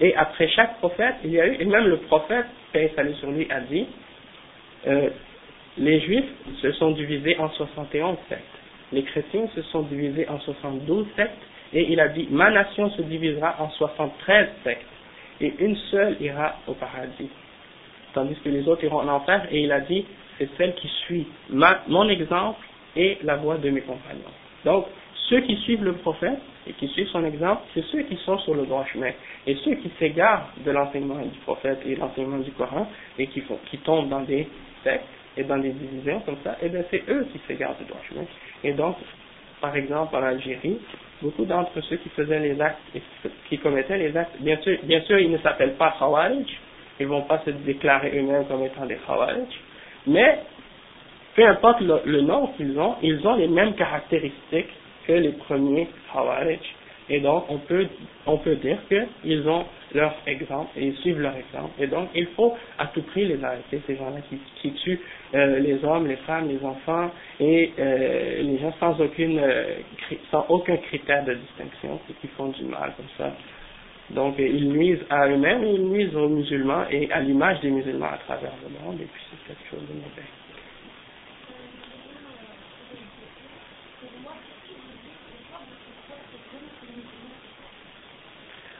et 0.00 0.14
après 0.16 0.48
chaque 0.48 0.78
prophète, 0.78 1.16
il 1.24 1.32
y 1.32 1.40
a 1.40 1.46
eu, 1.46 1.56
et 1.60 1.64
même 1.64 1.86
le 1.86 1.98
prophète, 1.98 2.46
paix 2.72 2.90
salut 2.96 3.14
sur 3.14 3.30
lui, 3.30 3.46
a 3.50 3.60
dit, 3.60 3.86
euh, 4.86 5.10
les 5.76 6.00
juifs 6.00 6.30
se 6.60 6.72
sont 6.72 6.92
divisés 6.92 7.36
en 7.38 7.50
71 7.50 8.16
sectes, 8.28 8.42
les 8.92 9.02
chrétiens 9.02 9.48
se 9.54 9.62
sont 9.62 9.82
divisés 9.82 10.26
en 10.28 10.40
72 10.40 11.06
sectes, 11.16 11.32
et 11.74 11.92
il 11.92 12.00
a 12.00 12.08
dit, 12.08 12.28
ma 12.30 12.50
nation 12.50 12.90
se 12.90 13.02
divisera 13.02 13.56
en 13.58 13.70
73 13.70 14.48
sectes, 14.64 14.82
et 15.40 15.52
une 15.58 15.76
seule 15.90 16.16
ira 16.20 16.56
au 16.66 16.74
paradis, 16.74 17.30
tandis 18.14 18.36
que 18.44 18.48
les 18.48 18.66
autres 18.68 18.84
iront 18.84 19.00
en 19.00 19.08
enfer, 19.08 19.46
et 19.50 19.60
il 19.60 19.72
a 19.72 19.80
dit, 19.80 20.04
c'est 20.38 20.48
celle 20.56 20.74
qui 20.74 20.88
suit 21.04 21.26
mon 21.50 22.08
exemple 22.08 22.60
et 22.96 23.18
la 23.22 23.36
voie 23.36 23.58
de 23.58 23.70
mes 23.70 23.80
compagnons. 23.80 24.20
Donc, 24.64 24.86
ceux 25.28 25.40
qui 25.40 25.56
suivent 25.56 25.84
le 25.84 25.94
prophète 25.94 26.40
et 26.66 26.72
qui 26.74 26.88
suivent 26.88 27.08
son 27.08 27.24
exemple, 27.24 27.62
c'est 27.74 27.84
ceux 27.86 28.02
qui 28.02 28.16
sont 28.16 28.38
sur 28.38 28.54
le 28.54 28.66
droit 28.66 28.84
chemin. 28.92 29.10
Et 29.46 29.54
ceux 29.56 29.74
qui 29.76 29.90
s'égarent 29.98 30.48
de 30.64 30.70
l'enseignement 30.70 31.16
du 31.16 31.38
prophète 31.40 31.80
et 31.86 31.96
l'enseignement 31.96 32.38
du 32.38 32.50
Coran 32.52 32.88
et 33.18 33.26
qui, 33.28 33.40
font, 33.42 33.58
qui 33.70 33.78
tombent 33.78 34.08
dans 34.08 34.20
des 34.20 34.46
sectes 34.84 35.06
et 35.36 35.44
dans 35.44 35.58
des 35.58 35.70
divisions 35.70 36.20
comme 36.20 36.36
ça, 36.44 36.56
eh 36.62 36.68
bien 36.68 36.82
c'est 36.90 37.02
eux 37.08 37.26
qui 37.32 37.40
s'égarent 37.46 37.76
du 37.76 37.84
droit 37.84 38.00
chemin. 38.08 38.24
Et 38.62 38.72
donc, 38.72 38.96
par 39.60 39.74
exemple, 39.76 40.14
en 40.16 40.22
Algérie, 40.22 40.78
beaucoup 41.22 41.44
d'entre 41.44 41.80
ceux 41.82 41.96
qui 41.96 42.08
faisaient 42.10 42.40
les 42.40 42.60
actes, 42.60 42.80
qui 43.48 43.58
commettaient 43.58 43.98
les 43.98 44.16
actes, 44.16 44.36
bien 44.40 44.58
sûr, 44.58 44.76
bien 44.82 45.00
sûr 45.02 45.18
ils 45.18 45.30
ne 45.30 45.38
s'appellent 45.38 45.76
pas 45.76 45.94
Khawarij, 45.98 46.46
ils 47.02 47.08
vont 47.08 47.22
pas 47.22 47.40
se 47.44 47.50
déclarer 47.50 48.16
eux-mêmes 48.16 48.46
comme 48.46 48.64
étant 48.64 48.86
des 48.86 48.96
Khawarij, 49.06 49.48
mais 50.06 50.38
peu 51.34 51.46
importe 51.46 51.80
le, 51.80 52.20
nom 52.20 52.48
qu'ils 52.56 52.78
ont, 52.78 52.94
ils 53.02 53.26
ont 53.26 53.34
les 53.34 53.48
mêmes 53.48 53.74
caractéristiques 53.74 54.72
que 55.06 55.12
les 55.12 55.32
premiers 55.32 55.88
Khawarij. 56.12 56.60
Et 57.10 57.20
donc, 57.20 57.44
on 57.48 57.58
peut, 57.58 57.86
on 58.26 58.38
peut 58.38 58.54
dire 58.56 58.78
qu'ils 58.88 59.48
ont 59.48 59.64
leur 59.92 60.14
exemple 60.26 60.70
et 60.76 60.86
ils 60.86 60.96
suivent 60.98 61.20
leur 61.20 61.34
exemple. 61.36 61.70
Et 61.80 61.88
donc, 61.88 62.08
il 62.14 62.26
faut 62.28 62.56
à 62.78 62.86
tout 62.86 63.02
prix 63.02 63.26
les 63.26 63.42
arrêter, 63.42 63.82
ces 63.86 63.96
gens-là 63.96 64.20
qui, 64.28 64.38
qui 64.62 64.72
tuent 64.72 65.00
euh, 65.34 65.58
les 65.58 65.84
hommes, 65.84 66.06
les 66.06 66.16
femmes, 66.16 66.48
les 66.48 66.64
enfants 66.64 67.10
et 67.40 67.72
euh, 67.78 68.42
les 68.42 68.58
gens 68.58 68.72
sans, 68.78 68.98
aucune, 69.00 69.38
euh, 69.40 69.78
sans 70.30 70.46
aucun 70.48 70.76
critère 70.76 71.24
de 71.24 71.34
distinction 71.34 71.98
et 72.08 72.12
qui 72.20 72.28
font 72.28 72.48
du 72.48 72.64
mal 72.64 72.92
comme 72.96 73.06
ça. 73.18 73.32
Donc, 74.10 74.34
ils 74.38 74.68
nuisent 74.68 75.04
à 75.08 75.28
eux-mêmes 75.28 75.64
ils 75.64 75.82
nuisent 75.84 76.14
aux 76.16 76.28
musulmans 76.28 76.84
et 76.90 77.10
à 77.12 77.20
l'image 77.20 77.60
des 77.60 77.70
musulmans 77.70 78.10
à 78.12 78.18
travers 78.18 78.52
le 78.62 78.84
monde. 78.84 79.00
Et 79.00 79.04
puis, 79.04 79.22
c'est 79.30 79.54
quelque 79.54 79.70
chose 79.70 79.88
de 79.88 79.94
mauvais. 79.94 80.28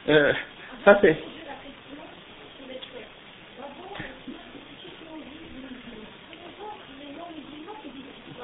Euh, 0.09 0.33
ça 0.83 0.99
c'est. 1.01 1.15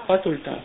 Pas 0.07 0.17
tout 0.19 0.31
le 0.31 0.39
temps. 0.39 0.61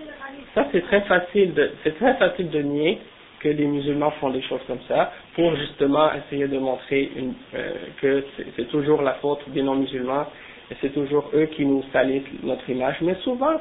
Ça 0.54 0.68
c'est 0.70 0.82
très 0.82 1.00
facile 1.02 1.52
de, 1.52 1.72
c'est 1.82 1.96
très 1.96 2.14
facile 2.14 2.48
de 2.50 2.60
nier 2.60 3.00
que 3.44 3.50
les 3.50 3.66
musulmans 3.66 4.10
font 4.12 4.30
des 4.30 4.40
choses 4.42 4.62
comme 4.66 4.80
ça 4.88 5.12
pour 5.34 5.54
justement 5.56 6.08
essayer 6.14 6.48
de 6.48 6.58
montrer 6.58 7.10
euh, 7.54 7.72
que 8.00 8.24
c'est 8.56 8.68
toujours 8.68 9.02
la 9.02 9.14
faute 9.14 9.40
des 9.50 9.60
non-musulmans 9.62 10.26
et 10.70 10.74
c'est 10.80 10.94
toujours 10.94 11.30
eux 11.34 11.44
qui 11.54 11.66
nous 11.66 11.84
salissent 11.92 12.22
notre 12.42 12.68
image. 12.70 12.96
Mais 13.02 13.14
souvent, 13.16 13.60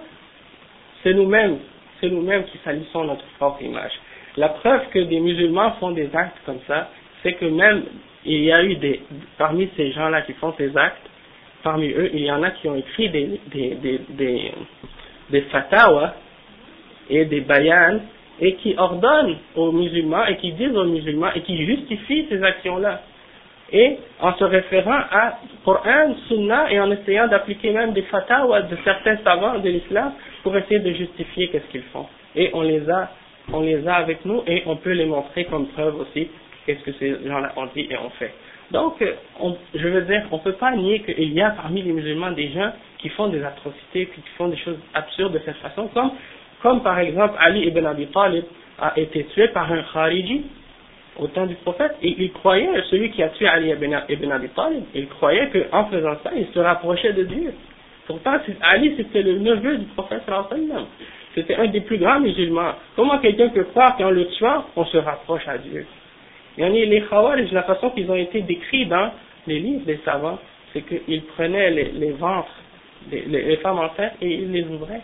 c'est 1.03 1.13
nous-mêmes, 1.13 1.57
c'est 1.99 2.09
nous-mêmes 2.09 2.45
qui 2.45 2.57
salissons 2.63 3.03
notre 3.03 3.25
propre 3.37 3.61
image. 3.61 3.91
La 4.37 4.49
preuve 4.49 4.87
que 4.91 4.99
des 4.99 5.19
musulmans 5.19 5.73
font 5.81 5.91
des 5.91 6.09
actes 6.15 6.37
comme 6.45 6.61
ça, 6.65 6.89
c'est 7.21 7.33
que 7.33 7.45
même 7.45 7.83
il 8.23 8.41
y 8.41 8.53
a 8.53 8.63
eu 8.63 8.75
des, 8.75 9.01
parmi 9.37 9.69
ces 9.75 9.91
gens-là 9.91 10.21
qui 10.21 10.31
font 10.33 10.53
ces 10.57 10.75
actes, 10.77 11.09
parmi 11.61 11.89
eux, 11.89 12.09
il 12.13 12.23
y 12.23 12.31
en 12.31 12.41
a 12.41 12.51
qui 12.51 12.69
ont 12.69 12.75
écrit 12.75 13.09
des, 13.09 13.41
des, 13.51 14.51
des 15.29 15.41
fatawas 15.51 16.13
et 17.09 17.25
des 17.25 17.41
bayans 17.41 17.99
et 18.39 18.55
qui 18.55 18.75
ordonnent 18.77 19.37
aux 19.55 19.71
musulmans 19.71 20.25
et 20.25 20.37
qui 20.37 20.51
disent 20.53 20.75
aux 20.75 20.85
musulmans 20.85 21.31
et 21.35 21.41
qui 21.41 21.65
justifient 21.65 22.27
ces 22.29 22.43
actions-là. 22.43 23.01
Et 23.71 23.97
en 24.19 24.33
se 24.33 24.43
référant 24.43 24.99
à 25.11 25.39
Coran, 25.65 26.13
Sunna 26.27 26.71
et 26.71 26.79
en 26.79 26.91
essayant 26.91 27.27
d'appliquer 27.27 27.71
même 27.71 27.93
des 27.93 28.03
fatawas 28.03 28.63
de 28.63 28.77
certains 28.83 29.17
savants 29.23 29.59
de 29.59 29.69
l'islam 29.69 30.13
pour 30.43 30.55
essayer 30.55 30.79
de 30.79 30.91
justifier 30.93 31.47
qu'est-ce 31.47 31.71
qu'ils 31.71 31.83
font. 31.93 32.05
Et 32.35 32.51
on 32.53 32.61
les 32.61 32.87
a, 32.89 33.09
on 33.51 33.61
les 33.61 33.87
a 33.87 33.95
avec 33.95 34.25
nous 34.25 34.43
et 34.45 34.63
on 34.65 34.75
peut 34.75 34.91
les 34.91 35.05
montrer 35.05 35.45
comme 35.45 35.67
preuve 35.67 35.99
aussi 35.99 36.27
qu'est-ce 36.65 36.83
que 36.83 36.91
ces 36.93 37.27
gens-là 37.27 37.53
ont 37.55 37.67
dit 37.75 37.87
et 37.89 37.97
ont 37.97 38.11
fait. 38.19 38.33
Donc, 38.71 39.03
je 39.75 39.87
veux 39.87 40.01
dire, 40.01 40.23
on 40.31 40.37
ne 40.37 40.41
peut 40.41 40.53
pas 40.53 40.71
nier 40.75 41.01
qu'il 41.01 41.33
y 41.33 41.41
a 41.41 41.51
parmi 41.51 41.81
les 41.81 41.91
musulmans 41.91 42.31
des 42.31 42.49
gens 42.49 42.71
qui 42.97 43.09
font 43.09 43.27
des 43.27 43.43
atrocités, 43.43 44.07
qui 44.07 44.21
font 44.37 44.47
des 44.47 44.57
choses 44.57 44.77
absurdes 44.93 45.33
de 45.33 45.41
cette 45.45 45.57
façon, 45.57 45.87
comme, 45.93 46.11
comme 46.63 46.81
par 46.81 46.97
exemple 46.99 47.35
Ali 47.39 47.67
ibn 47.67 47.85
Abi 47.85 48.07
Talib 48.07 48.45
a 48.79 48.97
été 48.97 49.25
tué 49.25 49.49
par 49.49 49.71
un 49.71 49.83
Khariji 49.93 50.43
au 51.19 51.27
temps 51.27 51.45
du 51.45 51.53
prophète, 51.55 51.95
et 52.01 52.15
il 52.17 52.31
croyait, 52.31 52.67
celui 52.89 53.11
qui 53.11 53.21
a 53.21 53.29
tué 53.29 53.47
Ali 53.47 53.69
ibn, 53.69 54.31
Abi 54.31 54.49
Talib, 54.49 54.83
il 54.95 55.07
croyait 55.09 55.49
qu'en 55.49 55.85
faisant 55.85 56.15
ça, 56.23 56.31
il 56.35 56.47
se 56.47 56.59
rapprochait 56.59 57.13
de 57.13 57.23
Dieu. 57.25 57.53
Pourtant, 58.07 58.37
Ali, 58.61 58.93
c'était 58.97 59.21
le 59.21 59.39
neveu 59.39 59.77
du 59.77 59.85
prophète 59.85 60.23
C'était 61.35 61.55
un 61.55 61.67
des 61.67 61.81
plus 61.81 61.97
grands 61.97 62.19
musulmans. 62.19 62.73
Comment 62.95 63.19
quelqu'un 63.19 63.49
peut 63.49 63.63
croire 63.65 63.95
qu'en 63.95 64.09
le 64.09 64.27
tuant, 64.27 64.65
on 64.75 64.85
se 64.85 64.97
rapproche 64.97 65.47
à 65.47 65.57
Dieu? 65.57 65.85
Les 66.57 67.01
Khawarij, 67.09 67.51
la 67.51 67.63
façon 67.63 67.91
qu'ils 67.91 68.09
ont 68.11 68.15
été 68.15 68.41
décrits 68.41 68.85
dans 68.87 69.11
les 69.47 69.59
livres 69.59 69.85
des 69.85 69.99
savants, 70.03 70.39
c'est 70.73 70.81
qu'ils 70.81 71.23
prenaient 71.23 71.71
les, 71.71 71.91
les 71.91 72.11
ventres, 72.11 72.55
les, 73.11 73.21
les, 73.21 73.57
femmes 73.57 73.79
enceintes 73.79 74.13
et 74.21 74.33
ils 74.33 74.51
les 74.51 74.65
ouvraient. 74.65 75.01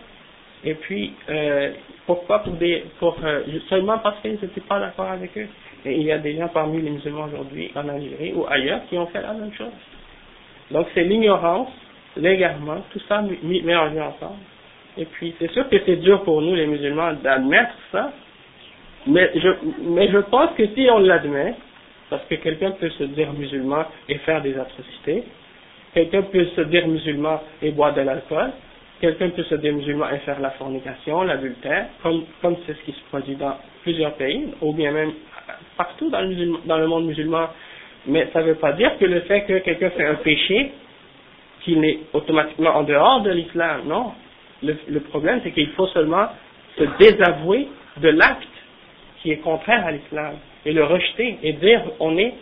Et 0.63 0.73
puis, 0.75 1.13
euh, 1.29 1.71
pourquoi 2.05 2.39
pour 2.39 2.53
des, 2.53 2.83
pour, 2.99 3.17
euh, 3.23 3.41
seulement 3.69 3.99
parce 3.99 4.19
qu'ils 4.21 4.33
n'étaient 4.33 4.61
pas 4.61 4.79
d'accord 4.79 5.09
avec 5.09 5.37
eux. 5.37 5.47
Et 5.85 5.95
il 5.95 6.03
y 6.03 6.11
a 6.11 6.17
des 6.17 6.35
gens 6.35 6.49
parmi 6.49 6.81
les 6.81 6.89
musulmans 6.89 7.25
aujourd'hui, 7.25 7.71
en 7.75 7.87
Algérie 7.87 8.33
ou 8.33 8.45
ailleurs, 8.49 8.81
qui 8.89 8.97
ont 8.97 9.07
fait 9.07 9.21
la 9.21 9.33
même 9.33 9.53
chose. 9.53 9.71
Donc 10.71 10.87
c'est 10.93 11.03
l'ignorance, 11.03 11.69
l'égarement, 12.17 12.83
tout 12.91 12.99
ça 13.07 13.23
mélangé 13.43 14.01
ensemble. 14.01 14.39
Et 14.97 15.05
puis 15.05 15.33
c'est 15.39 15.51
sûr 15.51 15.69
que 15.69 15.77
c'est 15.85 15.97
dur 15.97 16.23
pour 16.23 16.41
nous 16.41 16.55
les 16.55 16.67
musulmans 16.67 17.13
d'admettre 17.13 17.73
ça, 17.91 18.11
mais 19.07 19.31
je, 19.35 19.49
mais 19.81 20.09
je 20.09 20.17
pense 20.17 20.51
que 20.57 20.67
si 20.67 20.87
on 20.91 20.99
l'admet, 20.99 21.55
parce 22.09 22.25
que 22.25 22.35
quelqu'un 22.35 22.71
peut 22.71 22.89
se 22.89 23.03
dire 23.05 23.31
musulman 23.33 23.85
et 24.09 24.17
faire 24.19 24.41
des 24.41 24.57
atrocités, 24.57 25.23
quelqu'un 25.93 26.23
peut 26.23 26.45
se 26.55 26.61
dire 26.61 26.87
musulman 26.87 27.41
et 27.61 27.71
boire 27.71 27.93
de 27.93 28.01
l'alcool, 28.01 28.51
quelqu'un 29.01 29.29
peut 29.29 29.43
se 29.43 29.55
dire 29.55 29.73
et 29.75 30.17
faire 30.19 30.39
la 30.39 30.51
fornication, 30.51 31.23
l'adultère, 31.23 31.87
comme 32.03 32.23
comme 32.41 32.55
c'est 32.65 32.73
ce 32.73 32.81
qui 32.83 32.91
se 32.91 33.01
produit 33.09 33.35
dans 33.35 33.55
plusieurs 33.83 34.13
pays, 34.13 34.47
ou 34.61 34.73
bien 34.73 34.91
même 34.91 35.13
partout 35.77 36.09
dans 36.09 36.21
le, 36.21 36.65
dans 36.65 36.77
le 36.77 36.87
monde 36.87 37.05
musulman. 37.05 37.47
Mais 38.05 38.29
ça 38.31 38.41
ne 38.41 38.47
veut 38.47 38.55
pas 38.55 38.73
dire 38.73 38.97
que 38.97 39.05
le 39.05 39.21
fait 39.21 39.41
que 39.41 39.59
quelqu'un 39.59 39.89
fait 39.91 40.05
un 40.05 40.15
péché, 40.15 40.71
qu'il 41.61 41.83
est 41.83 41.99
automatiquement 42.13 42.71
en 42.75 42.83
dehors 42.83 43.21
de 43.21 43.31
l'islam, 43.31 43.81
non. 43.87 44.13
Le, 44.63 44.75
le 44.89 44.99
problème, 45.01 45.39
c'est 45.43 45.51
qu'il 45.51 45.69
faut 45.71 45.87
seulement 45.87 46.27
se 46.77 46.83
désavouer 46.97 47.67
de 47.97 48.09
l'acte 48.09 48.47
qui 49.21 49.31
est 49.31 49.37
contraire 49.37 49.85
à 49.85 49.91
l'islam 49.91 50.35
et 50.65 50.71
le 50.71 50.83
rejeter 50.83 51.37
et 51.43 51.53
dire 51.53 51.81
on 51.99 52.17
est 52.17 52.33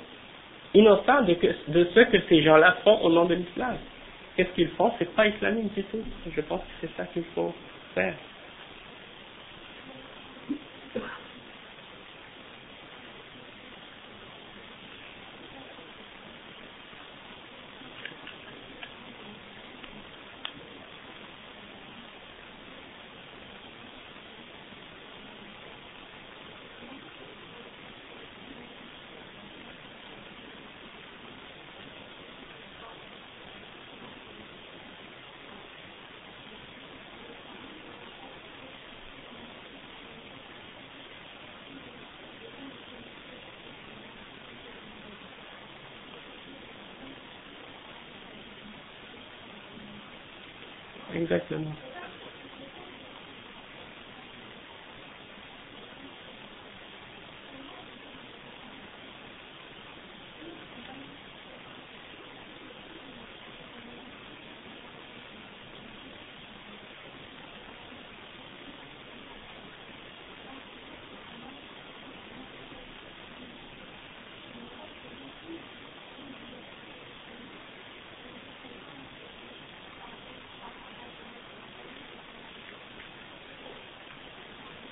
innocent 0.74 1.24
de 1.24 1.88
ce 1.96 2.00
que 2.02 2.18
ces 2.30 2.44
gens-là 2.44 2.78
font 2.84 3.00
au 3.02 3.10
nom 3.10 3.26
de 3.26 3.36
l'islam. 3.36 3.78
Qu'est-ce 4.38 4.52
qu'ils 4.56 4.72
font? 4.72 4.94
C'est 5.00 5.14
pas 5.16 5.28
islamique 5.28 5.74
du 5.76 5.84
tout. 5.86 6.04
Je 6.32 6.42
pense 6.42 6.62
que 6.62 6.68
c'est 6.82 6.96
ça 6.98 7.08
qu'il 7.08 7.26
faut 7.36 7.54
faire. 7.96 8.16
Exactement. 51.28 51.78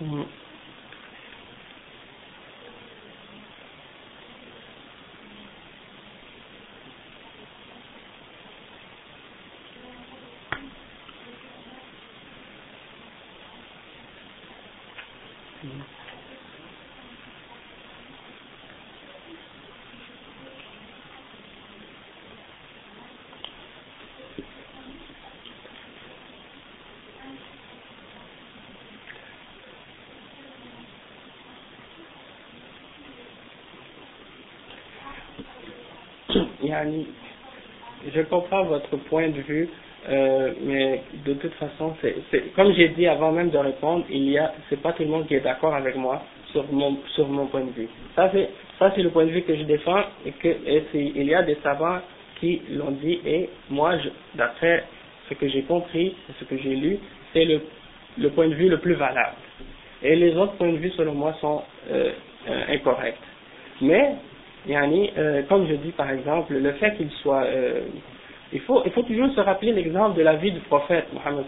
Mm-hmm. 0.06 0.48
Hmm. 15.68 15.82
Yani, 36.64 37.08
je 38.14 38.22
comprends 38.24 38.64
votre 38.66 38.96
point 39.10 39.30
de 39.30 39.42
vue, 39.42 39.70
euh, 40.10 40.52
mais 40.64 41.02
de 41.26 41.34
toute 41.34 41.54
façon, 41.56 41.94
comme 42.56 42.74
j'ai 42.74 42.90
dit 42.90 43.08
avant 43.08 43.32
même 43.32 43.50
de 43.50 43.58
répondre, 43.58 44.06
il 44.10 44.30
y 44.30 44.38
a, 44.38 44.54
c'est 44.70 44.82
pas 44.82 44.94
tout 44.94 45.04
le 45.04 45.10
monde 45.10 45.28
qui 45.28 45.36
est 45.36 45.40
d'accord 45.42 45.74
avec 45.74 45.96
moi 45.96 46.22
sur 46.52 46.66
mon, 46.72 46.98
sur 47.16 47.28
mon 47.28 47.48
point 47.48 47.62
de 47.64 47.72
vue. 47.72 47.90
Ça 48.16 48.30
c'est, 48.34 48.50
ça 48.80 48.92
c'est 48.96 49.02
le 49.04 49.10
point 49.10 49.26
de 49.26 49.32
vue 49.32 49.42
que 49.44 49.56
je 49.56 49.64
défends 49.64 50.04
et 50.26 50.32
que, 50.32 50.48
et 50.48 50.84
il 50.94 51.26
y 51.28 51.34
a 51.36 51.44
des 51.44 51.56
savants 51.64 52.00
qui 52.40 52.62
l'ont 52.72 52.92
dit 52.92 53.20
et 53.26 53.50
moi, 53.70 53.96
d'après 54.36 54.84
ce 55.30 55.34
que 55.36 55.48
j'ai 55.48 55.64
compris, 55.64 56.16
ce 56.40 56.46
que 56.46 56.58
j'ai 56.58 56.76
lu, 56.76 57.00
c'est 57.34 57.46
le, 57.46 57.62
le 58.20 58.30
point 58.30 58.48
de 58.48 58.54
vue 58.56 58.70
le 58.70 58.78
plus 58.80 58.94
valable. 58.94 59.36
Et 60.04 60.16
les 60.16 60.36
autres 60.36 60.54
points 60.54 60.72
de 60.72 60.78
vue, 60.78 60.92
selon 60.92 61.14
moi, 61.14 61.34
sont 61.42 61.64
euh, 61.92 62.12
euh, 62.50 62.62
incorrects. 62.70 63.18
Mais 63.82 64.16
Yani, 64.68 65.12
euh, 65.18 65.44
comme 65.48 65.68
je 65.68 65.76
dis 65.76 65.92
par 65.92 66.10
exemple, 66.12 66.54
le 66.54 66.72
fait 66.74 66.96
qu'il 66.96 67.10
soit, 67.22 67.44
euh, 67.44 67.82
il 68.52 68.62
faut, 68.62 68.82
il 68.86 68.92
faut 68.92 69.04
toujours 69.04 69.30
se 69.34 69.40
rappeler 69.40 69.74
l'exemple 69.74 70.18
de 70.18 70.24
la 70.24 70.36
vie 70.36 70.52
du 70.52 70.60
prophète 70.62 71.06
Mohammed. 71.14 71.46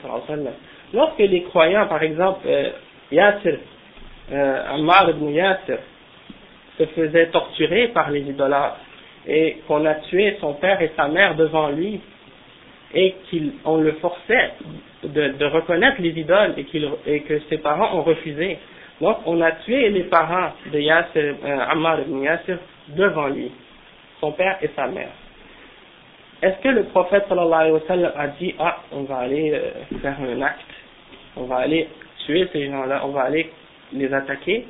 Lorsque 0.93 1.19
les 1.19 1.43
croyants, 1.43 1.87
par 1.87 2.01
exemple, 2.03 2.41
euh, 2.45 2.69
euh, 4.31 4.73
Ammar 4.73 5.09
ibn 5.09 5.29
Yasser, 5.29 5.77
se 6.77 6.85
faisaient 6.87 7.27
torturer 7.27 7.87
par 7.89 8.11
les 8.11 8.21
idolâtres 8.21 8.79
et 9.27 9.57
qu'on 9.67 9.85
a 9.85 9.95
tué 9.95 10.37
son 10.39 10.53
père 10.53 10.81
et 10.81 10.91
sa 10.95 11.07
mère 11.07 11.35
devant 11.35 11.69
lui 11.69 11.99
et 12.93 13.15
qu'on 13.63 13.77
le 13.77 13.93
forçait 13.93 14.51
de, 15.03 15.45
reconnaître 15.45 16.01
les 16.01 16.09
idoles 16.09 16.53
et, 16.57 16.63
qu'il, 16.65 16.89
et 17.05 17.21
que 17.21 17.39
ses 17.49 17.57
parents 17.57 17.97
ont 17.97 18.03
refusé. 18.03 18.57
Donc 19.01 19.17
on 19.25 19.41
a 19.41 19.51
tué 19.51 19.89
les 19.89 20.03
parents 20.03 20.51
de 20.71 20.79
Yasser, 20.79 21.35
euh, 21.43 21.59
Ammar 21.69 22.01
ibn 22.01 22.21
Yasser 22.21 22.57
devant 22.89 23.27
lui, 23.27 23.51
son 24.19 24.31
père 24.31 24.57
et 24.61 24.69
sa 24.75 24.87
mère. 24.87 25.11
Est-ce 26.41 26.61
que 26.61 26.69
le 26.69 26.83
prophète 26.85 27.25
sallallahu 27.27 27.81
alayhi 27.89 28.03
wa 28.03 28.11
a 28.15 28.27
dit 28.27 28.55
ah 28.59 28.77
on 28.91 29.03
va 29.03 29.17
aller 29.17 29.51
euh, 29.53 29.71
faire 30.01 30.17
un 30.21 30.41
acte, 30.41 30.61
on 31.35 31.43
va 31.43 31.57
aller 31.57 31.87
tuer 32.25 32.47
ces 32.53 32.67
gens-là, 32.67 33.01
on 33.05 33.09
va 33.09 33.23
aller 33.23 33.51
les 33.93 34.13
attaquer? 34.13 34.65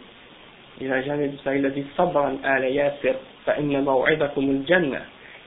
Il 0.79 0.87
n'a 0.89 1.01
jamais 1.01 1.27
dit 1.27 1.39
ça, 1.43 1.55
il 1.55 1.65
a 1.65 1.69
dit 1.69 1.85
sabran 1.97 2.37
ala 2.43 2.69
yasir. 2.69 3.15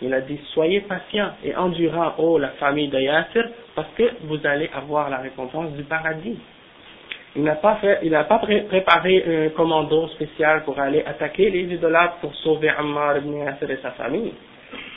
Il 0.03 0.15
a 0.15 0.21
dit 0.23 0.41
soyez 0.55 0.81
patients 0.81 1.33
et 1.45 1.55
endurants 1.55 2.15
oh 2.19 2.39
la 2.39 2.49
famille 2.51 2.89
de 2.89 2.99
Yasir 2.99 3.49
parce 3.75 3.89
que 3.97 4.05
vous 4.23 4.39
allez 4.45 4.71
avoir 4.75 5.11
la 5.11 5.19
récompense 5.19 5.73
du 5.73 5.83
paradis. 5.83 6.39
Il 7.37 7.45
n'a 7.45 7.55
pas 7.55 7.77
fait, 7.77 8.01
il 8.03 8.11
n'a 8.11 8.25
pas 8.25 8.39
préparé 8.39 9.25
un 9.27 9.49
commando 9.51 10.09
spécial 10.09 10.65
pour 10.65 10.79
aller 10.81 11.03
attaquer 11.07 11.49
les 11.51 11.75
idolâtres 11.75 12.17
pour 12.17 12.35
sauver 12.37 12.71
Ammar 12.71 13.19
ibn 13.19 13.35
et 13.37 13.77
sa 13.83 13.93
famille. 13.93 14.33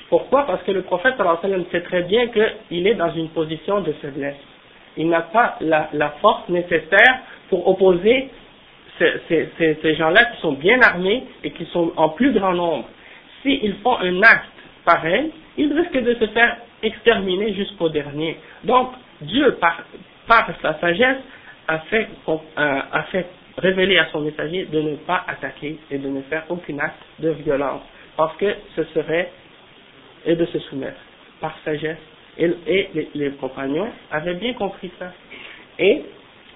Pourquoi? 0.10 0.46
Parce 0.48 0.64
que 0.64 0.72
le 0.72 0.82
prophète 0.82 1.16
sallam 1.18 1.66
sait 1.72 1.82
très 1.82 2.04
bien 2.04 2.28
qu'il 2.28 2.88
est 2.88 2.96
dans 2.96 3.12
une 3.14 3.30
position 3.30 3.82
de 3.82 3.92
faiblesse. 3.94 4.38
Il 4.98 5.10
n'a 5.10 5.22
pas 5.22 5.58
la, 5.62 5.88
force 6.22 6.50
nécessaire 6.50 7.20
pour 7.50 7.68
opposer 7.68 8.30
ces, 9.00 9.96
gens-là 9.96 10.26
qui 10.26 10.42
sont 10.42 10.54
bien 10.54 10.80
armés 10.82 11.24
et 11.44 11.52
qui 11.52 11.66
sont 11.66 11.94
en 11.98 12.10
plus 12.10 12.32
grand 12.32 12.54
nombre. 12.54 12.86
S'ils 13.42 13.76
font 13.84 13.98
un 13.98 14.22
acte 14.22 14.50
pareil, 14.86 15.32
ils 15.58 15.72
risquent 15.72 16.04
de 16.04 16.16
se 16.16 16.28
faire 16.28 16.58
exterminer 16.82 17.54
jusqu'au 17.54 17.90
dernier. 17.90 18.38
Donc, 18.64 18.90
Dieu, 19.22 19.58
par 20.28 20.48
sa 20.62 20.80
sagesse, 20.80 21.18
a 21.68 21.80
fait, 21.80 22.08
révéler 23.58 23.98
à 23.98 24.08
son 24.12 24.22
messager 24.22 24.66
de 24.66 24.82
ne 24.82 24.96
pas 24.98 25.24
attaquer 25.28 25.78
et 25.92 25.98
de 25.98 26.08
ne 26.08 26.22
faire 26.24 26.44
aucun 26.50 26.80
acte 26.80 27.02
de 27.20 27.30
violence, 27.30 27.82
parce 28.18 28.36
que 28.38 28.54
ce 28.76 28.84
serait, 28.86 29.32
et 30.26 30.36
de 30.36 30.46
se 30.46 30.60
soumettre 30.60 31.00
par 31.42 31.56
sagesse. 31.66 31.98
Et, 32.38 32.52
les, 33.14 33.32
compagnons 33.32 33.90
avaient 34.12 34.34
bien 34.36 34.54
compris 34.54 34.92
ça. 34.98 35.12
Et 35.78 36.02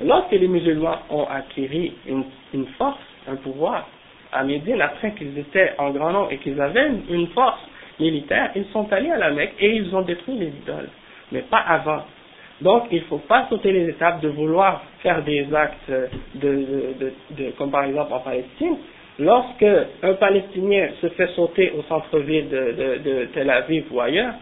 lorsque 0.03 0.31
les 0.31 0.47
musulmans 0.47 0.99
ont 1.09 1.25
acquis 1.25 1.93
une 2.07 2.65
force, 2.77 2.97
un 3.27 3.35
pouvoir, 3.35 3.87
à 4.31 4.43
Médine, 4.43 4.81
après 4.81 5.11
qu'ils 5.13 5.37
étaient 5.37 5.73
en 5.77 5.91
grand 5.91 6.11
nombre 6.11 6.31
et 6.31 6.37
qu'ils 6.37 6.59
avaient 6.59 6.89
une 7.09 7.27
force 7.27 7.59
militaire, 7.99 8.51
ils 8.55 8.65
sont 8.71 8.91
allés 8.91 9.11
à 9.11 9.17
la 9.17 9.31
Mecque 9.31 9.53
et 9.59 9.75
ils 9.75 9.95
ont 9.95 10.01
détruit 10.01 10.35
les 10.37 10.47
idoles, 10.47 10.89
mais 11.31 11.41
pas 11.41 11.59
avant. 11.59 12.05
Donc, 12.61 12.85
il 12.91 12.99
ne 12.99 13.03
faut 13.05 13.19
pas 13.19 13.45
sauter 13.49 13.71
les 13.71 13.89
étapes 13.89 14.21
de 14.21 14.29
vouloir 14.29 14.83
faire 15.03 15.23
des 15.23 15.45
actes 15.53 15.91
de, 16.35 16.49
de, 16.49 17.13
de, 17.31 17.51
comme 17.57 17.69
par 17.71 17.83
exemple 17.83 18.13
en 18.13 18.19
Palestine. 18.19 18.77
Lorsque 19.19 19.65
un 20.03 20.13
Palestinien 20.13 20.89
se 21.01 21.07
fait 21.09 21.27
sauter 21.35 21.71
au 21.77 21.83
centre-ville 21.83 22.49
de, 22.49 23.27
Tel 23.33 23.49
Aviv 23.49 23.85
ou 23.91 23.99
ailleurs, 23.99 24.33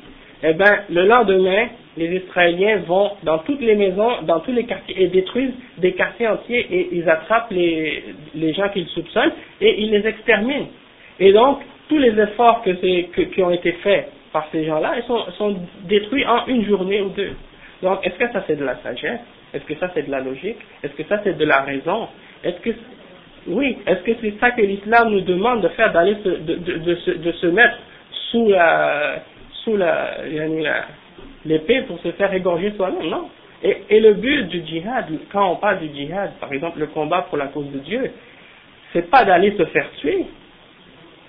eh 0.44 0.54
ben, 0.54 0.80
le 0.90 1.06
lendemain, 1.06 1.68
les 1.98 2.18
Israéliens 2.18 2.80
vont 2.86 3.12
dans 3.24 3.40
toutes 3.40 3.62
les 3.62 3.76
maisons, 3.76 4.22
dans 4.24 4.42
tous 4.42 4.52
les 4.52 4.66
quartiers 4.66 5.02
et 5.02 5.08
détruisent 5.08 5.54
des 5.78 5.94
quartiers 5.94 6.28
entiers 6.28 6.68
et 6.70 6.90
ils 6.92 7.10
attrapent 7.10 7.52
les, 7.52 8.04
les 8.36 8.54
gens 8.54 8.68
qu'ils 8.70 8.88
soupçonnent 8.88 9.32
et 9.62 9.82
ils 9.82 9.92
les 9.92 10.06
exterminent. 10.06 10.68
Et 11.20 11.32
donc, 11.32 11.60
tous 11.88 11.98
les 11.98 12.20
efforts 12.20 12.62
que 12.64 12.72
que, 12.72 13.22
qui 13.22 13.44
ont 13.44 13.52
été 13.52 13.72
faits 13.74 14.10
par 14.34 14.48
ces 14.52 14.66
gens-là, 14.66 14.96
ils 14.98 15.04
sont, 15.04 15.20
sont 15.38 15.56
détruits 15.84 16.26
en 16.26 16.46
une 16.48 16.66
journée 16.66 17.02
ou 17.02 17.10
deux. 17.10 17.32
Donc, 17.82 18.06
est-ce 18.06 18.16
que 18.16 18.32
ça 18.32 18.44
c'est 18.48 18.56
de 18.56 18.66
la 18.66 18.78
sagesse? 18.78 19.20
Est-ce 19.54 19.64
que 19.66 19.76
ça 19.76 19.90
c'est 19.94 20.04
de 20.04 20.12
la 20.12 20.22
logique? 20.22 20.58
Est-ce 20.84 20.94
que 20.94 21.04
ça 21.04 21.20
c'est 21.24 21.38
de 21.38 21.46
la 21.46 21.62
raison? 21.62 22.08
Est-ce 22.44 22.60
que 22.62 22.72
oui, 23.48 23.78
est-ce 23.86 24.02
que 24.02 24.12
c'est 24.22 24.40
ça 24.40 24.52
que 24.52 24.62
l'islam 24.62 25.10
nous 25.10 25.22
demande 25.22 25.62
de 25.62 25.68
faire, 25.70 25.92
d'aller 25.92 26.16
se, 26.24 26.30
de, 26.30 26.56
de, 26.56 27.14
de, 27.18 27.32
se, 27.32 27.46
mettre 27.48 27.78
sous 28.32 28.50
la 28.50 29.20
sous 29.64 29.78
la, 29.78 30.18
l'épée 31.46 31.82
pour 31.84 32.00
se 32.00 32.12
faire 32.14 32.34
égorger 32.34 32.74
soi-même? 32.76 33.08
Non. 33.08 33.30
Et, 33.64 33.78
et 33.90 34.00
le 34.00 34.14
but 34.14 34.48
du 34.48 34.66
djihad, 34.66 35.06
quand 35.32 35.52
on 35.52 35.56
parle 35.58 35.80
du 35.80 35.94
djihad, 35.94 36.32
par 36.40 36.52
exemple 36.52 36.80
le 36.80 36.88
combat 36.88 37.24
pour 37.30 37.38
la 37.38 37.48
cause 37.48 37.72
de 37.72 37.80
Dieu, 37.80 38.12
c'est 38.94 39.10
pas 39.10 39.26
d'aller 39.26 39.56
se 39.58 39.66
faire 39.66 39.90
tuer. 40.00 40.26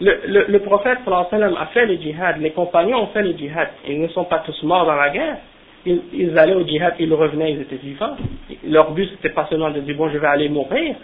Le, 0.00 0.44
le, 0.48 0.58
prophète 0.60 0.98
a 1.06 1.66
fait 1.72 1.86
le 1.86 1.96
djihad, 1.96 2.38
les 2.38 2.50
compagnons 2.50 3.02
ont 3.02 3.06
fait 3.08 3.22
le 3.22 3.32
djihad, 3.32 3.68
ils 3.88 4.00
ne 4.00 4.08
sont 4.08 4.24
pas 4.24 4.40
tous 4.40 4.62
morts 4.62 4.84
dans 4.84 4.94
la 4.94 5.10
guerre 5.10 5.38
ils, 5.86 6.38
allaient 6.38 6.54
au 6.54 6.66
djihad, 6.66 6.94
ils 6.98 7.12
revenaient, 7.12 7.52
ils 7.52 7.60
étaient 7.62 7.76
vivants. 7.76 8.16
Leur 8.66 8.92
but, 8.92 9.08
c'était 9.10 9.30
pas 9.34 9.46
seulement 9.48 9.70
de 9.70 9.80
dire, 9.80 9.96
bon, 9.96 10.10
je 10.10 10.18
vais 10.18 10.26
aller 10.26 10.48
mourir. 10.48 10.96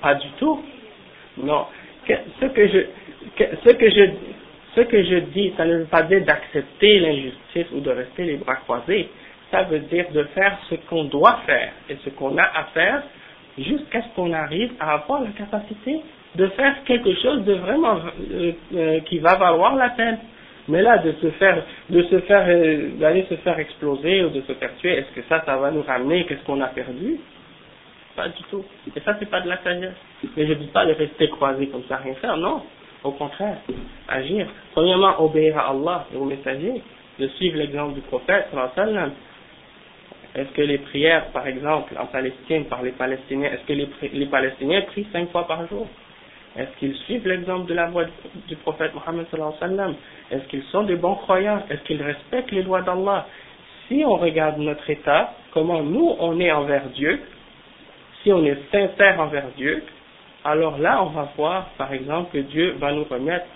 Pas 0.00 0.14
du 0.14 0.28
tout. 0.38 0.62
Non. 1.38 1.66
ce 2.06 2.46
que 2.46 2.66
je, 2.68 2.78
ce 3.38 3.70
que 3.72 3.90
je, 3.90 4.10
ce 4.74 4.80
que 4.82 5.02
je 5.02 5.16
dis, 5.16 5.52
ça 5.56 5.64
ne 5.64 5.78
veut 5.78 5.84
pas 5.84 6.02
dire 6.02 6.24
d'accepter 6.24 7.00
l'injustice 7.00 7.66
ou 7.72 7.80
de 7.80 7.90
rester 7.90 8.24
les 8.24 8.36
bras 8.36 8.56
croisés. 8.56 9.08
Ça 9.50 9.62
veut 9.64 9.80
dire 9.80 10.06
de 10.12 10.24
faire 10.34 10.58
ce 10.68 10.76
qu'on 10.88 11.04
doit 11.04 11.40
faire 11.46 11.72
et 11.88 11.96
ce 12.04 12.10
qu'on 12.10 12.36
a 12.38 12.42
à 12.42 12.64
faire 12.72 13.02
jusqu'à 13.58 14.02
ce 14.02 14.08
qu'on 14.14 14.32
arrive 14.32 14.72
à 14.78 14.94
avoir 14.94 15.22
la 15.22 15.30
capacité 15.30 16.00
de 16.36 16.46
faire 16.48 16.84
quelque 16.84 17.12
chose 17.20 17.44
de 17.44 17.54
vraiment 17.54 17.98
euh, 18.30 18.52
euh, 18.74 19.00
qui 19.00 19.18
va 19.18 19.36
valoir 19.36 19.74
la 19.74 19.90
peine. 19.90 20.18
Mais 20.70 20.82
là, 20.82 20.98
de 20.98 21.12
se 21.20 21.30
faire, 21.32 21.62
de 21.90 22.02
se 22.04 22.20
faire, 22.20 22.44
euh, 22.48 22.90
d'aller 22.98 23.26
se 23.28 23.34
faire 23.36 23.58
exploser 23.58 24.24
ou 24.24 24.30
de 24.30 24.40
se 24.42 24.52
faire 24.54 24.74
tuer, 24.76 24.92
est-ce 24.98 25.10
que 25.14 25.22
ça, 25.28 25.42
ça 25.44 25.56
va 25.56 25.70
nous 25.72 25.82
ramener? 25.82 26.24
Qu'est-ce 26.26 26.44
qu'on 26.44 26.60
a 26.60 26.68
perdu? 26.68 27.18
Pas 28.14 28.28
du 28.28 28.42
tout. 28.50 28.64
Et 28.94 29.00
ça, 29.00 29.16
c'est 29.18 29.28
pas 29.28 29.40
de 29.40 29.48
la 29.48 29.58
sagesse. 29.58 29.94
Mais 30.36 30.46
je 30.46 30.52
dis 30.54 30.68
pas 30.68 30.86
de 30.86 30.92
rester 30.92 31.28
croisé 31.28 31.66
comme 31.68 31.82
ça, 31.88 31.96
rien 31.96 32.14
faire, 32.14 32.36
non. 32.36 32.62
Au 33.02 33.10
contraire, 33.12 33.56
agir. 34.08 34.46
Premièrement, 34.72 35.20
obéir 35.22 35.58
à 35.58 35.70
Allah 35.70 36.06
et 36.14 36.16
au 36.16 36.24
messager, 36.24 36.82
de 37.18 37.26
suivre 37.28 37.56
l'exemple 37.58 37.94
du 37.94 38.00
prophète, 38.02 38.46
est-ce 40.34 40.50
que 40.50 40.62
les 40.62 40.78
prières, 40.78 41.26
par 41.32 41.46
exemple, 41.48 41.94
en 41.98 42.06
Palestine, 42.06 42.66
par 42.66 42.82
les 42.82 42.92
Palestiniens, 42.92 43.50
est-ce 43.50 43.66
que 43.66 43.72
les, 43.72 43.88
les 44.12 44.26
Palestiniens 44.26 44.82
prient 44.82 45.06
cinq 45.12 45.30
fois 45.30 45.46
par 45.48 45.66
jour? 45.66 45.88
Est-ce 46.56 46.76
qu'ils 46.78 46.94
suivent 46.96 47.26
l'exemple 47.28 47.66
de 47.68 47.74
la 47.74 47.86
voix 47.86 48.04
du 48.48 48.56
prophète 48.56 48.92
Mohammed 48.94 49.26
Est-ce 50.30 50.44
qu'ils 50.48 50.64
sont 50.64 50.82
des 50.82 50.96
bons 50.96 51.14
croyants? 51.14 51.62
Est-ce 51.70 51.82
qu'ils 51.82 52.02
respectent 52.02 52.50
les 52.50 52.62
lois 52.62 52.82
d'Allah? 52.82 53.26
Si 53.86 54.02
on 54.04 54.16
regarde 54.16 54.58
notre 54.58 54.88
état, 54.90 55.34
comment 55.52 55.82
nous 55.82 56.16
on 56.18 56.40
est 56.40 56.50
envers 56.50 56.84
Dieu, 56.94 57.20
si 58.22 58.32
on 58.32 58.44
est 58.44 58.58
sincère 58.70 59.20
envers 59.20 59.46
Dieu, 59.56 59.82
alors 60.44 60.78
là 60.78 61.02
on 61.02 61.10
va 61.10 61.28
voir, 61.36 61.70
par 61.78 61.92
exemple, 61.92 62.32
que 62.32 62.38
Dieu 62.38 62.74
va 62.78 62.92
nous 62.92 63.04
remettre 63.04 63.46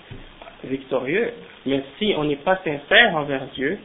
victorieux. 0.63 1.33
Mais 1.67 1.83
si 1.99 2.15
on 2.17 2.25
n'est 2.25 2.37
pas 2.37 2.59
sincère 2.65 3.17
envers 3.17 3.47
Dieu, 3.55 3.79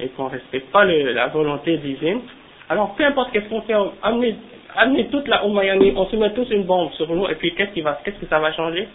et 0.00 0.08
qu'on 0.08 0.24
ne 0.24 0.30
respecte 0.30 0.70
pas 0.72 0.84
le, 0.84 1.12
la 1.12 1.28
volonté 1.28 1.76
divine, 1.78 2.22
alors 2.68 2.94
peu 2.94 3.04
importe 3.04 3.32
qu'est-ce 3.32 3.48
qu'on 3.48 3.62
fait, 3.62 3.74
amener, 4.02 4.36
amener 4.76 5.08
toute 5.08 5.28
la 5.28 5.44
Umayyani, 5.44 5.92
on 5.96 6.06
se 6.06 6.16
met 6.16 6.32
tous 6.32 6.50
une 6.50 6.64
bombe 6.64 6.92
sur 6.92 7.08
nous, 7.08 7.28
et 7.28 7.34
puis 7.34 7.54
qu'est-ce 7.54 7.72
qui 7.72 7.82
va, 7.82 8.00
qu'est-ce 8.04 8.18
que 8.18 8.26
ça 8.26 8.38
va 8.38 8.52
changer? 8.52 8.88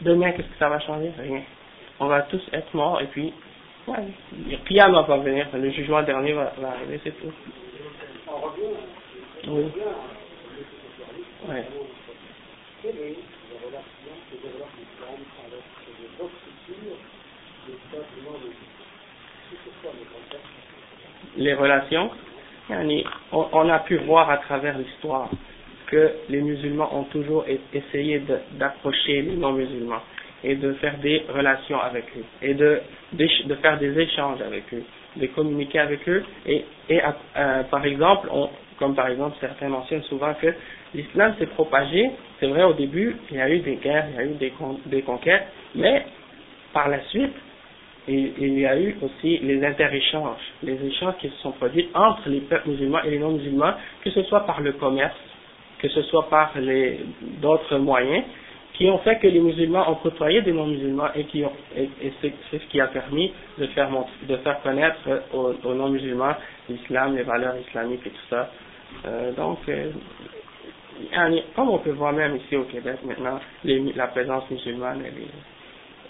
Demain, 0.00 0.32
qu'est-ce 0.32 0.48
que 0.48 0.58
ça 0.58 0.68
va 0.68 0.80
changer? 0.80 1.12
Rien. 1.18 1.42
On 2.00 2.06
va 2.06 2.22
tous 2.22 2.42
être 2.52 2.74
morts, 2.74 3.00
et 3.00 3.06
puis, 3.06 3.32
ouais, 3.86 3.96
le 4.32 5.00
va 5.06 5.16
venir, 5.18 5.46
le 5.54 5.70
jugement 5.70 6.02
dernier 6.02 6.32
va, 6.32 6.52
va 6.58 6.68
arriver, 6.68 7.00
c'est 7.04 7.20
tout. 7.20 7.32
Oui. 9.46 9.64
Ouais. 11.48 11.64
les 21.36 21.54
relations, 21.54 22.10
on, 23.32 23.68
a 23.68 23.78
pu 23.80 23.96
voir 23.98 24.30
à 24.30 24.38
travers 24.38 24.78
l'histoire 24.78 25.28
que 25.86 26.12
les 26.28 26.40
musulmans 26.40 26.96
ont 26.96 27.04
toujours 27.04 27.44
essayé 27.72 28.22
d'approcher 28.52 29.22
les 29.22 29.36
non-musulmans 29.36 30.00
et 30.42 30.56
de 30.56 30.72
faire 30.74 30.98
des 30.98 31.24
relations 31.28 31.80
avec 31.80 32.04
eux 32.16 32.24
et 32.42 32.54
de, 32.54 32.80
faire 33.62 33.78
des 33.78 33.98
échanges 33.98 34.40
avec 34.40 34.64
eux, 34.72 34.82
de 35.16 35.26
communiquer 35.28 35.78
avec 35.78 36.08
eux 36.08 36.24
et, 36.46 36.64
par 37.70 37.84
exemple, 37.84 38.28
comme 38.78 38.94
par 38.94 39.08
exemple 39.08 39.36
certains 39.40 39.68
mentionnent 39.68 40.02
souvent 40.04 40.34
que 40.34 40.52
l'islam 40.94 41.34
s'est 41.38 41.46
propagé, 41.46 42.10
c'est 42.40 42.46
vrai 42.46 42.64
au 42.64 42.72
début 42.72 43.16
il 43.30 43.36
y 43.36 43.40
a 43.40 43.48
eu 43.48 43.60
des 43.60 43.76
guerres, 43.76 44.06
il 44.10 44.16
y 44.16 44.18
a 44.18 44.24
eu 44.24 44.52
des 44.86 45.02
conquêtes, 45.02 45.46
mais 45.74 46.04
par 46.72 46.88
la 46.88 47.00
suite 47.04 47.34
il 48.08 48.58
y 48.58 48.66
a 48.66 48.78
eu 48.78 48.96
aussi 49.02 49.38
les 49.38 49.64
interéchanges, 49.64 50.40
les 50.62 50.78
échanges 50.86 51.14
qui 51.20 51.28
se 51.28 51.36
sont 51.36 51.52
produits 51.52 51.88
entre 51.94 52.28
les 52.28 52.40
peuples 52.40 52.70
musulmans 52.70 53.02
et 53.04 53.10
les 53.10 53.18
non-musulmans, 53.18 53.74
que 54.02 54.10
ce 54.10 54.22
soit 54.24 54.40
par 54.40 54.60
le 54.60 54.72
commerce, 54.72 55.16
que 55.78 55.88
ce 55.88 56.02
soit 56.02 56.28
par 56.28 56.52
d'autres 57.40 57.78
moyens, 57.78 58.24
qui 58.74 58.90
ont 58.90 58.98
fait 58.98 59.18
que 59.20 59.28
les 59.28 59.40
musulmans 59.40 59.88
ont 59.90 59.94
côtoyé 59.96 60.42
des 60.42 60.52
non-musulmans 60.52 61.08
et 61.14 61.24
qui 61.24 61.44
ont, 61.44 61.52
et, 61.76 61.88
c'est 62.20 62.32
ce 62.52 62.56
qui 62.66 62.80
a 62.80 62.88
permis 62.88 63.32
de 63.58 63.66
faire 63.68 63.88
de 64.28 64.36
faire 64.38 64.60
connaître 64.62 64.98
aux, 65.32 65.74
non-musulmans 65.74 66.34
l'islam, 66.68 67.16
les 67.16 67.22
valeurs 67.22 67.56
islamiques 67.68 68.06
et 68.06 68.10
tout 68.10 68.26
ça. 68.30 68.50
Euh, 69.06 69.32
donc, 69.32 69.58
euh, 69.68 69.90
comme 71.54 71.70
on 71.70 71.78
peut 71.78 71.90
voir 71.92 72.12
même 72.12 72.36
ici 72.36 72.56
au 72.56 72.64
Québec 72.64 72.96
maintenant, 73.04 73.38
la 73.64 74.06
présence 74.08 74.48
musulmane, 74.50 75.02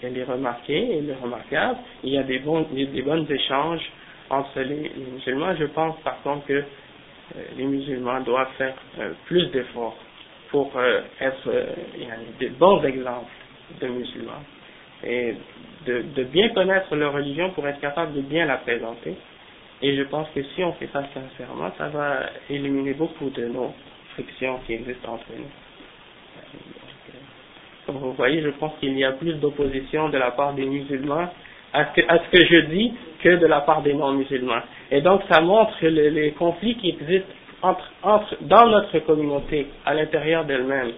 elle 0.05 0.17
est 0.17 0.23
remarquée, 0.23 0.97
elle 0.97 1.09
est 1.09 1.21
remarquable. 1.21 1.77
Il 2.03 2.13
y 2.13 2.17
a 2.17 2.23
des 2.23 2.39
bons, 2.39 2.65
des 2.71 3.01
bons 3.01 3.29
échanges 3.29 3.81
entre 4.29 4.61
les, 4.61 4.91
musulmans. 5.13 5.55
Je 5.55 5.65
pense 5.65 5.99
par 6.01 6.21
contre 6.21 6.45
que 6.45 6.53
euh, 6.53 6.63
les 7.57 7.65
musulmans 7.65 8.21
doivent 8.21 8.51
faire 8.57 8.75
euh, 8.99 9.11
plus 9.25 9.45
d'efforts 9.51 9.97
pour 10.49 10.71
euh, 10.77 11.01
être 11.19 11.49
des 12.39 12.49
bons 12.49 12.83
exemples 12.83 13.31
de 13.81 13.87
musulmans 13.87 14.43
et 15.03 15.35
de, 15.85 16.03
de, 16.15 16.23
bien 16.23 16.49
connaître 16.49 16.95
leur 16.95 17.13
religion 17.13 17.51
pour 17.51 17.67
être 17.67 17.79
capable 17.79 18.13
de 18.13 18.21
bien 18.21 18.45
la 18.45 18.57
présenter. 18.57 19.15
Et 19.81 19.95
je 19.95 20.03
pense 20.03 20.27
que 20.33 20.41
si 20.55 20.63
on 20.63 20.73
fait 20.73 20.89
ça 20.93 21.03
sincèrement, 21.13 21.71
ça 21.77 21.89
va 21.89 22.21
éliminer 22.49 22.93
beaucoup 22.93 23.29
de 23.29 23.45
nos 23.45 23.73
frictions 24.13 24.59
qui 24.65 24.73
existent 24.73 25.13
entre 25.13 25.25
nous. 25.37 25.45
Comme 27.85 27.97
vous 27.97 28.13
voyez, 28.13 28.41
je 28.41 28.49
pense 28.49 28.73
qu'il 28.79 28.97
y 28.97 29.03
a 29.03 29.11
plus 29.11 29.33
d'opposition 29.35 30.09
de 30.09 30.17
la 30.17 30.31
part 30.31 30.53
des 30.53 30.65
musulmans 30.65 31.29
à 31.73 31.85
ce, 31.85 32.01
que, 32.01 32.07
à 32.07 32.19
ce 32.19 32.29
que 32.31 32.45
je 32.45 32.59
dis 32.67 32.93
que 33.21 33.29
de 33.35 33.45
la 33.47 33.61
part 33.61 33.81
des 33.81 33.93
non-musulmans. 33.93 34.61
Et 34.91 35.01
donc, 35.01 35.21
ça 35.29 35.41
montre 35.41 35.85
les, 35.85 36.31
conflits 36.31 36.75
qui 36.77 36.89
existent 36.89 37.27
entre, 37.61 37.91
entre, 38.01 38.37
dans 38.41 38.67
notre 38.67 38.99
communauté, 38.99 39.67
à 39.85 39.93
l'intérieur 39.93 40.45
d'elle-même. 40.45 40.91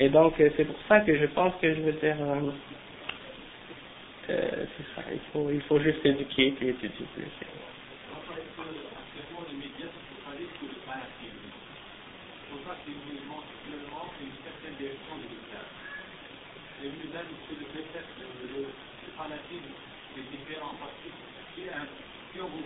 Et 0.00 0.08
donc, 0.08 0.38
euh, 0.40 0.48
c'est 0.56 0.64
pour 0.64 0.76
ça 0.88 1.00
que 1.00 1.16
je 1.16 1.26
pense 1.26 1.52
que 1.60 1.74
je 1.74 1.80
veux 1.80 1.92
dire, 1.92 2.16
euh, 2.20 2.50
euh, 4.30 4.48
c'est 4.76 5.00
ça, 5.00 5.06
il 5.12 5.20
faut, 5.32 5.48
il 5.52 5.60
faut 5.62 5.78
juste 5.80 6.04
éduquer 6.04 6.54
et 6.62 6.68
étudier 6.68 7.06
plus. 7.14 7.71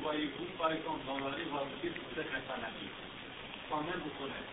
Voyez-vous, 0.06 0.46
par 0.56 0.70
exemple, 0.72 1.02
dans 1.06 1.18
la 1.18 1.34
rue, 1.34 1.42
vous 1.50 1.80
dire 1.82 1.92
que 1.94 1.98
vous 1.98 2.20
êtes 2.20 2.30
un 2.30 2.44
fanatique, 2.46 2.96
sans 3.68 3.82
même 3.82 4.00
vous 4.06 4.14
connaître. 4.22 4.52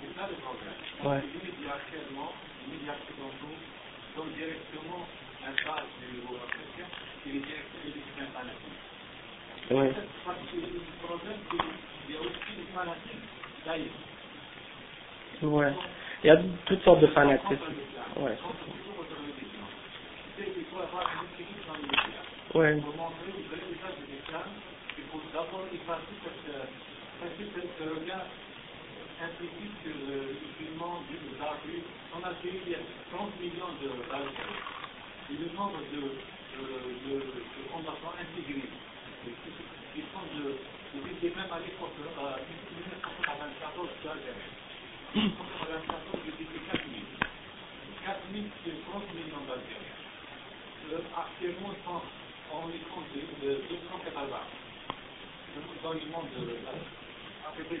C'est 0.00 0.12
ça 0.12 0.28
le 0.28 0.36
problème. 0.44 0.76
Ouais. 1.00 1.22
Les 1.32 1.40
médias 1.48 1.80
actuellement, 1.80 2.32
les 2.66 2.76
médias 2.76 2.94
occidentaux, 3.00 3.56
donnent 4.16 4.34
directement 4.36 5.08
un 5.48 5.54
phase 5.64 5.88
du 5.98 6.20
niveau 6.20 6.36
chrétien 6.52 6.86
et 7.24 7.32
les 7.32 7.40
directeurs 7.40 7.88
disent 7.88 8.20
un 8.20 8.30
fanatique. 8.36 8.80
Oui. 9.70 9.88
Parce 10.26 10.36
que 10.50 10.56
le 10.60 10.84
problème, 11.00 11.40
c'est 11.48 11.56
qu'il 11.56 12.12
y 12.12 12.16
a 12.16 12.20
aussi 12.20 12.52
des 12.56 12.68
fanatiques 12.74 13.26
d'ailleurs. 13.64 14.00
Ouais. 15.42 15.72
Il 16.22 16.26
y 16.26 16.30
a 16.30 16.36
toutes 16.66 16.82
sortes 16.84 17.00
de 17.00 17.06
fanatisme. 17.08 17.64
Ouais. 18.16 18.36
Ouais. 22.54 22.76
Pour 22.84 22.96
montrer 22.96 23.32
le 23.32 23.42
vrai 23.48 23.60
visage 23.70 23.96
de 24.02 24.06
l'islam, 24.12 24.48
d'abord 25.32 25.64
il 25.72 25.78
faut 25.80 25.94
cette, 26.22 26.52
ce 27.78 27.84
regard 27.88 28.26
implicite 29.22 29.74
que 29.84 29.88
le 29.88 30.34
musulman 30.34 30.98
en 30.98 32.22
Algérie, 32.26 32.60
il 32.66 32.72
y 32.72 32.74
a 32.74 32.82
30 33.14 33.40
millions 33.40 33.72
d'Algériens. 33.78 34.58
Et 35.30 35.36
le 35.38 35.48
nombre 35.54 35.78
de, 35.94 36.02
de, 36.02 36.66
de, 37.06 37.14
de 37.22 37.62
qui 39.94 40.02
sont 40.10 40.26
de, 40.34 40.58
de 40.96 41.28
même 41.36 41.52
à 41.52 41.60
l'époque, 41.60 41.94
1994 41.96 43.88
d'Algérie. 44.02 44.52
1994, 45.14 46.20
je 46.26 46.32
disais 46.42 46.60
4 46.72 46.82
000. 46.82 47.00
4 48.04 48.18
000, 48.32 48.44
c'est 48.64 48.76
30 48.90 49.14
millions 49.14 49.44
d'Algériens. 49.46 49.81
Euh, 50.92 51.00
actuellement, 51.16 51.72
on 52.52 52.68
est 52.68 52.84
compte 52.92 53.08
de, 53.16 53.24
de 53.40 53.64
280 53.64 54.28
dans 55.80 55.92
le 55.96 56.04
monde 56.12 56.28
de 56.36 56.52
après 57.48 57.64
280 57.64 57.80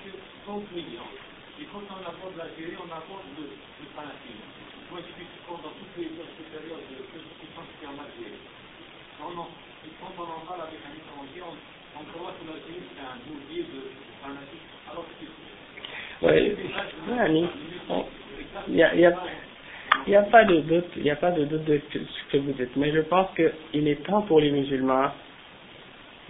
que 0.00 0.10
30 0.48 0.72
millions. 0.72 1.12
Et 1.60 1.68
quand 1.68 1.84
on 1.84 2.00
aborde 2.00 2.32
l'Algérie, 2.40 2.80
on 2.80 2.88
aborde 2.88 3.28
le, 3.36 3.44
le 3.52 3.86
fanatisme. 3.92 4.48
Moi, 4.88 5.04
je 5.04 5.12
suis 5.20 5.28
dans 5.44 5.68
toutes 5.76 5.96
les 6.00 6.16
autres 6.16 6.40
périodes 6.48 6.88
de 6.96 7.04
qui 7.12 7.46
sont 7.52 7.68
en 7.92 7.96
Algérie. 8.00 8.40
Non, 9.20 9.36
non. 9.36 9.48
Et 9.84 9.92
quand 10.00 10.16
on 10.16 10.28
en 10.32 10.48
parle 10.48 10.64
avec 10.72 10.80
un 10.80 10.96
étranger, 10.96 11.44
on, 11.44 11.60
on 12.00 12.04
croit 12.08 12.32
que 12.40 12.44
l'Algérie, 12.48 12.88
c'est 12.88 13.04
un 13.04 13.20
bourbier 13.20 13.68
de 13.68 13.92
fanatisme. 14.24 14.72
Alors 14.88 15.04
que 15.04 15.28
oui, 16.22 16.56
il 18.68 18.74
y 18.76 18.82
a, 18.82 18.94
il 18.94 19.00
y 19.00 19.06
a, 19.06 19.12
il 20.06 20.10
n'y 20.10 20.16
a 20.16 20.22
pas 20.22 20.44
de 20.44 20.60
doute, 20.60 20.86
il 20.96 21.02
n'y 21.02 21.10
a 21.10 21.16
pas 21.16 21.32
de 21.32 21.44
doute 21.44 21.64
de 21.64 21.80
ce 21.92 22.32
que 22.32 22.38
vous 22.38 22.52
dites, 22.52 22.76
mais 22.76 22.92
je 22.92 23.00
pense 23.00 23.28
qu'il 23.34 23.88
est 23.88 24.04
temps 24.04 24.22
pour 24.22 24.40
les 24.40 24.50
musulmans 24.50 25.10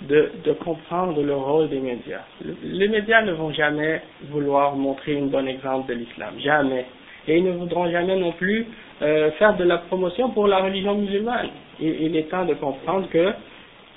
de, 0.00 0.30
de 0.44 0.52
comprendre 0.52 1.22
le 1.22 1.34
rôle 1.34 1.68
des 1.68 1.80
médias. 1.80 2.22
les 2.62 2.88
médias 2.88 3.22
ne 3.22 3.32
vont 3.32 3.52
jamais 3.52 4.02
vouloir 4.30 4.76
montrer 4.76 5.18
un 5.18 5.26
bon 5.26 5.46
exemple 5.46 5.88
de 5.88 5.94
l'islam, 5.94 6.34
jamais. 6.38 6.86
Et 7.28 7.38
ils 7.38 7.44
ne 7.44 7.52
voudront 7.52 7.90
jamais 7.90 8.16
non 8.16 8.32
plus 8.32 8.66
euh, 9.02 9.30
faire 9.32 9.56
de 9.56 9.64
la 9.64 9.78
promotion 9.78 10.30
pour 10.30 10.46
la 10.46 10.58
religion 10.58 10.94
musulmane. 10.94 11.48
Il, 11.80 12.16
est 12.16 12.30
temps 12.30 12.44
de 12.44 12.54
comprendre 12.54 13.08
que 13.10 13.32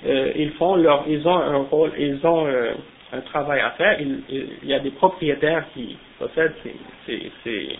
euh, 0.06 0.32
ils 0.36 0.50
font 0.52 0.76
leur, 0.76 1.04
ils 1.08 1.26
ont 1.26 1.36
un 1.36 1.58
rôle, 1.58 1.92
ils 1.98 2.18
ont 2.26 2.46
euh, 2.46 2.72
un 3.12 3.20
travail 3.20 3.60
à 3.60 3.70
faire. 3.70 4.00
Il, 4.00 4.22
y 4.64 4.74
a 4.74 4.80
des 4.80 4.90
propriétaires 4.90 5.64
qui 5.74 5.96
possèdent 6.18 6.54
ces, 7.06 7.78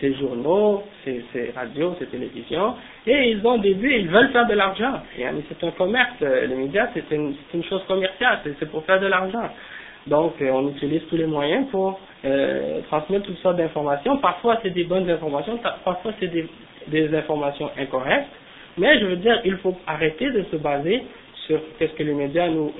ces 0.00 0.14
journaux, 0.14 0.82
ces, 1.04 1.24
radios, 1.54 1.96
ces 1.98 2.06
télévisions, 2.06 2.74
et 3.06 3.30
ils 3.30 3.46
ont 3.46 3.58
des 3.58 3.74
buts, 3.74 3.94
ils 3.98 4.08
veulent 4.08 4.30
faire 4.30 4.46
de 4.46 4.54
l'argent. 4.54 5.00
C'est 5.16 5.66
un 5.66 5.70
commerce, 5.72 6.20
les 6.20 6.54
médias, 6.54 6.88
c'est 6.94 7.10
une, 7.14 7.34
chose 7.64 7.82
commerciale, 7.86 8.40
c'est 8.44 8.70
pour 8.70 8.84
faire 8.84 9.00
de 9.00 9.06
l'argent. 9.06 9.48
Donc, 10.06 10.34
on 10.40 10.68
utilise 10.68 11.02
tous 11.08 11.16
les 11.16 11.26
moyens 11.26 11.66
pour 11.70 11.98
euh, 12.24 12.80
transmettre 12.88 13.26
toutes 13.26 13.38
sortes 13.38 13.56
d'informations. 13.56 14.18
Parfois, 14.18 14.58
c'est 14.62 14.70
des 14.70 14.84
bonnes 14.84 15.10
informations, 15.10 15.58
parfois, 15.84 16.12
c'est 16.20 16.28
des, 16.28 17.16
informations 17.16 17.70
incorrectes. 17.76 18.28
Mais 18.78 18.98
je 19.00 19.06
veux 19.06 19.16
dire, 19.16 19.40
il 19.44 19.56
faut 19.56 19.76
arrêter 19.86 20.30
de 20.30 20.44
se 20.44 20.56
baser 20.56 21.02
sur 21.46 21.60
qu'est-ce 21.78 21.92
que 21.94 22.02
les 22.02 22.14
médias 22.14 22.48
nous, 22.48 22.72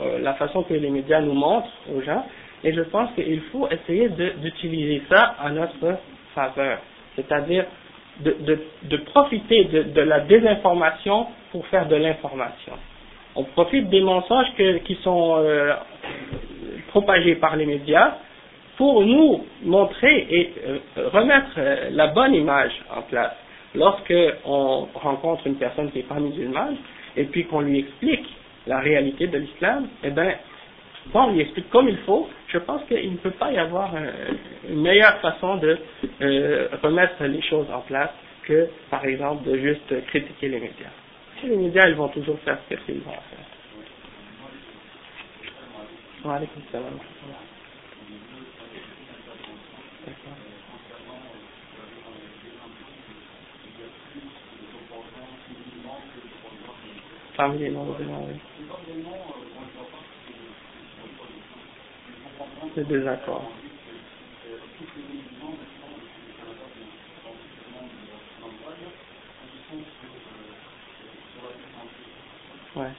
euh, 0.00 0.18
la 0.20 0.34
façon 0.34 0.62
que 0.62 0.74
les 0.74 0.90
médias 0.90 1.20
nous 1.20 1.34
montrent 1.34 1.68
aux 1.94 2.00
gens. 2.00 2.24
Et 2.64 2.72
je 2.72 2.82
pense 2.82 3.10
qu'il 3.14 3.40
faut 3.52 3.68
essayer 3.70 4.08
d'utiliser 4.08 5.02
ça 5.10 5.34
à 5.40 5.50
notre 5.50 5.98
faveur. 6.34 6.78
C'est-à-dire 7.16 7.64
de, 8.20 8.96
profiter 9.06 9.64
de, 9.64 10.00
la 10.00 10.20
désinformation 10.20 11.26
pour 11.50 11.66
faire 11.66 11.86
de 11.88 11.96
l'information. 11.96 12.72
On 13.34 13.44
profite 13.44 13.88
des 13.88 14.00
mensonges 14.00 14.48
qui 14.84 14.94
sont 14.96 15.36
euh, 15.38 15.72
propagés 16.88 17.36
par 17.36 17.56
les 17.56 17.66
médias 17.66 18.16
pour 18.76 19.02
nous 19.04 19.44
montrer 19.64 20.26
et 20.30 20.52
euh, 20.66 20.78
remettre 21.12 21.52
euh, 21.58 21.88
la 21.92 22.08
bonne 22.08 22.34
image 22.34 22.72
en 22.94 23.02
place. 23.02 23.32
Lorsque 23.74 24.14
on 24.44 24.86
rencontre 24.94 25.46
une 25.46 25.56
personne 25.56 25.90
qui 25.90 25.98
n'est 25.98 26.04
pas 26.04 26.20
musulmane 26.20 26.76
et 27.16 27.24
puis 27.24 27.46
qu'on 27.46 27.60
lui 27.60 27.80
explique 27.80 28.26
la 28.66 28.80
réalité 28.80 29.26
de 29.26 29.38
l'islam, 29.38 29.88
eh 30.04 30.10
bien, 30.10 30.34
quand 31.12 31.28
on 31.28 31.32
lui 31.32 31.40
explique 31.40 31.70
comme 31.70 31.88
il 31.88 31.96
faut, 31.98 32.28
je 32.52 32.58
pense 32.58 32.82
qu'il 32.84 33.12
ne 33.12 33.16
peut 33.16 33.30
pas 33.30 33.50
y 33.50 33.58
avoir 33.58 33.92
une 34.68 34.82
meilleure 34.82 35.18
façon 35.20 35.56
de 35.56 35.78
euh, 36.20 36.68
remettre 36.82 37.24
les 37.24 37.40
choses 37.42 37.70
en 37.70 37.80
place 37.80 38.10
que, 38.44 38.68
par 38.90 39.04
exemple, 39.04 39.44
de 39.48 39.56
juste 39.58 40.06
critiquer 40.06 40.48
les 40.48 40.60
médias. 40.60 40.90
Les 41.44 41.56
médias, 41.56 41.88
ils 41.88 41.94
vont 41.94 42.08
toujours 42.08 42.38
faire 42.40 42.58
ce 42.68 42.74
qu'ils 42.74 43.00
vont 43.00 43.10
faire. 43.10 43.22
Parmi 57.36 57.58
les 57.58 57.70
oui. 57.70 58.51
C'est 62.74 62.86
désaccord. 62.88 63.52
Ouais. 72.76 72.92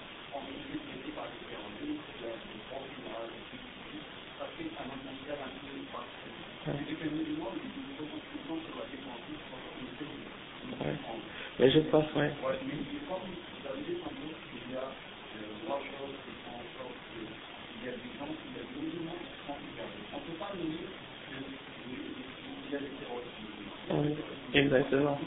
Ouais. 10.81 10.97
Mais 11.59 11.71
je 11.71 11.79
pense, 11.91 12.13
ouais. 12.15 12.33
Oui, 24.03 24.15
exactement. 24.53 25.19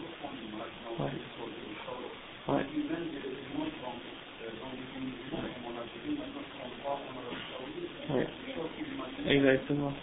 Exactement. 9.27 9.95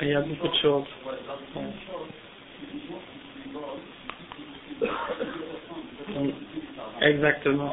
Il 0.00 0.08
y 0.08 0.14
a 0.14 0.20
beaucoup 0.22 0.48
de 0.48 0.54
choses. 0.56 0.86
Ouais. 1.54 1.72
Exactement. 7.08 7.72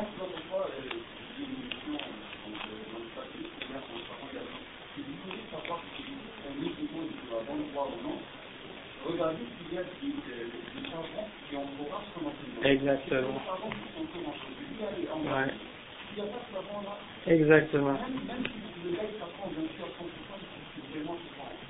Exactement. 12.64 13.42
Ouais. 15.26 15.54
Exactement. 17.28 18.00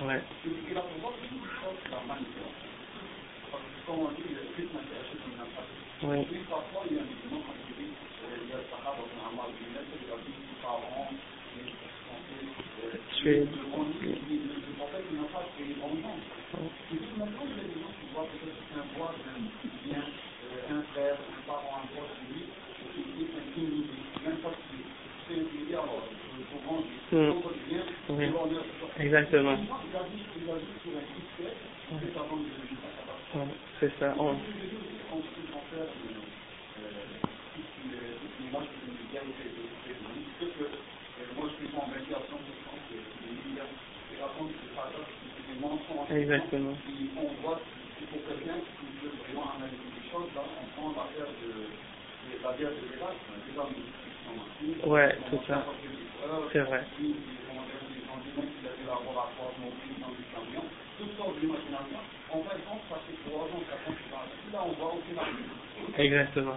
Ouais. 0.00 0.22
Oui. 6.02 6.26
Suède. 13.12 13.48
Hmm. 27.10 27.30
Oui. 28.10 28.24
Exactement. 28.98 29.58
Ouais. 33.34 33.44
C'est 33.80 33.92
ça. 33.98 34.14
On... 34.18 34.36
Exactement. 46.10 46.76
Ouais, 54.86 55.16
tout 55.30 55.38
ça. 55.46 55.64
C'est 56.52 56.60
vrai. 56.60 56.84
Exactement. 65.98 66.56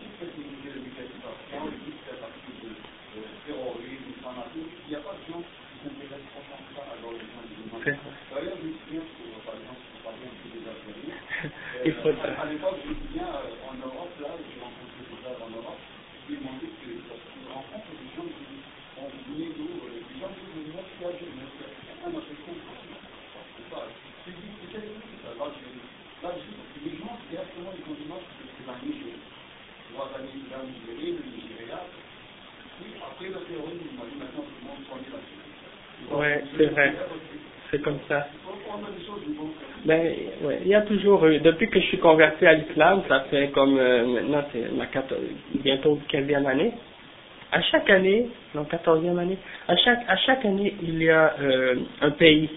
Oui, 36.11 36.27
c'est 36.57 36.65
vrai. 36.67 36.93
C'est 37.71 37.81
comme 37.81 37.99
ça. 38.07 38.27
Ben, 39.83 39.99
ouais, 40.43 40.59
il 40.61 40.67
y 40.67 40.75
a 40.75 40.81
toujours 40.81 41.25
eu, 41.25 41.39
depuis 41.39 41.67
que 41.67 41.79
je 41.79 41.85
suis 41.87 41.97
converti 41.97 42.45
à 42.45 42.53
l'islam, 42.53 43.01
ça 43.07 43.21
fait 43.31 43.47
comme, 43.47 43.79
euh, 43.79 44.05
maintenant 44.05 44.43
c'est 44.53 44.71
ma 44.73 44.85
14, 44.85 45.19
bientôt 45.63 45.97
15e 46.07 46.45
année, 46.45 46.71
à 47.51 47.61
chaque 47.63 47.89
année, 47.89 48.27
non 48.53 48.63
14e 48.63 49.17
année, 49.17 49.37
à 49.67 49.75
chaque, 49.77 50.03
à 50.07 50.15
chaque 50.17 50.45
année, 50.45 50.75
il 50.83 51.01
y 51.01 51.09
a 51.09 51.33
euh, 51.41 51.75
un 52.01 52.11
pays. 52.11 52.49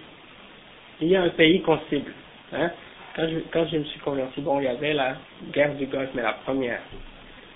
Il 1.00 1.08
y 1.08 1.16
a 1.16 1.22
un 1.22 1.30
pays 1.30 1.62
qu'on 1.62 1.78
cible. 1.88 2.12
Hein. 2.52 2.70
Quand, 3.16 3.26
je, 3.26 3.38
quand 3.50 3.66
je 3.68 3.78
me 3.78 3.84
suis 3.84 4.00
converti, 4.00 4.42
bon, 4.42 4.60
il 4.60 4.64
y 4.64 4.68
avait 4.68 4.92
la 4.92 5.16
guerre 5.50 5.74
du 5.76 5.86
Golfe, 5.86 6.10
mais 6.14 6.22
la 6.22 6.34
première. 6.44 6.80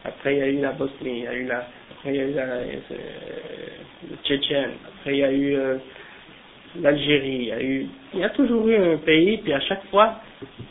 Après, 0.03 0.35
il 0.35 0.39
y 0.39 0.43
a 0.43 0.49
eu 0.49 0.61
la 0.61 0.73
Bosnie, 0.73 0.95
il 1.03 1.25
y 1.25 1.27
a 1.27 1.35
eu 1.35 1.45
la, 1.45 1.67
après, 1.91 2.15
il 2.15 2.17
y 2.17 2.21
a 2.21 2.25
eu 2.25 2.35
euh, 2.39 2.77
le 4.11 4.17
Tchétchène, 4.25 4.71
après, 4.89 5.13
il 5.13 5.19
y 5.19 5.25
a 5.25 5.33
eu 5.33 5.59
l'Algérie, 6.81 7.53
il 8.15 8.21
y 8.21 8.25
a 8.25 8.31
toujours 8.31 8.69
eu 8.69 8.77
un 8.77 8.97
pays, 8.99 9.39
puis 9.39 9.53
à 9.53 9.61
chaque 9.61 9.85
fois, 9.87 10.17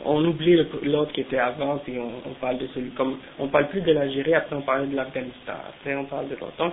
on 0.04 0.24
oublie 0.24 0.56
l'autre 0.82 1.12
qui 1.12 1.22
était 1.22 1.38
avant, 1.38 1.78
puis 1.78 1.98
on, 1.98 2.28
on, 2.28 2.34
parle 2.34 2.58
de 2.58 2.66
celui, 2.68 2.90
comme, 2.90 3.18
on 3.38 3.48
parle 3.48 3.68
plus 3.68 3.80
de 3.80 3.92
l'Algérie, 3.92 4.34
après 4.34 4.56
on 4.56 4.62
parle 4.62 4.88
de 4.90 4.96
l'Afghanistan, 4.96 5.54
après 5.68 5.94
on 5.96 6.04
parle 6.04 6.28
de 6.28 6.36
l'autre. 6.36 6.56
Donc, 6.58 6.72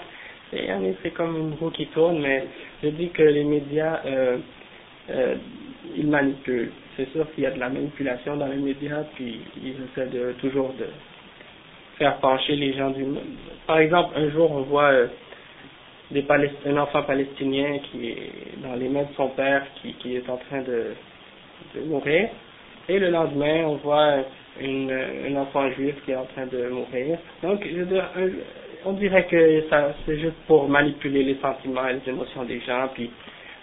c'est 0.52 1.12
comme 1.12 1.38
une 1.38 1.54
roue 1.56 1.72
qui 1.72 1.88
tourne, 1.88 2.22
mais 2.22 2.46
je 2.84 2.90
dis 2.90 3.10
que 3.10 3.24
les 3.24 3.44
médias, 3.44 4.02
euh, 4.06 4.38
euh, 5.10 5.36
ils 5.96 6.08
manipulent. 6.08 6.72
C'est 6.96 7.10
sûr 7.12 7.26
qu'il 7.34 7.44
y 7.44 7.48
a 7.48 7.52
de 7.52 7.60
la 7.60 7.70
manipulation 7.70 8.38
dans 8.38 8.48
les 8.48 8.58
médias, 8.58 9.04
puis 9.16 9.42
ils 9.62 9.76
essaient 9.92 10.10
de, 10.10 10.34
toujours 10.40 10.74
de 10.80 10.86
faire 11.98 12.18
pencher 12.18 12.56
les 12.56 12.74
gens 12.74 12.92
du 12.92 13.04
monde. 13.04 13.24
Par 13.68 13.80
exemple, 13.80 14.14
un 14.16 14.30
jour, 14.30 14.52
on 14.52 14.62
voit 14.62 14.92
euh, 14.92 15.08
un 16.66 16.78
enfant 16.78 17.04
palestinien 17.04 17.80
qui 17.92 18.10
est 18.10 18.62
dans 18.64 18.76
les 18.76 18.90
mains 18.90 19.04
de 19.04 19.14
son 19.16 19.30
père, 19.30 19.66
qui, 19.82 19.94
qui 19.94 20.16
est 20.16 20.30
en 20.30 20.38
train 20.38 20.62
de, 20.62 20.94
mourir, 21.86 22.30
et 22.88 23.00
le 23.00 23.10
lendemain, 23.10 23.64
on 23.66 23.76
voit 23.78 24.18
une, 24.62 24.92
un 24.92 25.36
enfant 25.42 25.70
juif 25.72 25.96
qui 26.06 26.12
est 26.12 26.16
en 26.16 26.26
train 26.26 26.46
de 26.46 26.68
mourir. 26.70 27.18
Donc, 27.42 27.66
on 28.86 28.94
dirait 28.94 29.26
que 29.26 29.64
ça, 29.70 29.94
c'est 30.06 30.20
juste 30.20 30.38
pour 30.48 30.70
manipuler 30.70 31.24
les 31.24 31.36
sentiments 31.42 31.88
et 31.88 31.94
les 31.94 32.10
émotions 32.10 32.44
des 32.44 32.60
gens, 32.62 32.90
puis 32.94 33.10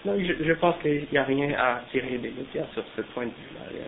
je, 0.05 0.33
je 0.43 0.53
pense 0.53 0.75
qu'il 0.81 1.07
n'y 1.11 1.17
a 1.17 1.23
rien 1.23 1.49
à 1.57 1.81
tirer 1.91 2.17
des 2.17 2.29
médias 2.31 2.65
sur 2.73 2.83
ce 2.95 3.01
point 3.13 3.23
de 3.25 3.29
vue-là, 3.29 3.83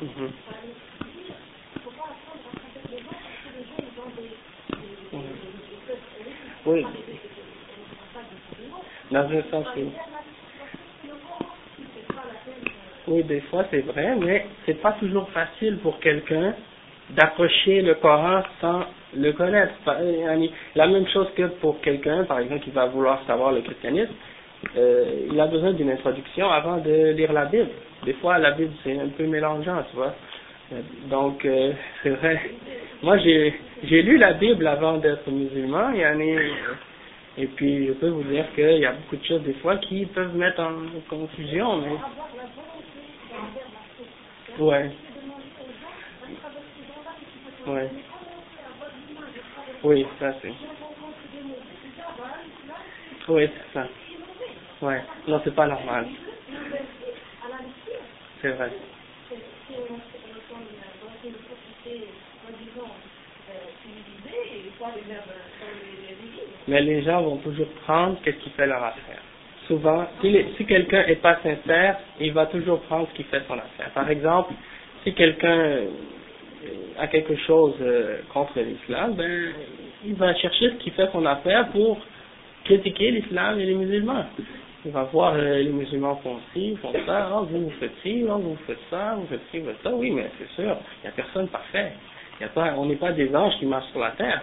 Mhm. 0.00 0.30
Oui. 6.66 6.86
Dans 9.10 9.20
un 9.28 9.42
sens, 9.50 9.66
oui. 9.76 9.88
Oui, 13.08 13.24
des 13.24 13.40
fois 13.42 13.64
c'est 13.70 13.80
vrai, 13.80 14.14
mais 14.16 14.46
c'est 14.66 14.80
pas 14.80 14.92
toujours 14.92 15.28
facile 15.30 15.78
pour 15.78 15.98
quelqu'un 16.00 16.54
d'approcher 17.10 17.82
le 17.82 17.94
Coran 17.94 18.42
sans 18.60 18.84
le 19.16 19.32
connaître. 19.32 19.72
Euh, 19.88 20.46
la 20.76 20.86
même 20.86 21.08
chose 21.08 21.28
que 21.36 21.42
pour 21.60 21.80
quelqu'un, 21.80 22.24
par 22.24 22.38
exemple, 22.38 22.62
qui 22.62 22.70
va 22.70 22.86
vouloir 22.86 23.20
savoir 23.26 23.52
le 23.52 23.62
christianisme, 23.62 24.12
euh, 24.76 25.26
il 25.30 25.40
a 25.40 25.46
besoin 25.46 25.72
d'une 25.72 25.90
introduction 25.90 26.50
avant 26.50 26.78
de 26.78 27.12
lire 27.12 27.32
la 27.32 27.46
Bible. 27.46 27.70
Des 28.04 28.12
fois, 28.14 28.38
la 28.38 28.52
Bible, 28.52 28.72
c'est 28.84 28.98
un 28.98 29.08
peu 29.08 29.26
mélangeant, 29.26 29.82
tu 29.90 29.96
vois. 29.96 30.14
Donc, 31.08 31.44
euh, 31.44 31.72
c'est 32.02 32.10
vrai. 32.10 32.40
Moi, 33.02 33.18
j'ai 33.18 34.02
lu 34.02 34.18
la 34.18 34.34
Bible 34.34 34.66
avant 34.66 34.98
d'être 34.98 35.30
musulman, 35.30 35.88
en 35.88 36.20
et 37.38 37.46
puis 37.46 37.86
je 37.86 37.92
peux 37.92 38.08
vous 38.08 38.24
dire 38.24 38.44
qu'il 38.54 38.78
y 38.78 38.84
a 38.84 38.92
beaucoup 38.92 39.16
de 39.16 39.24
choses 39.24 39.42
des 39.42 39.54
fois 39.54 39.76
qui 39.76 40.04
peuvent 40.06 40.36
mettre 40.36 40.60
en 40.60 40.72
confusion, 41.08 41.78
mais... 41.78 41.96
Ouais. 44.58 44.90
Ouais. 47.66 47.90
Oui, 49.84 50.06
ça 50.18 50.34
c'est. 50.42 50.52
Oui, 53.28 53.48
c'est 53.48 53.78
ça. 53.78 53.86
Ouais. 54.82 55.02
Non, 55.28 55.40
c'est 55.44 55.54
pas 55.54 55.66
normal. 55.66 56.06
C'est 58.40 58.48
vrai. 58.50 58.70
Mais 66.68 66.80
les 66.82 67.02
gens 67.02 67.22
vont 67.22 67.36
toujours 67.38 67.68
prendre 67.84 68.16
ce 68.24 68.30
qui 68.30 68.50
fait 68.50 68.66
leur 68.66 68.82
affaire. 68.82 69.22
Souvent, 69.66 70.06
si, 70.20 70.64
quelqu'un 70.66 71.06
n'est 71.06 71.16
pas 71.16 71.38
sincère, 71.42 71.98
il 72.18 72.32
va 72.32 72.46
toujours 72.46 72.80
prendre 72.82 73.08
ce 73.08 73.16
qui 73.16 73.24
fait 73.24 73.42
son 73.46 73.54
affaire. 73.54 73.90
Par 73.94 74.08
exemple, 74.10 74.54
si 75.04 75.12
quelqu'un 75.12 75.58
euh, 75.58 75.86
a 76.98 77.06
quelque 77.06 77.36
chose 77.36 77.74
euh, 77.80 78.20
contre 78.32 78.58
l'islam, 78.60 79.14
ben, 79.14 79.52
il 80.04 80.14
va 80.14 80.34
chercher 80.34 80.70
ce 80.70 80.74
qui 80.76 80.90
fait 80.90 81.08
son 81.12 81.24
affaire 81.26 81.68
pour 81.68 81.98
critiquer 82.64 83.10
l'islam 83.10 83.60
et 83.60 83.66
les 83.66 83.74
musulmans. 83.74 84.24
Il 84.84 84.92
va 84.92 85.02
voir 85.04 85.34
euh, 85.34 85.58
les 85.58 85.70
musulmans 85.70 86.16
font 86.16 86.38
ci, 86.52 86.76
font 86.80 86.92
ça, 87.04 87.30
oh, 87.34 87.44
vous, 87.50 87.70
faites 87.78 87.92
ci, 88.02 88.24
oh, 88.28 88.38
vous 88.38 88.56
faites 88.66 88.78
ça, 88.88 89.14
vous 89.16 89.26
faites 89.26 89.42
ci, 89.50 89.58
vous 89.58 89.66
faites 89.66 89.82
ça. 89.82 89.90
Oui, 89.92 90.10
mais 90.10 90.30
c'est 90.38 90.48
sûr, 90.62 90.76
il 90.98 91.02
n'y 91.02 91.08
a 91.08 91.12
personne 91.12 91.48
parfait. 91.48 91.92
Y 92.40 92.44
a 92.44 92.48
pas, 92.48 92.74
on 92.78 92.86
n'est 92.86 92.96
pas 92.96 93.12
des 93.12 93.34
anges 93.36 93.58
qui 93.58 93.66
marchent 93.66 93.90
sur 93.90 94.00
la 94.00 94.12
terre. 94.12 94.42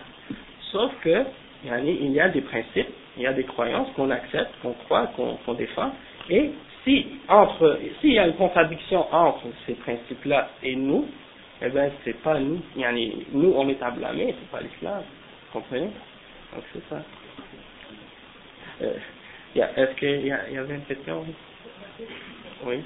Sauf 0.71 0.91
que 1.01 1.23
il 1.63 2.11
y 2.11 2.19
a 2.19 2.29
des 2.29 2.41
principes, 2.41 2.89
il 3.17 3.23
y 3.23 3.27
a 3.27 3.33
des 3.33 3.45
croyances 3.45 3.87
qu'on 3.95 4.11
accepte, 4.11 4.51
qu'on 4.61 4.73
croit, 4.73 5.07
qu'on 5.15 5.53
défend, 5.53 5.91
et 6.29 6.51
si 6.83 7.05
entre, 7.27 7.79
s'il 7.99 8.13
y 8.13 8.19
a 8.19 8.27
une 8.27 8.35
contradiction 8.35 9.11
entre 9.13 9.47
ces 9.65 9.73
principes-là 9.73 10.49
et 10.61 10.75
nous, 10.75 11.07
eh 11.61 11.69
bien, 11.69 11.89
c'est 12.05 12.21
pas 12.21 12.39
nous, 12.39 12.61
nous, 13.33 13.53
on 13.55 13.67
est 13.69 13.81
à 13.81 13.89
blâmer, 13.89 14.35
c'est 14.39 14.51
pas 14.51 14.61
l'islam, 14.61 15.01
vous 15.01 15.59
comprenez? 15.59 15.89
Donc, 16.53 16.63
c'est 16.71 16.89
ça. 16.89 17.01
Euh, 18.83 18.93
Est-ce 19.59 19.95
qu'il 19.95 20.21
y, 20.21 20.27
y, 20.27 20.57
avait 20.57 20.75
une 20.75 20.85
question 20.85 21.25
Oui, 22.63 22.83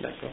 d'accord. 0.00 0.32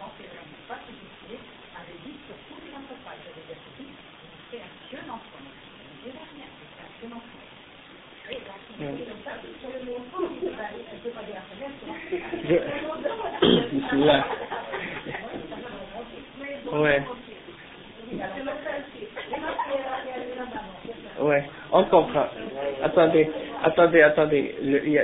enfant 0.00 0.12
qui 0.18 0.26
Ouais. 21.20 21.44
On 21.70 21.84
comprend. 21.84 22.26
Attendez, 22.82 23.30
attendez, 23.62 24.02
attendez. 24.02 24.54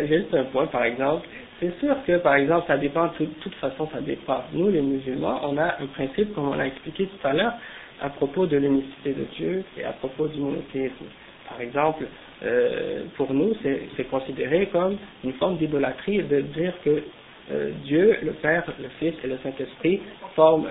Juste 0.08 0.34
un 0.34 0.44
point, 0.44 0.66
par 0.66 0.84
exemple. 0.84 1.28
C'est 1.60 1.76
sûr 1.80 1.96
que, 2.06 2.18
par 2.18 2.36
exemple, 2.36 2.66
ça 2.68 2.76
dépend, 2.76 3.06
de 3.18 3.24
toute 3.40 3.54
façon, 3.56 3.88
ça 3.92 4.00
dépend. 4.00 4.44
Nous, 4.52 4.68
les 4.68 4.80
musulmans, 4.80 5.40
on 5.42 5.56
a 5.58 5.76
un 5.80 5.86
principe, 5.92 6.32
comme 6.34 6.48
on 6.48 6.58
a 6.58 6.66
expliqué 6.66 7.06
tout 7.06 7.26
à 7.26 7.32
l'heure, 7.32 7.54
à 8.00 8.10
propos 8.10 8.46
de 8.46 8.56
l'unicité 8.56 9.12
de 9.12 9.24
Dieu 9.36 9.64
et 9.76 9.84
à 9.84 9.92
propos 9.92 10.28
du 10.28 10.38
monothéisme. 10.38 11.06
Par 11.48 11.60
exemple, 11.60 12.04
euh, 12.44 13.02
pour 13.16 13.32
nous, 13.34 13.54
c'est 13.62 14.08
considéré 14.08 14.66
comme 14.66 14.96
une 15.24 15.32
forme 15.34 15.56
d'idolâtrie 15.56 16.22
de 16.22 16.40
dire 16.42 16.74
que 16.84 17.02
euh, 17.50 17.70
Dieu, 17.84 18.16
le 18.22 18.32
Père, 18.32 18.64
le 18.78 18.88
Fils 19.00 19.14
et 19.24 19.26
le 19.26 19.38
Saint-Esprit 19.42 20.00
forment 20.36 20.66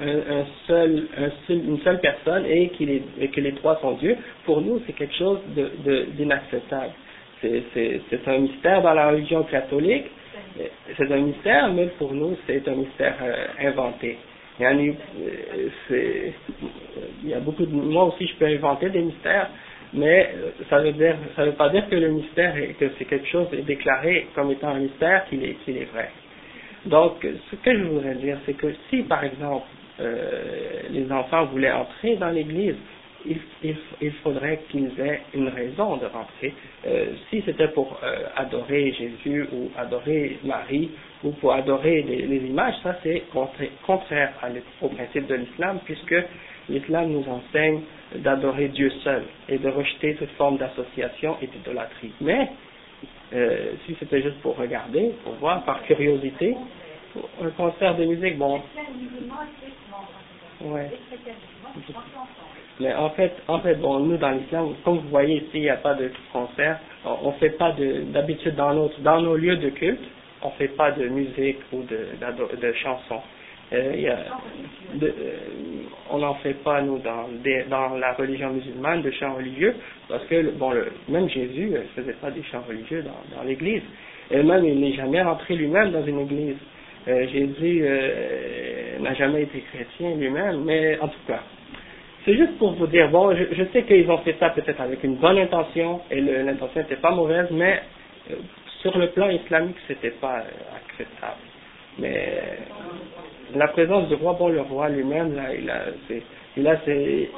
une 1.50 1.80
seule 1.80 2.00
personne 2.00 2.46
et, 2.46 2.70
que 2.70 3.42
les 3.42 3.54
trois 3.54 3.78
sont 3.82 3.94
Dieu. 3.94 4.16
Pour 4.46 4.62
nous, 4.62 4.82
c'est 4.86 4.94
quelque 4.94 5.16
chose 5.16 5.40
d'inacceptable. 6.16 6.92
De, 7.44 7.62
c'est 7.74 8.28
un 8.28 8.38
mystère 8.40 8.82
dans 8.82 8.94
la 8.94 9.10
religion 9.10 9.44
catholique, 9.44 10.06
c'est 10.98 11.12
un 11.12 11.18
mystère, 11.18 11.72
mais 11.74 11.88
pour 11.98 12.14
nous, 12.14 12.38
c'est 12.46 12.68
un 12.68 12.76
mystère 12.76 13.16
euh, 13.22 13.70
inventé. 13.70 14.18
Euh, 14.60 14.94
il 17.24 17.30
y 17.30 17.34
a 17.34 17.40
beaucoup 17.40 17.66
de, 17.66 17.72
moi 17.74 18.06
aussi, 18.06 18.28
je 18.28 18.36
peux 18.36 18.46
inventer 18.46 18.90
des 18.90 19.02
mystères, 19.02 19.50
mais 19.94 20.34
ça 20.70 20.80
veut 20.80 20.94
dire, 20.94 21.16
ça 21.36 21.46
veut 21.46 21.52
pas 21.54 21.70
dire 21.70 21.88
que 21.90 21.96
le 21.96 22.10
mystère, 22.10 22.56
que 22.80 22.90
c'est 22.98 23.06
quelque 23.06 23.28
chose 23.28 23.48
déclaré 23.52 24.28
comme 24.34 24.52
étant 24.52 24.70
un 24.70 24.80
mystère 24.80 25.26
qu'il 25.30 25.44
est, 25.44 25.56
qu'il 25.64 25.78
est 25.78 25.88
vrai. 25.94 26.10
Donc, 26.86 27.26
ce 27.52 27.56
que 27.58 27.78
je 27.78 27.84
voudrais 27.84 28.16
dire, 28.16 28.38
c'est 28.46 28.54
que 28.54 28.74
si, 28.90 29.04
par 29.04 29.24
exemple, 29.24 29.68
euh, 30.00 30.82
les 30.92 31.12
enfants 31.12 31.46
voulaient 31.46 31.72
entrer 31.72 32.16
dans 32.18 32.30
l'église, 32.30 32.76
il, 33.28 33.40
il, 33.64 33.76
il, 34.02 34.12
faudrait 34.24 34.62
qu'ils 34.70 34.92
aient 35.00 35.22
une 35.34 35.50
raison 35.50 35.98
de 35.98 36.06
rentrer. 36.06 36.54
Euh, 36.86 37.14
si 37.30 37.42
c'était 37.46 37.68
pour 37.70 38.00
euh, 38.04 38.26
adorer 38.36 38.94
Jésus 38.94 39.48
ou 39.52 39.70
adorer 39.78 40.38
Marie 40.44 40.92
ou 41.24 41.32
pour 41.32 41.54
adorer 41.54 42.04
les, 42.04 42.26
les 42.28 42.48
images, 42.48 42.76
ça 42.84 42.98
c'est 43.04 43.24
contraire 43.86 44.34
au 44.82 44.90
principe 44.90 45.28
de 45.28 45.36
l'islam 45.36 45.80
puisque 45.86 46.16
l'islam 46.70 47.12
nous 47.12 47.26
enseigne 47.28 47.82
d'adorer 48.16 48.70
Dieu 48.70 48.90
seul 49.04 49.24
et 49.50 49.58
de 49.58 49.70
rejeter 49.70 50.16
toute 50.16 50.32
forme 50.32 50.58
d'association 50.58 51.38
et 51.42 51.48
d'idolâtrie. 51.48 52.12
Mais 52.22 52.50
euh, 53.34 53.74
si 53.86 53.96
c'était 54.00 54.22
juste 54.22 54.40
pour 54.42 54.56
regarder, 54.58 55.12
pour 55.24 55.34
voir, 55.34 55.64
par 55.66 55.84
curiosité, 55.84 56.56
un 57.42 57.50
concert 57.52 57.96
de 57.96 58.06
musique, 58.06 58.38
bon. 58.38 58.62
Ouais. 60.62 60.90
Mais 62.80 62.94
en 62.94 63.10
fait, 63.12 63.34
en 63.48 63.60
fait, 63.60 63.76
bon, 63.76 64.00
nous 64.00 64.18
dans 64.18 64.32
l'islam, 64.32 64.76
comme 64.84 65.00
vous 65.00 65.10
voyez 65.10 65.38
ici, 65.38 65.50
il 65.56 65.62
n'y 65.62 65.70
a 65.70 65.78
pas 65.78 65.96
de 65.96 66.12
concert. 66.32 66.80
On, 67.06 67.32
ne 67.32 67.38
fait 67.38 67.52
pas 67.52 67.74
d'habitude 68.14 68.56
dans 68.56 68.74
notre, 68.74 69.00
dans 69.02 69.22
nos 69.22 69.36
lieux 69.36 69.58
de 69.58 69.70
culte, 69.70 70.04
on 70.42 70.52
fait 70.52 70.68
pas 70.70 70.92
de 70.92 71.08
musique 71.08 71.60
ou 71.72 71.84
de, 71.84 72.08
de 72.62 72.74
chansons. 72.74 73.22
Euh, 73.74 74.14
euh, 75.04 75.08
on 76.10 76.20
n'en 76.20 76.36
fait 76.36 76.54
pas 76.64 76.82
nous 76.82 77.00
dans, 77.00 77.28
dans 77.70 77.98
la 77.98 78.14
religion 78.14 78.52
musulmane 78.52 79.02
de 79.02 79.12
chants 79.12 79.36
religieux 79.36 79.76
parce 80.08 80.24
que 80.28 80.52
bon 80.52 80.72
même 81.10 81.28
Jésus 81.30 81.72
ne 81.72 81.82
faisait 81.94 82.14
pas 82.14 82.32
des 82.32 82.44
chants 82.44 82.64
religieux 82.66 83.04
dans, 83.04 83.38
dans 83.38 83.44
l'église 83.44 83.82
et 84.32 84.42
même 84.42 84.64
il 84.64 84.80
n'est 84.80 84.94
jamais 84.94 85.22
rentré 85.22 85.56
lui-même 85.56 85.92
dans 85.92 86.06
une 86.06 86.20
église 86.22 86.56
euh, 87.10 87.28
Jésus 87.28 87.84
n'a 89.02 89.14
jamais 89.16 89.42
été 89.42 89.60
chrétien 89.74 90.16
lui-même 90.16 90.64
mais 90.64 90.98
en 91.02 91.10
tout 91.10 91.20
cas 91.28 91.42
c'est 92.28 92.36
juste 92.36 92.58
pour 92.60 92.74
vous 92.74 92.88
dire 92.88 93.10
bon 93.10 93.34
je, 93.36 93.64
sais 93.74 93.84
qu'ils 93.84 94.12
ont 94.12 94.20
fait 94.20 94.36
ça 94.40 94.50
peut-être 94.52 94.82
avec 94.82 95.04
une 95.04 95.16
bonne 95.16 95.40
intention 95.40 96.02
et 96.12 96.22
l'intention 96.22 96.82
n'était 96.82 96.98
pas 96.98 97.12
mauvaise 97.12 97.48
mais 97.52 97.82
sur 98.82 98.96
le 98.98 99.08
plan 99.08 99.30
islamique 99.30 99.78
c'était 99.88 100.12
pas 100.12 100.44
acceptable 100.76 101.42
mais 102.00 102.42
la 103.56 103.68
présence 103.70 104.08
du 104.10 104.16
roi, 104.16 104.34
bon, 104.34 104.50
le 104.50 104.62
roi 104.62 104.90
lui-même, 104.90 105.36
là, 105.36 105.54
il 105.54 105.70
a, 105.70 105.86
c'est, 106.08 106.22
il 106.56 106.68
a 106.68 106.80
ses, 106.86 107.30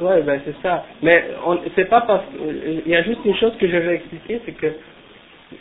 ouais, 0.00 0.22
ben 0.22 0.40
c'est 0.44 0.56
ça. 0.62 0.84
Mais 1.02 1.24
c'est 1.74 1.86
pas 1.86 2.02
parce, 2.02 2.24
il 2.86 2.88
y 2.88 2.96
a 2.96 3.02
juste 3.02 3.20
une 3.24 3.36
chose 3.36 3.52
que 3.58 3.68
je 3.68 3.76
vais 3.76 3.94
expliquer, 3.96 4.40
c'est 4.44 4.52
que 4.52 4.72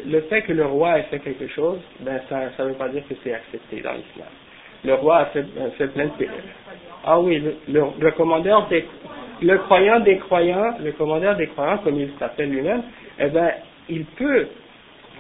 le 0.06 0.22
fait 0.22 0.44
que 0.44 0.54
le 0.54 0.66
roi 0.66 1.00
ait 1.00 1.04
fait 1.04 1.20
quelque 1.20 1.48
chose, 1.48 1.80
ben 2.00 2.22
ça, 2.30 2.52
ça 2.56 2.66
veut 2.66 2.74
pas 2.74 2.90
dire 2.90 3.04
que 3.08 3.16
c'est 3.24 3.34
accepté 3.34 3.82
dans 3.82 3.94
l'islam. 3.94 4.30
Le 4.86 4.94
roi 4.94 5.18
a 5.18 5.26
fait, 5.28 5.46
fait 5.78 5.88
plein 5.88 6.06
de 6.06 6.12
Ah 7.06 7.20
oui, 7.20 7.42
le, 7.68 8.12
commandeur 8.12 8.68
des, 8.68 8.86
le 9.42 9.58
croyant 9.60 10.00
des 10.02 10.18
croyants, 10.18 10.76
le 10.84 10.92
commandeur 10.92 11.36
des 11.36 11.48
croyants, 11.48 11.78
comme 11.80 12.00
il 12.00 12.10
s'appelle 12.20 12.50
lui-même, 12.50 12.84
eh 13.20 13.28
ben, 13.28 13.52
il 13.90 14.06
peut 14.06 14.48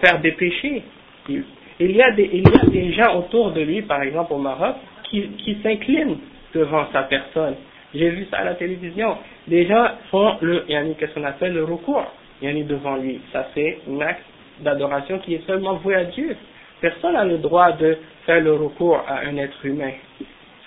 faire 0.03 0.19
des 0.19 0.32
péchés. 0.34 0.84
Il, 1.27 1.91
y, 1.91 2.01
a 2.01 2.11
des, 2.11 2.30
il 2.34 2.47
y 2.47 2.59
a 2.59 2.65
des 2.65 2.91
gens 2.93 3.17
autour 3.17 3.51
de 3.51 3.61
lui, 3.61 3.82
par 3.84 4.01
exemple 4.01 4.34
au 4.34 4.38
Maroc, 4.38 4.75
qui, 5.03 5.21
qui 5.38 5.57
s'inclinent 5.63 6.17
devant 6.53 6.88
sa 6.91 7.03
personne. 7.03 7.55
J'ai 7.93 8.09
vu 8.09 8.27
ça 8.30 8.39
à 8.39 8.43
la 8.43 8.55
télévision. 8.55 9.17
Des 9.47 9.65
gens 9.65 9.88
font 10.11 10.36
le, 10.41 10.63
yani, 10.67 10.95
qu'est-ce 10.95 11.13
qu'on 11.13 11.23
appelle 11.23 11.53
le 11.53 11.63
recours, 11.63 12.05
yani, 12.41 12.63
devant 12.63 12.97
lui. 12.97 13.21
Ça 13.32 13.47
c'est 13.53 13.80
un 13.89 14.01
acte 14.01 14.23
d'adoration 14.61 15.19
qui 15.19 15.36
est 15.36 15.47
seulement 15.47 15.75
voué 15.75 15.95
à 15.95 16.03
Dieu. 16.05 16.36
Personne 16.82 17.13
n'a 17.13 17.25
le 17.25 17.38
droit 17.38 17.71
de 17.73 17.97
faire 18.25 18.41
le 18.41 18.53
recours 18.53 19.03
à 19.07 19.19
un 19.19 19.38
être 19.38 19.65
humain. 19.65 19.91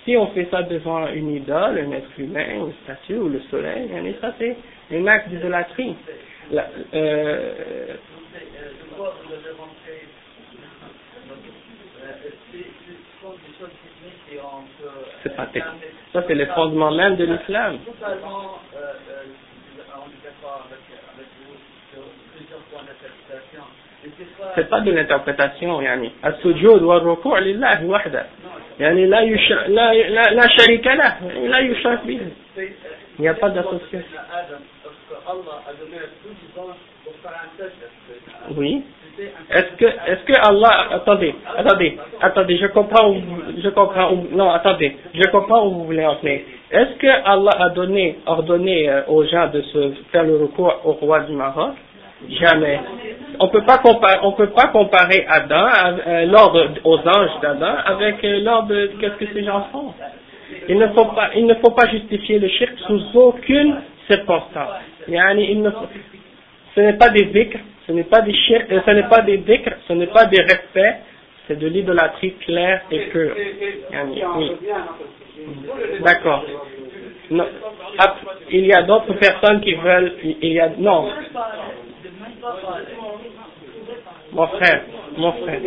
Si 0.05 0.17
on 0.17 0.27
fait 0.27 0.47
ça 0.51 0.63
devant 0.63 1.07
une 1.07 1.31
idole, 1.31 1.79
un 1.79 1.91
être 1.93 2.09
humain, 2.17 2.45
une 2.55 2.73
statue 2.83 3.15
ou 3.15 3.29
le 3.29 3.39
soleil, 3.49 3.89
ça 4.19 4.33
c'est 4.37 4.57
un 4.91 5.07
acte 5.07 5.29
d'idolâtrie. 5.29 5.95
C'est 15.23 15.35
pas 15.35 15.47
Ça 16.11 16.23
c'est 16.27 16.35
le 16.35 16.45
fondement 16.47 16.91
même 16.91 17.15
de 17.15 17.23
l'islam. 17.25 17.77
C'est 24.55 24.69
pas 24.69 24.81
de 24.81 24.91
l'interprétation, 24.91 25.81
yani. 25.81 26.11
As-sujud 26.21 26.81
wa 26.83 26.99
ruku' 26.99 27.37
lillah. 27.39 27.79
يعني 28.80 29.06
لا 29.06 29.20
يشرك 29.20 29.68
لا 29.68 29.92
لا 29.92 30.22
لا 30.22 30.42
شريك 30.58 30.86
له 30.86 31.18
لا 31.48 31.58
يشرك 31.58 32.00
به 32.06 32.20
il 33.18 33.22
n'y 33.22 33.28
a 33.28 33.34
pas 33.34 33.50
d'association 33.50 34.20
oui 38.56 38.82
est-ce 39.50 39.76
que, 39.76 39.84
est-ce 39.84 40.24
que 40.24 40.48
Allah, 40.48 40.88
attendez, 40.92 41.34
attendez, 41.56 41.98
attendez, 42.20 42.56
je 42.56 42.66
comprends 42.68 43.10
où, 43.10 43.16
je 43.62 43.68
comprends 43.70 44.12
où, 44.12 44.28
non, 44.30 44.48
attendez, 44.50 44.96
je 45.12 45.28
comprends 45.30 45.66
où 45.66 45.70
vous 45.70 45.84
voulez 45.86 46.06
en 46.06 46.14
venir. 46.16 46.40
Est-ce 46.70 46.94
que 46.98 47.08
Allah 47.24 47.50
a 47.58 47.70
donné, 47.70 48.18
ordonné 48.26 48.88
euh, 48.88 49.02
aux 49.08 49.24
gens 49.24 49.48
de 49.48 49.60
se 49.62 49.92
faire 50.12 50.22
le 50.24 50.36
recours 50.36 50.80
au 50.84 50.92
roi 50.92 51.20
du 51.20 51.32
Maroc? 51.32 51.74
Jamais. 52.29 52.79
On 53.39 53.47
peut 53.47 53.61
peut 53.61 54.49
pas 54.49 54.67
comparer 54.67 55.25
Adam, 55.27 55.67
euh, 56.07 56.25
l'ordre 56.25 56.69
aux 56.83 56.97
anges 56.99 57.39
d'Adam 57.41 57.75
avec 57.85 58.23
euh, 58.23 58.39
l'ordre 58.41 58.75
qu'est-ce 58.99 59.15
que 59.15 59.33
ces 59.33 59.43
gens 59.43 59.67
font. 59.71 59.93
Il 60.69 60.77
ne 60.77 60.87
faut 60.89 61.05
pas, 61.05 61.31
il 61.35 61.45
ne 61.45 61.55
faut 61.55 61.71
pas 61.71 61.87
justifier 61.89 62.39
le 62.39 62.47
shirk 62.47 62.73
sous 62.87 63.01
aucune 63.15 63.75
circonstance. 64.07 64.69
il 65.07 65.61
ne 65.61 65.69
faut, 65.71 65.87
ce 66.75 66.81
n'est 66.81 66.93
pas 66.97 67.09
des 67.09 67.25
vikrs, 67.25 67.59
ce 67.87 67.91
n'est 67.91 68.03
pas 68.03 68.21
des 68.21 68.33
shirk, 68.33 68.71
euh, 68.71 68.81
ce 68.85 68.91
n'est 68.91 69.09
pas 69.09 69.21
des 69.21 69.37
dhikr, 69.37 69.71
ce 69.87 69.93
n'est 69.93 70.07
pas 70.07 70.25
des 70.25 70.41
respects, 70.41 70.99
c'est 71.47 71.59
de 71.59 71.67
l'idolâtrie 71.67 72.33
claire 72.45 72.81
et 72.91 72.99
pure. 73.07 73.35
Oui. 74.37 74.51
D'accord. 76.01 76.45
Il 78.51 78.65
y 78.65 78.73
a 78.73 78.83
d'autres 78.83 79.13
personnes 79.13 79.61
qui 79.61 79.73
veulent, 79.73 80.13
il 80.23 80.53
y 80.53 80.59
a, 80.59 80.69
non. 80.77 81.09
Mon 84.33 84.47
frère, 84.47 84.81
mon 85.15 85.31
frère, 85.31 85.61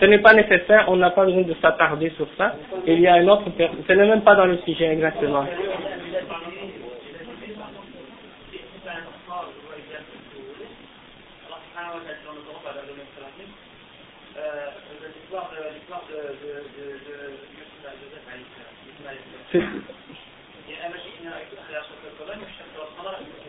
ce 0.00 0.04
n'est 0.06 0.18
pas 0.18 0.34
nécessaire, 0.34 0.84
on 0.88 0.96
n'a 0.96 1.10
pas 1.10 1.24
besoin 1.24 1.42
de 1.42 1.54
s'attarder 1.62 2.10
sur 2.10 2.26
ça. 2.36 2.56
Il 2.86 3.00
y 3.00 3.06
a 3.06 3.18
une 3.20 3.30
autre 3.30 3.48
personne, 3.56 3.82
ce 3.86 3.92
n'est 3.92 4.06
même 4.06 4.22
pas 4.22 4.34
dans 4.34 4.46
le 4.46 4.58
sujet 4.58 4.92
exactement. 4.92 5.46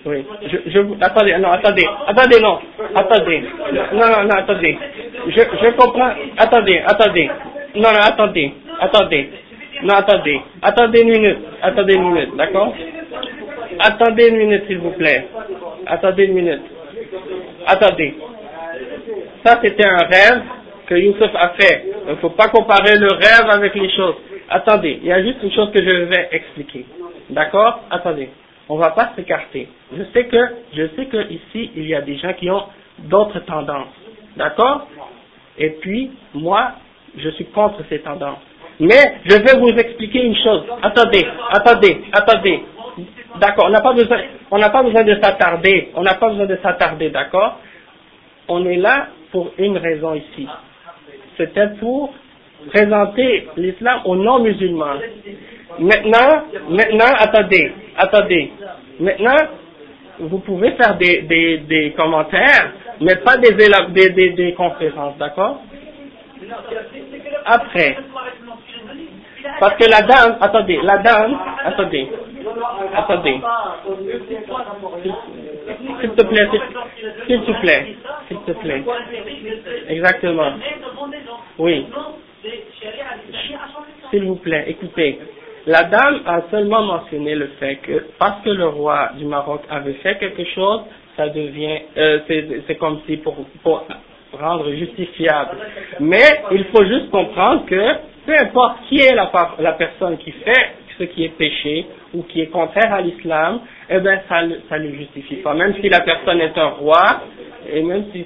Oui, 0.05 0.25
je, 0.43 0.57
je, 0.71 0.79
attendez, 1.01 1.35
non, 1.39 1.51
attendez, 1.51 1.85
attendez, 2.07 2.39
non, 2.39 2.57
attendez, 2.95 3.43
non, 3.91 3.99
non, 4.07 4.23
non, 4.23 4.35
attendez, 4.37 4.77
je, 5.27 5.41
je 5.41 5.69
comprends, 5.71 6.11
attendez, 6.37 6.81
attendez, 6.85 7.29
non, 7.75 7.89
non, 7.91 7.99
attendez, 8.01 8.53
attendez, 8.79 9.29
non, 9.83 9.95
attendez, 9.95 10.41
attendez 10.61 11.01
une 11.01 11.09
minute, 11.09 11.37
attendez 11.61 11.95
une 11.95 12.11
minute, 12.13 12.35
d'accord? 12.37 12.73
Attendez 13.79 14.29
une 14.29 14.37
minute, 14.37 14.67
s'il 14.67 14.77
vous 14.77 14.91
plaît, 14.91 15.27
attendez 15.85 16.25
une 16.27 16.33
minute, 16.33 16.61
attendez, 17.67 18.15
ça 19.45 19.59
c'était 19.61 19.85
un 19.85 19.97
rêve 19.97 20.43
que 20.87 20.95
Youssef 20.95 21.31
a 21.35 21.49
fait, 21.59 21.83
il 22.07 22.11
ne 22.11 22.15
faut 22.15 22.29
pas 22.29 22.47
comparer 22.47 22.95
le 22.97 23.11
rêve 23.11 23.49
avec 23.51 23.75
les 23.75 23.89
choses, 23.91 24.15
attendez, 24.49 24.97
il 25.01 25.07
y 25.07 25.11
a 25.11 25.21
juste 25.21 25.43
une 25.43 25.51
chose 25.51 25.71
que 25.73 25.83
je 25.83 26.03
vais 26.05 26.29
expliquer, 26.31 26.85
d'accord? 27.29 27.81
Attendez 27.91 28.29
on 28.69 28.75
ne 28.75 28.79
va 28.79 28.91
pas 28.91 29.11
s'écarter. 29.15 29.67
Je 29.95 30.03
sais 30.13 30.25
que, 30.25 30.37
je 30.73 30.87
sais 30.95 31.05
que 31.07 31.31
ici, 31.31 31.71
il 31.75 31.87
y 31.87 31.95
a 31.95 32.01
des 32.01 32.17
gens 32.17 32.33
qui 32.33 32.49
ont 32.49 32.63
d'autres 32.99 33.39
tendances. 33.39 33.87
D'accord? 34.37 34.87
Et 35.57 35.71
puis, 35.81 36.11
moi, 36.35 36.73
je 37.17 37.29
suis 37.31 37.45
contre 37.45 37.83
ces 37.89 37.99
tendances. 37.99 38.37
Mais, 38.79 39.17
je 39.25 39.35
vais 39.35 39.59
vous 39.59 39.77
expliquer 39.77 40.23
une 40.23 40.37
chose. 40.37 40.63
Attendez, 40.81 41.25
attendez, 41.51 42.01
attendez. 42.13 42.63
D'accord, 43.39 43.65
on 43.67 43.71
n'a 43.71 43.81
pas 43.81 43.93
besoin, 43.93 44.17
on 44.51 44.57
n'a 44.57 44.69
pas 44.69 44.83
besoin 44.83 45.03
de 45.03 45.15
s'attarder. 45.21 45.89
On 45.95 46.01
n'a 46.01 46.13
pas 46.13 46.29
besoin 46.29 46.45
de 46.45 46.57
s'attarder, 46.61 47.09
d'accord? 47.09 47.59
On 48.47 48.65
est 48.65 48.77
là 48.77 49.07
pour 49.31 49.51
une 49.57 49.77
raison 49.77 50.13
ici. 50.13 50.47
C'était 51.37 51.69
pour 51.79 52.13
présenter 52.71 53.47
l'islam 53.57 54.01
aux 54.05 54.15
non-musulmans. 54.15 54.95
Maintenant, 55.77 56.43
maintenant, 56.69 57.13
attendez, 57.19 57.71
attendez. 57.97 58.51
Maintenant, 58.99 59.37
vous 60.19 60.39
pouvez 60.39 60.71
faire 60.71 60.97
des, 60.97 61.21
des, 61.21 61.59
des 61.59 61.91
commentaires, 61.91 62.71
mais 63.01 63.15
pas 63.17 63.37
des, 63.37 63.53
des, 64.09 64.29
des, 64.31 64.53
conférences, 64.53 65.17
d'accord? 65.17 65.61
Après. 67.45 67.97
Parce 69.59 69.75
que 69.75 69.89
la 69.89 70.01
dame, 70.01 70.37
attendez, 70.41 70.79
la 70.83 70.97
dame, 70.97 71.37
attendez, 71.63 72.07
attendez. 72.93 73.39
S'il 76.01 76.09
te 76.11 76.23
plaît, 76.23 76.49
s'il 77.27 77.41
te 77.41 77.51
plaît, 77.61 77.95
s'il 78.27 78.37
te 78.39 78.51
plaît. 78.51 78.83
Exactement. 79.89 80.51
Oui. 81.57 81.85
S'il 84.11 84.25
vous 84.25 84.35
plaît, 84.35 84.65
écoutez. 84.67 85.19
La 85.69 85.83
dame 85.83 86.21
a 86.25 86.41
seulement 86.49 86.81
mentionné 86.81 87.35
le 87.35 87.45
fait 87.59 87.75
que 87.75 88.05
parce 88.17 88.41
que 88.43 88.49
le 88.49 88.65
roi 88.69 89.11
du 89.19 89.25
Maroc 89.25 89.61
avait 89.69 89.93
fait 90.01 90.17
quelque 90.17 90.43
chose, 90.45 90.81
ça 91.15 91.29
devient, 91.29 91.81
euh, 91.95 92.21
c'est 92.65 92.75
comme 92.77 93.01
si 93.05 93.17
pour, 93.17 93.35
pour 93.61 93.85
rendre 94.33 94.71
justifiable. 94.71 95.57
Mais 95.99 96.25
il 96.49 96.63
faut 96.73 96.83
juste 96.85 97.11
comprendre 97.11 97.67
que 97.67 97.81
peu 98.25 98.35
importe 98.35 98.77
qui 98.89 98.97
est 98.99 99.13
la, 99.13 99.29
la 99.59 99.73
personne 99.73 100.17
qui 100.17 100.31
fait 100.31 100.71
ce 100.97 101.03
qui 101.03 101.25
est 101.25 101.37
péché 101.37 101.85
ou 102.15 102.23
qui 102.23 102.41
est 102.41 102.47
contraire 102.47 102.91
à 102.91 103.01
l'islam, 103.01 103.59
eh 103.91 103.99
bien 103.99 104.21
ça 104.27 104.41
ne 104.41 104.87
le 104.87 104.95
justifie 104.95 105.35
pas. 105.35 105.53
Même 105.53 105.75
si 105.79 105.87
la 105.87 105.99
personne 105.99 106.41
est 106.41 106.57
un 106.57 106.69
roi, 106.69 107.21
et 107.71 107.83
même 107.83 108.05
si... 108.11 108.25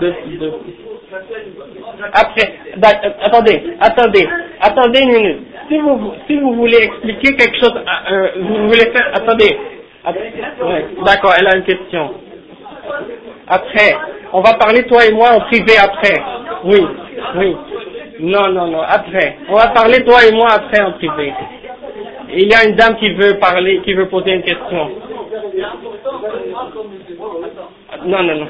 De, 0.00 0.08
de, 0.38 0.52
après, 2.12 2.52
attendez, 3.22 3.62
attendez, 3.80 4.28
attendez 4.60 5.00
une 5.00 5.12
minute 5.12 5.49
si 5.70 5.78
vous, 5.78 6.12
si 6.26 6.36
vous 6.38 6.54
voulez 6.54 6.78
expliquer 6.78 7.36
quelque 7.36 7.58
chose, 7.58 7.74
euh, 7.76 8.12
euh, 8.12 8.28
vous 8.40 8.68
voulez 8.68 8.90
faire, 8.90 9.10
attendez, 9.14 9.56
d'accord, 11.04 11.34
elle 11.38 11.46
a 11.46 11.56
une 11.56 11.64
question. 11.64 12.14
Après, 13.46 13.96
on 14.32 14.40
va 14.40 14.54
parler 14.54 14.84
toi 14.84 15.04
et 15.06 15.12
moi 15.12 15.30
en 15.34 15.40
privé 15.42 15.72
après. 15.82 16.22
Oui, 16.64 16.86
oui. 17.36 17.56
Non, 18.20 18.48
non, 18.48 18.66
non, 18.66 18.80
après. 18.82 19.38
On 19.48 19.54
va 19.54 19.68
parler 19.68 20.04
toi 20.04 20.18
et 20.28 20.32
moi 20.32 20.48
après 20.52 20.82
en 20.82 20.92
privé. 20.92 21.32
Il 22.32 22.48
y 22.48 22.54
a 22.54 22.64
une 22.64 22.76
dame 22.76 22.96
qui 22.96 23.12
veut 23.14 23.38
parler, 23.38 23.80
qui 23.84 23.94
veut 23.94 24.08
poser 24.08 24.32
une 24.34 24.42
question. 24.42 24.90
Non, 28.04 28.22
non, 28.22 28.34
non. 28.36 28.46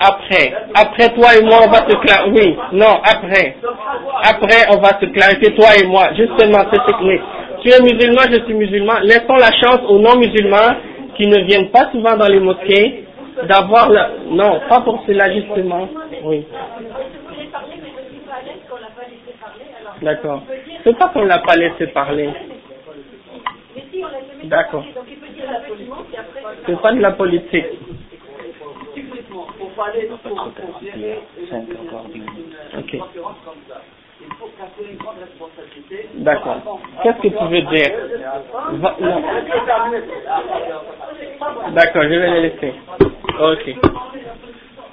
après, 0.00 0.52
après 0.74 1.08
toi 1.14 1.28
et 1.36 1.44
moi, 1.44 1.58
on 1.64 1.70
va 1.70 1.78
se 1.88 1.96
clarifier. 1.96 2.32
Oui, 2.32 2.56
non, 2.72 3.00
après. 3.04 3.56
Après, 4.24 4.66
on 4.70 4.78
va 4.80 5.00
se 5.00 5.06
clarifier, 5.06 5.54
toi 5.54 5.68
et 5.80 5.86
moi. 5.86 6.12
Justement, 6.14 6.64
c'est 6.72 6.84
technique. 6.86 7.22
Tu 7.62 7.70
es 7.70 7.80
musulman, 7.82 8.22
je 8.30 8.44
suis 8.44 8.54
musulman. 8.54 8.94
Laissons 9.02 9.36
la 9.36 9.52
chance 9.52 9.80
aux 9.88 9.98
non-musulmans 9.98 10.76
qui 11.16 11.26
ne 11.26 11.44
viennent 11.44 11.70
pas 11.70 11.90
souvent 11.92 12.16
dans 12.16 12.28
les 12.28 12.40
mosquées 12.40 13.04
d'avoir 13.44 13.88
la... 13.90 14.10
Non, 14.28 14.60
pas 14.68 14.80
pour 14.80 15.02
cela, 15.06 15.32
justement. 15.32 15.88
Oui. 16.24 16.46
D'accord. 20.02 20.42
C'est 20.84 20.96
pas 20.98 21.08
qu'on 21.08 21.24
l'a 21.24 21.38
pas 21.38 21.56
laissé 21.56 21.86
parler. 21.88 22.30
D'accord. 24.44 24.84
C'est 26.66 26.80
pas 26.80 26.92
de 26.92 27.00
la 27.00 27.12
politique. 27.12 27.64
Ok. 32.78 32.96
D'accord. 36.14 36.60
Qu'est-ce 37.02 37.16
que 37.22 37.28
tu 37.28 37.44
veux 37.44 37.62
dire? 37.62 37.90
D'accord, 41.72 42.02
je 42.02 42.08
vais 42.08 42.30
les 42.30 42.40
laisser. 42.50 42.74
Ok. 43.40 43.74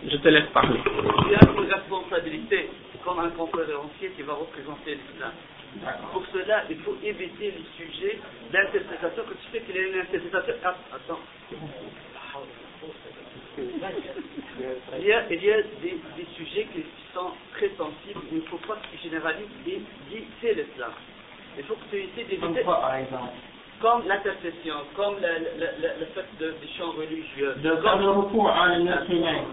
Je 0.10 0.18
te 0.18 0.28
laisse 0.30 0.46
parler. 0.54 0.80
Il 1.26 1.32
y 1.32 1.36
a 1.36 1.40
une 1.52 1.72
responsabilité 1.72 2.70
comme 3.04 3.20
un 3.20 3.30
conférencier 3.30 4.10
qui 4.16 4.22
va 4.24 4.34
représenter 4.34 4.96
l'islam. 4.96 5.32
Pour 6.12 6.24
cela, 6.34 6.64
il 6.70 6.78
faut 6.80 6.98
éviter 7.04 7.52
les 7.52 7.66
sujets 7.78 8.20
d'interprétation 8.52 9.24
que 9.24 9.34
tu 9.34 9.52
sais 9.52 9.62
qu'il 9.62 9.76
y 9.76 9.80
a 9.80 9.88
une 9.88 10.00
interprétation. 10.00 10.54
Ah, 10.64 10.76
attends. 10.96 11.20
Il 13.58 15.06
y 15.06 15.14
a, 15.14 15.24
il 15.32 15.44
y 15.44 15.52
a 15.52 15.62
des, 15.82 15.98
des, 16.16 16.28
sujets 16.36 16.68
qui 16.74 16.86
sont 17.14 17.32
très 17.54 17.70
sensibles, 17.78 18.22
il 18.32 18.38
ne 18.38 18.44
faut 18.44 18.58
pas 18.58 18.76
que 18.76 18.96
tu 18.96 19.04
généralises 19.04 19.48
et 19.66 19.82
dis 20.10 20.24
c'est 20.42 20.54
l'islam. 20.54 20.92
Il 21.58 21.64
faut 21.64 21.76
que 21.76 21.90
tu 21.90 21.98
essaies 21.98 22.26
d'éviter. 22.30 22.64
Comme 23.82 24.08
l'intercession, 24.08 24.74
comme 24.96 25.16
le, 25.22 25.28
le, 25.60 25.68
le, 25.82 26.00
le 26.00 26.06
fait 26.08 26.26
de, 26.40 26.52
des 26.62 26.68
chants 26.78 26.92
religieux. 26.92 27.54
De 27.62 27.76
comme 27.76 28.02
le 28.02 28.10
recours 28.10 28.50
à 28.50 28.66
un 28.66 28.86
être 28.88 29.12
humain. 29.12 29.46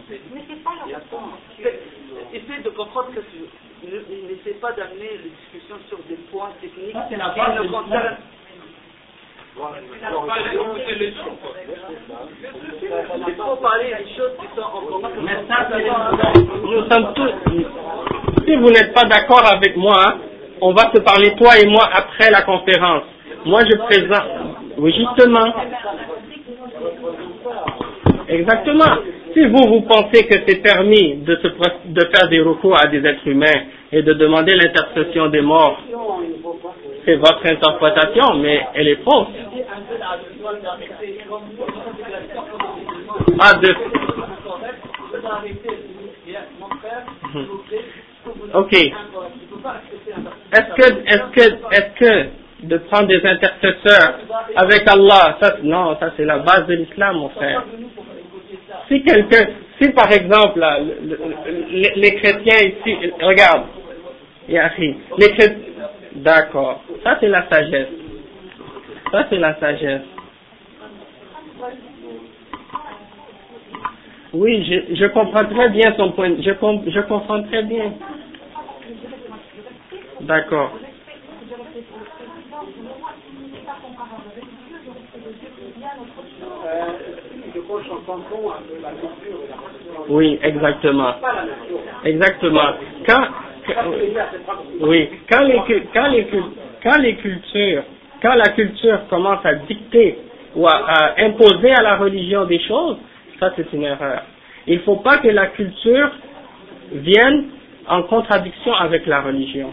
Essaye 2.33 2.63
de 2.63 2.71
comprendre 2.71 3.11
que 3.15 3.21
tu 3.21 3.45
n'essaie 3.85 4.59
pas 4.61 4.73
d'amener 4.73 5.11
les 5.23 5.31
discussions 5.31 5.78
sur 5.89 5.98
des 6.09 6.16
points 6.31 6.52
techniques 6.61 6.97
qui 7.09 7.15
ne 7.16 7.70
concernent 7.70 8.16
il 13.27 13.35
faut 13.36 13.56
parler 13.56 13.94
des 13.98 14.16
choses 14.16 14.32
qui 14.40 14.47
sont 14.56 14.62
en 14.62 14.81
commun. 14.82 15.11
Mais 15.23 15.36
ça, 15.48 15.69
nous 16.62 16.82
sommes 16.90 17.15
tous. 17.15 17.32
Si 18.44 18.56
vous 18.56 18.70
n'êtes 18.70 18.93
pas 18.93 19.05
d'accord 19.05 19.44
avec 19.47 19.77
moi, 19.77 20.16
on 20.61 20.73
va 20.73 20.90
se 20.93 21.01
parler 21.01 21.35
toi 21.36 21.56
et 21.62 21.66
moi 21.69 21.89
après 21.93 22.31
la 22.31 22.43
conférence. 22.43 23.05
Moi, 23.44 23.61
je 23.70 23.77
présente. 23.77 24.28
Oui, 24.78 24.93
justement. 24.93 25.55
Exactement. 28.28 28.97
Si 29.35 29.44
vous, 29.47 29.66
vous 29.69 29.81
pensez 29.82 30.27
que 30.27 30.35
c'est 30.47 30.62
permis 30.62 31.16
de, 31.16 31.35
se, 31.36 31.48
faire 31.48 32.28
des 32.28 32.40
recours 32.40 32.78
à 32.81 32.86
des 32.86 33.05
êtres 33.05 33.27
humains 33.27 33.65
et 33.90 34.02
de 34.02 34.12
demander 34.15 34.55
l'intercession 34.55 35.27
des 35.28 35.40
morts, 35.40 35.77
c'est 37.05 37.16
votre 37.16 37.44
interprétation, 37.44 38.35
mais 38.36 38.65
elle 38.74 38.89
est 38.89 39.02
fausse. 39.02 39.27
Ah, 43.40 43.55
de... 43.55 43.74
Mhm. 47.35 47.47
Ok. 48.55 48.73
Est-ce 50.52 50.74
que, 50.74 50.86
est-ce 51.06 51.31
que, 51.32 51.55
est-ce 51.74 51.98
que 51.98 52.28
de 52.62 52.78
prendre 52.78 53.09
des 53.09 53.24
intercesseurs 53.27 54.19
avec 54.56 54.89
Allah, 54.89 55.36
ça, 55.40 55.56
non, 55.62 55.97
ça 55.98 56.12
c'est 56.16 56.24
la 56.24 56.39
base 56.39 56.66
de 56.66 56.74
l'islam, 56.74 57.16
mon 57.16 57.28
frère 57.31 57.65
si 58.89 59.02
quelqu'un, 59.02 59.47
si 59.81 59.89
par 59.90 60.11
exemple, 60.12 60.65
les 61.70 62.15
chrétiens 62.16 62.66
ici, 62.66 63.12
regarde, 63.20 63.65
les 64.48 65.28
chrétiens, 65.32 65.56
d'accord, 66.16 66.82
ça 67.02 67.16
c'est 67.20 67.28
la 67.28 67.48
sagesse. 67.48 67.89
Ça 69.11 69.27
c'est 69.31 69.39
la 69.39 69.59
sagesse. 69.59 70.02
Oui, 74.32 74.65
je, 74.94 75.06
comprends 75.06 75.44
très 75.44 75.69
bien 75.69 75.94
son 75.97 76.11
point, 76.11 76.35
je, 76.39 76.90
je 76.90 77.01
comprends 77.02 77.43
très 77.44 77.62
bien. 77.62 77.93
D'accord. 80.23 80.73
Euh, 86.66 87.14
oui, 90.09 90.39
exactement. 90.43 91.15
Exactement. 92.05 92.69
Quand, 93.09 93.24
oui, 94.81 95.09
quand 95.31 95.43
les, 95.45 95.61
quand 95.93 96.09
les, 96.09 96.27
quand 96.82 96.99
les 97.01 97.15
cultures, 97.16 97.82
quand 98.23 98.35
la 98.35 98.53
culture 98.53 99.07
commence 99.09 99.45
à 99.45 99.55
dicter 99.55 100.19
ou 100.57 100.66
à, 100.66 101.15
imposer 101.19 101.73
à 101.73 101.82
la 101.82 101.97
religion 101.97 102.45
des 102.45 102.61
choses, 102.61 102.97
ça 103.41 103.53
c'est 103.57 103.73
une 103.73 103.85
erreur. 103.85 104.23
Il 104.66 104.77
ne 104.78 104.82
faut 104.82 104.97
pas 104.97 105.19
que 105.19 105.28
la 105.28 105.47
culture 105.49 106.11
vienne 106.93 107.47
en 107.89 108.03
contradiction 108.05 108.73
avec 108.74 109.07
la 109.07 109.20
religion. 109.23 109.73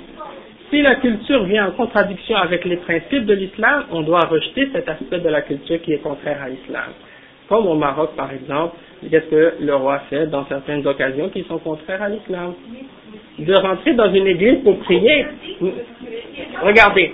Si 0.70 0.82
la 0.82 0.96
culture 0.96 1.44
vient 1.44 1.68
en 1.68 1.72
contradiction 1.72 2.38
avec 2.38 2.64
les 2.66 2.78
principes 2.78 3.26
de 3.26 3.34
l'islam, 3.34 3.86
on 3.92 4.02
doit 4.02 4.22
rejeter 4.22 4.70
cet 4.74 4.88
aspect 4.88 5.20
de 5.20 5.30
la 5.30 5.42
culture 5.42 5.82
qui 5.82 5.92
est 5.94 5.98
contraire 5.98 6.42
à 6.42 6.48
l'islam. 6.50 6.92
Comme 7.52 7.68
au 7.68 7.76
Maroc, 7.76 8.12
par 8.16 8.32
exemple, 8.32 8.78
qu'est-ce 9.10 9.26
que 9.26 9.56
le 9.60 9.76
roi 9.76 10.00
fait 10.10 10.26
dans 10.28 10.46
certaines 10.46 10.88
occasions 10.88 11.28
qui 11.28 11.44
sont 11.44 11.58
contraires 11.58 12.02
à 12.02 12.08
l'islam? 12.08 12.54
De 13.40 13.54
rentrer 13.56 13.94
dans 13.94 14.10
une 14.10 14.26
église 14.26 14.64
pour 14.64 14.80
prier. 14.80 15.26
Regardez. 16.62 17.14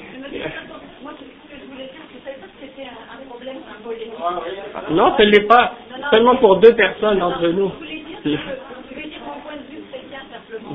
Non, 4.91 5.15
ce 5.17 5.23
n'est 5.23 5.47
pas. 5.47 5.73
Seulement 6.11 6.35
pour 6.35 6.57
deux 6.57 6.75
personnes 6.75 7.17
d'entre 7.17 7.47
nous. 7.47 7.71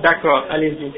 D'accord, 0.03 0.45
allez-y. 0.51 0.91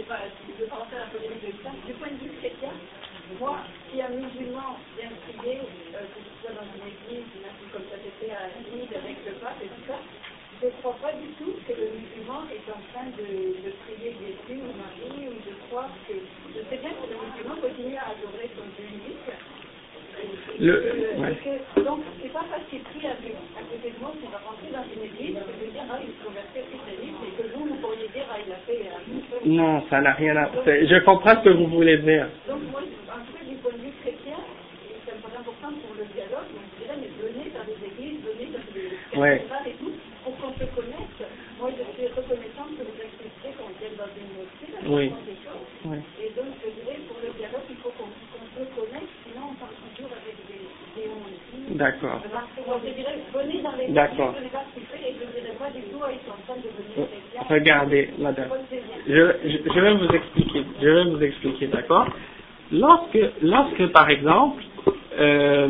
je 10.65 10.67
ne 10.67 10.73
crois 10.81 10.97
pas 11.03 11.13
du 11.13 11.29
tout 11.37 11.53
que 11.69 11.73
le 11.73 11.93
musulman 11.93 12.49
est 12.49 12.65
en 12.73 12.81
train 12.93 13.05
de, 13.19 13.61
de 13.61 13.71
prier 13.85 14.17
Jésus 14.17 14.61
ou 14.65 14.73
Marie 14.73 15.29
ou 15.29 15.37
de 15.37 15.55
croire 15.69 15.91
que. 16.09 16.15
Je 16.15 16.61
sais 16.71 16.81
bien 16.81 16.91
que 16.91 17.05
le 17.05 17.17
musulman 17.21 17.57
continue 17.61 17.97
à 17.97 18.17
adorer 18.17 18.49
son 18.57 18.65
Dieu 18.73 18.89
unique. 18.89 19.29
Le, 20.61 20.73
ouais. 21.19 21.83
donc, 21.83 22.01
c'est 22.23 22.33
pas 22.33 22.45
parce 22.51 22.63
qu'il 22.71 22.81
prie 22.81 23.07
à, 23.07 23.15
côté 23.15 23.91
de 23.91 24.01
moi 24.01 24.13
qu'il 24.21 24.31
va 24.31 24.39
rentrer 24.39 24.71
dans 24.71 24.87
une 24.87 25.03
église 25.03 25.35
que 25.35 25.53
je 25.59 25.71
dire, 25.71 25.83
ah, 25.91 25.99
il 25.99 26.15
se 26.15 26.23
convertit 26.23 26.63
au 26.63 26.69
christianisme 26.71 27.23
et 27.27 27.33
que 27.35 27.45
vous, 27.55 27.65
vous 27.67 27.79
pourriez 27.83 28.09
dire, 28.15 28.27
ah, 28.31 28.39
il 28.39 28.53
a 28.53 28.61
fait 28.63 28.87
un 28.87 29.03
euh, 29.03 29.41
Non, 29.47 29.83
ça 29.91 30.01
n'a 30.01 30.13
rien 30.13 30.37
à 30.37 30.47
voir. 30.47 30.65
Je 30.65 31.05
comprends 31.05 31.35
ce 31.43 31.45
que 31.45 31.55
vous 31.55 31.67
voulez 31.67 31.99
dire. 31.99 32.29
Donc, 32.49 32.63
moi, 32.71 32.81
en 32.81 33.21
tout 33.27 33.33
cas, 33.35 33.45
du 33.45 33.57
point 33.57 33.73
de 33.73 33.83
vue 33.83 33.95
chrétien, 34.03 34.39
c'est 35.05 35.37
important 35.37 35.73
pour 35.85 35.95
le 35.99 36.05
dialogue, 36.17 36.49
donc 36.55 36.65
je 36.65 36.85
dirais, 36.85 36.97
mais 36.97 37.11
venez 37.21 37.51
dans 37.53 37.67
les 37.69 37.81
églises, 37.83 38.21
venez 38.25 38.49
dans 38.55 38.67
les 38.73 39.21
ouais. 39.21 39.45
et 39.67 39.77
tout, 39.77 39.93
pour 40.25 40.37
qu'on 40.39 40.53
se 40.55 40.65
connaisse. 40.73 41.19
Moi, 41.61 41.71
je 41.77 41.85
suis 41.93 42.09
reconnaissante 42.09 42.73
que 42.79 42.85
vous 42.85 42.99
expliquiez 43.03 43.53
qu'on 43.59 43.73
vienne 43.77 43.97
dans 43.99 44.11
une 44.17 44.33
des 44.35 45.39
choses. 45.45 45.69
Oui. 45.85 45.99
Et 46.23 46.31
donc, 46.33 46.51
je 46.63 46.69
dirais, 46.73 46.99
pour 47.09 47.19
le 47.21 47.31
dialogue, 47.37 47.69
il 47.69 47.77
faut 47.77 47.93
qu'on 47.97 48.09
qu 48.09 48.35
se 48.55 48.65
connaisse, 48.75 49.11
sinon 49.27 49.51
on 49.51 49.57
parle 49.59 49.75
toujours 49.93 50.13
avec 50.15 50.37
des, 50.47 50.63
des 50.95 51.09
on 51.11 51.21
D'accord. 51.21 51.33
Je 51.35 51.55
dirais, 51.55 51.55
venez 51.55 51.55
dans 51.55 51.55
les 51.55 51.55
D'accord. 51.55 51.55
je 51.55 51.55
ne 51.55 51.61
sais 51.61 51.61
pas 51.61 51.61
ce 51.61 51.61
et 51.61 51.61
je 51.61 51.61
ne 51.61 51.61
dirais 51.61 51.61
pas 51.61 51.61
du 51.61 51.61
tout, 51.61 51.61
ils 51.61 51.61
sont 51.61 51.61
en 51.61 51.61
train 51.61 51.63
de 51.75 51.85
venir 56.69 57.09
Regardez, 57.51 58.11
madame, 58.19 58.49
je, 59.07 59.13
je, 59.75 59.81
vais 59.81 59.95
vous 59.95 60.09
expliquer, 60.15 60.65
je 60.81 60.89
vais 60.89 61.05
vous 61.11 61.23
expliquer, 61.23 61.67
d'accord? 61.67 62.07
Lorsque, 62.73 63.19
lorsque, 63.43 63.87
par 63.93 64.09
exemple, 64.09 64.63
euh, 65.19 65.69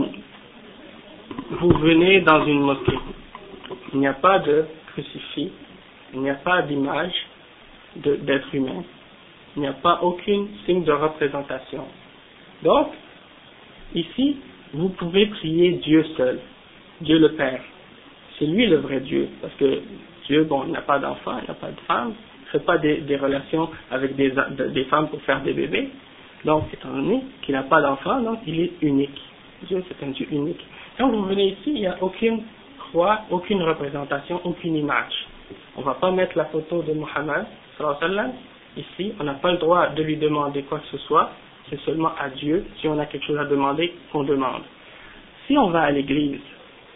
vous 1.51 1.71
venez 1.79 2.21
dans 2.21 2.45
une 2.45 2.61
mosquée, 2.61 2.99
il 3.93 4.01
n'y 4.01 4.07
a 4.07 4.13
pas 4.15 4.39
de 4.41 4.67
crucifix, 4.89 5.51
il 6.13 6.21
n'y 6.21 6.31
a 6.31 6.35
pas 6.35 6.63
d'image 6.63 7.15
d'être 7.97 8.55
humain, 8.55 8.85
il 9.57 9.63
n'y 9.63 9.69
a 9.69 9.73
pas 9.73 10.01
aucun 10.03 10.47
signe 10.67 10.85
de 10.85 10.93
représentation. 10.93 11.85
Donc, 12.63 12.89
ici, 13.95 14.37
vous 14.75 14.91
pouvez 14.91 15.27
prier 15.27 15.73
Dieu 15.73 16.05
seul, 16.17 16.41
Dieu 17.01 17.19
le 17.19 17.33
Père. 17.33 17.61
C'est 18.39 18.47
lui 18.47 18.67
le 18.67 18.77
vrai 18.77 19.01
Dieu, 19.01 19.29
parce 19.41 19.55
que 19.55 19.81
Dieu, 20.27 20.45
bon, 20.45 20.65
il 20.67 20.73
n'a 20.73 20.83
pas 20.83 20.99
d'enfant, 20.99 21.39
il 21.43 21.49
n'a 21.49 21.55
pas 21.55 21.71
de 21.71 21.81
femme, 21.87 22.13
il 22.41 22.47
ne 22.47 22.51
fait 22.59 22.65
pas 22.65 22.79
des, 22.79 23.17
relations 23.17 23.71
avec 23.91 24.17
des, 24.17 24.33
des 24.73 24.85
femmes 24.85 25.09
pour 25.09 25.23
faire 25.23 25.43
des 25.43 25.53
bébés. 25.53 25.91
Donc, 26.45 26.65
étant 26.73 26.91
donné 26.91 27.23
qu'il 27.43 27.55
n'a 27.55 27.63
pas 27.63 27.81
d'enfant, 27.81 28.21
donc 28.21 28.41
il 28.47 28.61
est 28.61 28.73
unique. 28.83 29.21
Dieu, 29.69 29.83
c'est 29.89 30.05
un 30.05 30.11
Dieu 30.11 30.27
unique. 30.31 30.61
Quand 30.99 31.09
vous 31.09 31.23
venez 31.25 31.51
ici, 31.51 31.67
il 31.67 31.75
n'y 31.75 31.87
a 31.87 31.97
aucune 32.03 32.43
croix, 32.79 33.21
aucune 33.31 33.63
représentation, 33.63 34.41
aucune 34.45 34.77
image. 34.77 35.27
On 35.77 35.81
ne 35.81 35.87
va 35.87 35.95
pas 35.95 36.11
mettre 36.11 36.37
la 36.37 36.47
photo 36.47 36.83
de 36.83 36.93
Mohammed, 36.93 37.47
ici, 38.77 39.13
on 39.21 39.25
n'a 39.25 39.35
pas 39.35 39.53
le 39.53 39.59
droit 39.59 39.89
de 39.91 40.03
lui 40.03 40.17
demander 40.17 40.63
quoi 40.63 40.79
que 40.81 40.87
ce 40.87 40.99
soit, 41.07 41.31
c'est 41.71 41.81
seulement 41.81 42.13
à 42.21 42.29
Dieu, 42.31 42.65
si 42.79 42.89
on 42.89 42.99
a 42.99 43.07
quelque 43.07 43.27
chose 43.27 43.39
à 43.39 43.45
demander, 43.45 43.93
qu'on 44.13 44.25
demande. 44.25 44.63
Si 45.47 45.57
on 45.57 45.71
va 45.71 45.83
à 45.83 45.91
l'église, 45.91 46.41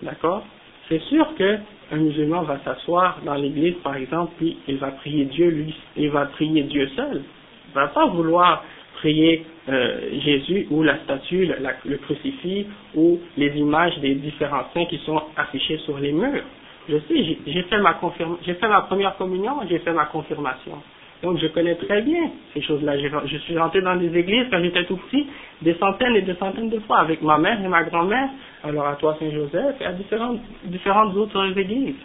d'accord, 0.02 0.44
c'est 0.88 1.00
sûr 1.02 1.26
que 1.36 1.58
un 1.90 1.96
musulman 1.96 2.42
va 2.42 2.58
s'asseoir 2.64 3.18
dans 3.24 3.34
l'église, 3.34 3.76
par 3.82 3.96
exemple, 3.96 4.32
puis 4.36 4.58
il 4.68 4.76
va 4.76 4.90
prier 4.90 5.24
Dieu, 5.24 5.48
lui, 5.48 5.74
il 5.96 6.10
va 6.10 6.26
prier 6.26 6.62
Dieu 6.64 6.88
seul. 6.94 7.22
Il 7.68 7.74
va 7.74 7.88
pas 7.88 8.06
vouloir 8.06 8.62
prier 8.94 9.46
euh, 9.68 10.20
Jésus 10.20 10.66
ou 10.70 10.82
la 10.82 10.98
statue, 10.98 11.46
le, 11.84 11.96
crucifix 11.98 12.66
ou 12.94 13.20
les 13.36 13.56
images 13.56 13.98
des 14.00 14.14
différents 14.16 14.64
saints 14.74 14.86
qui 14.86 14.98
sont 14.98 15.22
affichés 15.36 15.78
sur 15.78 15.98
les 15.98 16.12
murs. 16.12 16.44
Je 16.88 16.96
sais, 17.00 17.38
j'ai 17.46 17.62
fait 17.64 17.78
ma 17.78 18.80
première 18.82 19.16
communion, 19.16 19.60
j'ai 19.68 19.78
fait 19.78 19.92
ma 19.92 20.06
confirmation. 20.06 20.82
Donc 21.22 21.38
je 21.38 21.48
connais 21.48 21.74
très 21.74 22.02
bien 22.02 22.30
ces 22.54 22.62
choses-là. 22.62 22.94
Je 23.26 23.36
suis 23.38 23.58
rentré 23.58 23.80
dans 23.80 23.96
des 23.96 24.16
églises 24.16 24.46
quand 24.50 24.62
j'étais 24.62 24.84
tout 24.84 24.96
petit, 24.96 25.26
des 25.62 25.74
centaines 25.74 26.14
et 26.16 26.22
des 26.22 26.34
centaines 26.34 26.70
de 26.70 26.78
fois 26.80 26.98
avec 27.00 27.22
ma 27.22 27.38
mère 27.38 27.62
et 27.62 27.68
ma 27.68 27.82
grand-mère, 27.84 28.28
alors 28.62 28.86
à 28.86 28.94
toi 28.94 29.16
Saint-Joseph 29.18 29.76
et 29.80 29.84
à 29.84 29.92
différentes, 29.92 30.40
différentes 30.64 31.16
autres 31.16 31.58
églises. 31.58 31.96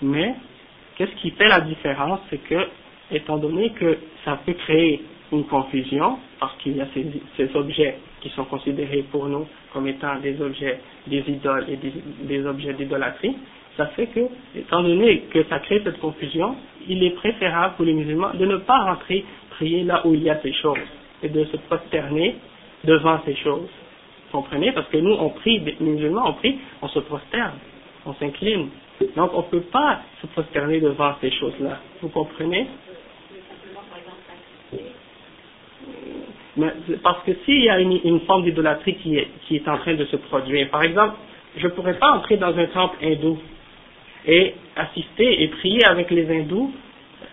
Mais 0.00 0.34
qu'est-ce 0.96 1.14
qui 1.16 1.30
fait 1.32 1.48
la 1.48 1.60
différence, 1.60 2.20
c'est 2.30 2.42
que, 2.42 2.66
étant 3.10 3.36
donné 3.36 3.70
que 3.70 3.98
ça 4.24 4.38
peut 4.44 4.54
créer 4.54 5.02
une 5.32 5.44
confusion, 5.44 6.18
parce 6.40 6.56
qu'il 6.58 6.76
y 6.76 6.80
a 6.80 6.86
ces, 7.36 7.56
objets 7.56 7.96
qui 8.20 8.28
sont 8.30 8.44
considérés 8.44 9.04
pour 9.10 9.26
nous 9.26 9.46
comme 9.72 9.88
étant 9.88 10.16
des 10.20 10.40
objets 10.40 10.80
des 11.06 11.24
idoles 11.26 11.66
et 11.68 11.78
des 12.26 12.46
objets 12.46 12.74
d'idolâtrie, 12.74 13.34
ça 13.76 13.86
fait 13.86 14.06
que, 14.08 14.20
étant 14.54 14.82
donné 14.82 15.20
que 15.30 15.44
ça 15.44 15.58
crée 15.60 15.80
cette 15.82 15.98
confusion, 15.98 16.56
il 16.88 17.02
est 17.04 17.10
préférable 17.10 17.74
pour 17.76 17.84
les 17.84 17.94
musulmans 17.94 18.32
de 18.34 18.44
ne 18.44 18.56
pas 18.58 18.78
rentrer 18.84 19.24
prier 19.50 19.84
là 19.84 20.06
où 20.06 20.14
il 20.14 20.22
y 20.22 20.30
a 20.30 20.38
ces 20.42 20.52
choses 20.52 20.78
et 21.22 21.28
de 21.28 21.44
se 21.44 21.56
prosterner 21.56 22.36
devant 22.84 23.20
ces 23.24 23.34
choses. 23.36 23.68
Vous 24.30 24.40
comprenez? 24.40 24.72
Parce 24.72 24.88
que 24.88 24.98
nous, 24.98 25.12
on 25.12 25.30
prie, 25.30 25.60
les 25.60 25.76
musulmans, 25.80 26.28
on 26.28 26.32
prie, 26.34 26.58
on 26.82 26.88
se 26.88 26.98
prosterne, 27.00 27.54
on 28.04 28.14
s'incline. 28.14 28.68
Donc, 29.16 29.30
on 29.34 29.38
ne 29.38 29.46
peut 29.46 29.60
pas 29.72 30.00
se 30.20 30.26
prosterner 30.28 30.80
devant 30.80 31.14
ces 31.20 31.30
choses-là. 31.30 31.78
Vous 32.00 32.08
comprenez? 32.08 32.66
Mais 36.56 36.72
parce 37.02 37.22
que 37.24 37.32
s'il 37.44 37.62
y 37.64 37.70
a 37.70 37.80
une, 37.80 38.20
forme 38.20 38.44
d'idolâtrie 38.44 38.96
qui 38.96 39.56
est 39.56 39.68
en 39.68 39.78
train 39.78 39.94
de 39.94 40.04
se 40.04 40.16
produire, 40.16 40.68
par 40.68 40.82
exemple, 40.82 41.14
je 41.56 41.66
ne 41.66 41.72
pourrais 41.72 41.98
pas 41.98 42.10
entrer 42.12 42.36
dans 42.36 42.56
un 42.56 42.66
temple 42.66 42.96
hindou 43.02 43.38
et 44.26 44.54
assister 44.76 45.42
et 45.42 45.48
prier 45.48 45.84
avec 45.84 46.10
les 46.10 46.30
hindous 46.30 46.72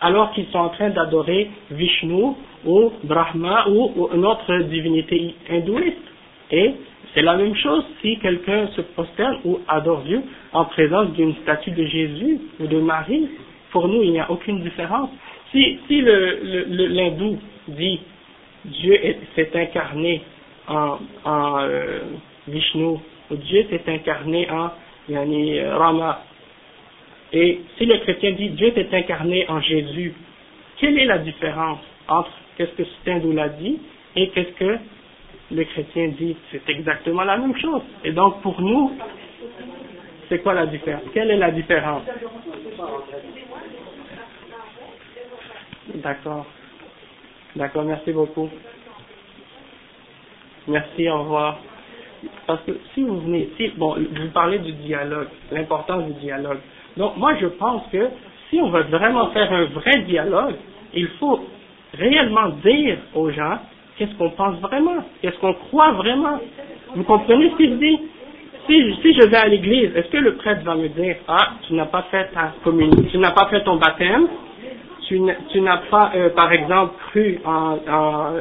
alors 0.02 0.32
qu'ils 0.32 0.48
sont 0.48 0.60
en 0.60 0.70
train 0.70 0.90
d'adorer 0.90 1.50
Vishnu 1.72 2.34
ou 2.66 2.92
Brahma 3.04 3.68
ou, 3.70 4.10
une 4.14 4.26
autre 4.26 4.60
divinité 4.64 5.36
hindouiste. 5.50 5.98
Et 6.52 6.74
c'est 7.14 7.22
la 7.22 7.36
même 7.36 7.56
chose 7.56 7.84
si 8.02 8.18
quelqu'un 8.20 8.68
se 8.76 8.82
prosterne 8.82 9.40
ou 9.46 9.60
adore 9.68 10.02
Dieu 10.02 10.22
en 10.54 10.66
présence 10.66 11.12
d'une 11.14 11.36
statue 11.38 11.72
de 11.72 11.86
Jésus 11.86 12.40
ou 12.60 12.68
de 12.68 12.80
Marie. 12.80 13.30
Pour 13.72 13.88
nous, 13.88 14.02
il 14.04 14.12
n'y 14.12 14.20
a 14.20 14.32
aucune 14.32 14.62
différence. 14.62 15.10
Si, 15.52 15.80
si 15.88 16.02
l'hindou 16.02 17.38
dit 17.68 18.00
Dieu 18.66 18.98
s'est 19.36 19.52
incarné 19.56 20.22
en, 20.68 20.98
en 21.26 21.60
euh, 21.62 22.00
Vishnu 22.48 22.98
ou 23.32 23.36
Dieu 23.36 23.66
s'est 23.70 23.84
incarné 23.88 24.50
en 24.50 24.70
yani, 25.08 25.62
Rama 25.62 26.24
et 27.34 27.62
si 27.78 27.86
le 27.86 27.98
chrétien 28.00 28.32
dit 28.32 28.50
Dieu 28.50 28.72
s'est 28.74 28.88
incarné 28.92 29.46
en 29.50 29.62
Jésus, 29.62 30.14
quelle 30.78 30.98
est 30.98 31.06
la 31.06 31.20
différence 31.20 31.80
entre 32.08 32.32
qu'est-ce 32.58 32.72
que 32.72 33.10
hindou 33.10 33.32
l'a 33.34 33.50
dit 33.50 33.80
et 34.16 34.30
qu'est-ce 34.30 34.52
que 34.58 34.78
le 35.52 35.64
chrétien 35.64 36.10
dit? 36.10 36.36
C'est 36.52 36.68
exactement 36.70 37.24
la 37.24 37.38
même 37.38 37.56
chose. 37.58 37.82
Et 38.04 38.12
donc 38.12 38.42
pour 38.42 38.60
nous, 38.62 38.94
c'est 40.28 40.40
quoi 40.40 40.54
la 40.54 40.66
différence? 40.66 41.04
Quelle 41.14 41.32
est 41.32 41.38
la 41.38 41.52
différence? 41.52 42.04
D'accord. 45.96 46.46
D'accord, 47.56 47.84
merci 47.84 48.12
beaucoup. 48.12 48.50
Merci, 50.68 51.10
au 51.10 51.20
revoir. 51.24 51.60
parce 52.46 52.64
que 52.64 52.72
si 52.94 53.04
vous 53.04 53.20
venez 53.22 53.50
ici, 53.54 53.74
bon, 53.78 53.96
vous 53.96 54.30
parlez 54.34 54.60
du 54.60 54.72
dialogue, 54.74 55.28
l'importance 55.52 56.06
du 56.06 56.14
dialogue. 56.14 56.60
Donc 57.00 57.18
moi 57.18 57.34
je 57.42 57.48
pense 57.48 57.82
que 57.92 58.10
si 58.50 58.62
on 58.62 58.70
veut 58.70 58.84
vraiment 58.84 59.28
faire 59.32 59.52
un 59.52 59.66
vrai 59.66 60.02
dialogue, 60.02 60.56
il 60.94 61.08
faut 61.20 61.40
réellement 61.98 62.50
dire 62.64 62.98
aux 63.16 63.32
gens 63.32 63.58
qu'est-ce 63.98 64.16
qu'on 64.16 64.32
pense 64.32 64.60
vraiment, 64.60 65.04
qu'est-ce 65.22 65.38
qu'on 65.40 65.54
croit 65.54 65.94
vraiment. 65.94 66.40
Vous 66.96 67.04
comprenez 67.04 67.50
ce 67.52 67.56
que 67.56 67.66
je 67.66 67.74
dis? 67.74 68.00
Si, 68.68 68.96
si 69.02 69.14
je 69.14 69.28
vais 69.28 69.38
à 69.38 69.48
l'église, 69.48 69.96
est-ce 69.96 70.10
que 70.10 70.18
le 70.18 70.36
prêtre 70.36 70.64
va 70.64 70.76
me 70.76 70.90
dire, 70.90 71.16
ah, 71.28 71.54
tu 71.68 71.74
n'as 71.74 71.86
pas 71.86 72.04
fait 72.12 72.26
ta 72.34 72.54
communion, 72.64 73.04
tu 73.10 73.18
n'as 73.18 73.32
pas 73.32 73.48
fait 73.48 73.64
ton 73.64 73.78
baptême, 73.78 74.28
tu 75.08 75.20
n'as 75.62 75.78
pas, 75.90 76.12
euh, 76.16 76.30
par 76.30 76.52
exemple, 76.52 76.94
cru 77.10 77.40
en, 77.46 77.80
en 77.90 78.34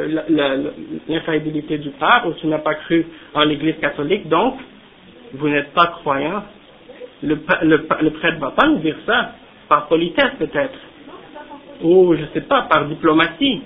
l'infaillibilité 1.09 1.79
du 1.79 1.91
pape, 1.91 2.27
ou 2.27 2.33
tu 2.35 2.47
n'as 2.47 2.59
pas 2.59 2.75
cru 2.75 3.07
en 3.35 3.45
l'église 3.45 3.79
catholique, 3.81 4.29
donc, 4.29 4.57
vous 5.33 5.49
n'êtes 5.49 5.73
pas 5.73 5.87
croyant. 5.87 6.43
Le, 7.23 7.37
le, 7.63 7.87
le 8.03 8.11
prêtre 8.11 8.39
va 8.39 8.51
pas 8.53 8.69
nous 8.69 8.79
dire 8.79 8.97
ça, 9.07 9.33
par 9.69 9.89
politesse 9.89 10.33
peut-être, 10.39 10.79
ou 11.83 12.15
je 12.15 12.25
sais 12.33 12.43
pas, 12.43 12.63
par 12.63 12.87
diplomatie. 12.87 13.63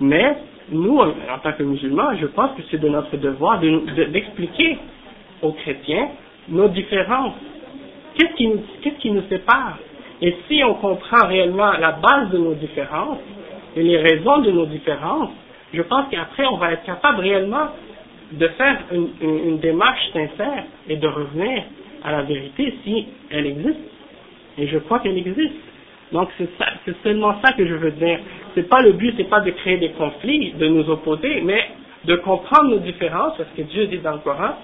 Mais, 0.00 0.36
nous, 0.70 0.98
en 0.98 1.38
tant 1.42 1.52
que 1.52 1.62
musulmans, 1.62 2.16
je 2.20 2.26
pense 2.26 2.52
que 2.56 2.62
c'est 2.70 2.78
de 2.78 2.88
notre 2.88 3.16
devoir 3.16 3.60
d'expliquer 3.60 4.78
aux 5.42 5.52
chrétiens 5.52 6.08
nos 6.48 6.68
différences. 6.68 7.34
Qu'est-ce 8.14 8.34
qui, 8.34 8.50
qui 8.98 9.10
nous 9.10 9.22
sépare? 9.28 9.78
Et 10.20 10.36
si 10.48 10.62
on 10.64 10.74
comprend 10.74 11.26
réellement 11.26 11.72
la 11.72 11.92
base 11.92 12.30
de 12.30 12.38
nos 12.38 12.54
différences 12.54 13.18
et 13.76 13.82
les 13.82 13.98
raisons 13.98 14.38
de 14.38 14.50
nos 14.50 14.66
différences, 14.66 15.30
je 15.72 15.82
pense 15.82 16.04
qu'après 16.10 16.46
on 16.46 16.56
va 16.58 16.72
être 16.72 16.84
capable 16.84 17.20
réellement 17.20 17.68
de 18.30 18.48
faire 18.48 18.78
une, 18.92 19.58
démarche 19.58 20.10
sincère 20.12 20.64
et 20.88 20.96
de 20.96 21.06
revenir 21.06 21.64
à 22.04 22.12
la 22.12 22.22
vérité 22.22 22.74
si 22.84 23.06
elle 23.30 23.46
existe. 23.46 23.80
Et 24.58 24.66
je 24.66 24.78
crois 24.78 25.00
qu'elle 25.00 25.18
existe. 25.18 25.54
Donc 26.12 26.28
c'est 26.38 26.96
seulement 27.02 27.34
ça 27.42 27.52
que 27.52 27.66
je 27.66 27.74
veux 27.74 27.92
dire. 27.92 28.18
C'est 28.54 28.68
pas 28.68 28.82
le 28.82 28.92
but, 28.92 29.14
c'est 29.16 29.30
pas 29.30 29.40
de 29.40 29.50
créer 29.50 29.78
des 29.78 29.90
conflits, 29.90 30.52
de 30.52 30.68
nous 30.68 30.88
opposer, 30.90 31.40
mais 31.42 31.70
de 32.04 32.16
comprendre 32.16 32.70
nos 32.70 32.78
différences, 32.78 33.36
parce 33.38 33.48
que 33.56 33.62
Dieu 33.62 33.86
dit 33.86 33.98
dans 33.98 34.12
le 34.12 34.18
Coran, 34.18 34.56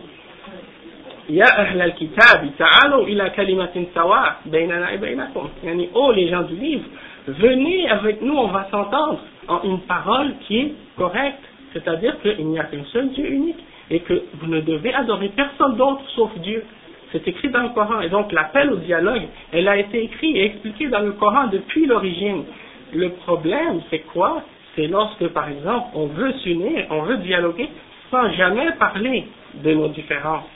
Ya 1.31 1.45
ahl 1.45 1.81
al-kitab, 1.81 2.41
ta'alu 2.57 3.13
ila 3.13 3.31
kalimatin 3.31 3.85
sawa, 3.93 4.39
baynana 4.47 4.95
et 4.95 4.99
baynakum. 4.99 5.49
Yani, 5.63 5.91
oh 5.95 6.11
les 6.13 6.29
gens 6.29 6.43
du 6.43 6.55
livre, 6.55 6.85
venez 7.27 7.89
avec 7.89 8.23
nous, 8.23 8.35
on 8.35 8.49
va 8.49 8.67
s'entendre 8.71 9.21
en 9.47 9.63
une 9.63 9.81
parole 9.81 10.33
qui 10.47 10.59
est 10.59 10.73
correcte. 10.97 11.45
C'est-à-dire 11.75 12.19
qu'il 12.23 12.47
n'y 12.47 12.59
a 12.59 12.65
qu'un 12.65 12.85
seul 12.93 13.11
Dieu 13.11 13.31
unique 13.31 13.63
et 13.91 14.01
que 14.01 14.23
vous 14.35 14.47
ne 14.47 14.61
devez 14.61 14.95
adorer 14.95 15.29
personne 15.29 15.77
d'autre 15.77 16.03
sauf 16.17 16.31
Dieu. 16.39 16.65
C'est 17.13 17.27
écrit 17.27 17.49
dans 17.49 17.63
le 17.63 17.71
Coran. 17.71 18.01
Et 18.01 18.09
donc 18.09 18.33
l'appel 18.33 18.71
au 18.73 18.77
dialogue, 18.77 19.23
elle 19.53 19.69
a 19.69 19.77
été 19.77 20.03
écrite 20.05 20.37
et 20.37 20.45
expliquée 20.47 20.89
dans 20.89 21.01
le 21.01 21.13
Coran 21.13 21.47
depuis 21.49 21.87
l'origine. 21.87 22.45
Le 22.93 23.11
problème, 23.11 23.81
c'est 23.91 24.01
quoi? 24.01 24.43
C'est 24.75 24.87
lorsque, 24.87 25.27
par 25.29 25.49
exemple, 25.49 25.89
on 25.95 26.07
veut 26.07 26.33
s'unir, 26.45 26.87
on 26.91 27.03
veut 27.03 27.19
dialoguer 27.19 27.69
sans 28.11 28.31
jamais 28.33 28.73
parler 28.79 29.27
de 29.55 29.75
nos 29.75 29.89
différences. 29.89 30.49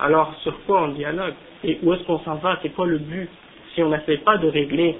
Alors, 0.00 0.34
sur 0.42 0.58
quoi 0.64 0.84
on 0.84 0.88
dialogue? 0.88 1.34
Et 1.64 1.78
où 1.82 1.92
est-ce 1.92 2.02
qu'on 2.04 2.18
s'en 2.20 2.36
va? 2.36 2.58
C'est 2.62 2.70
quoi 2.70 2.86
le 2.86 2.98
but? 2.98 3.28
Si 3.74 3.82
on 3.82 3.90
n'essaie 3.90 4.18
pas 4.18 4.38
de 4.38 4.48
régler 4.48 4.96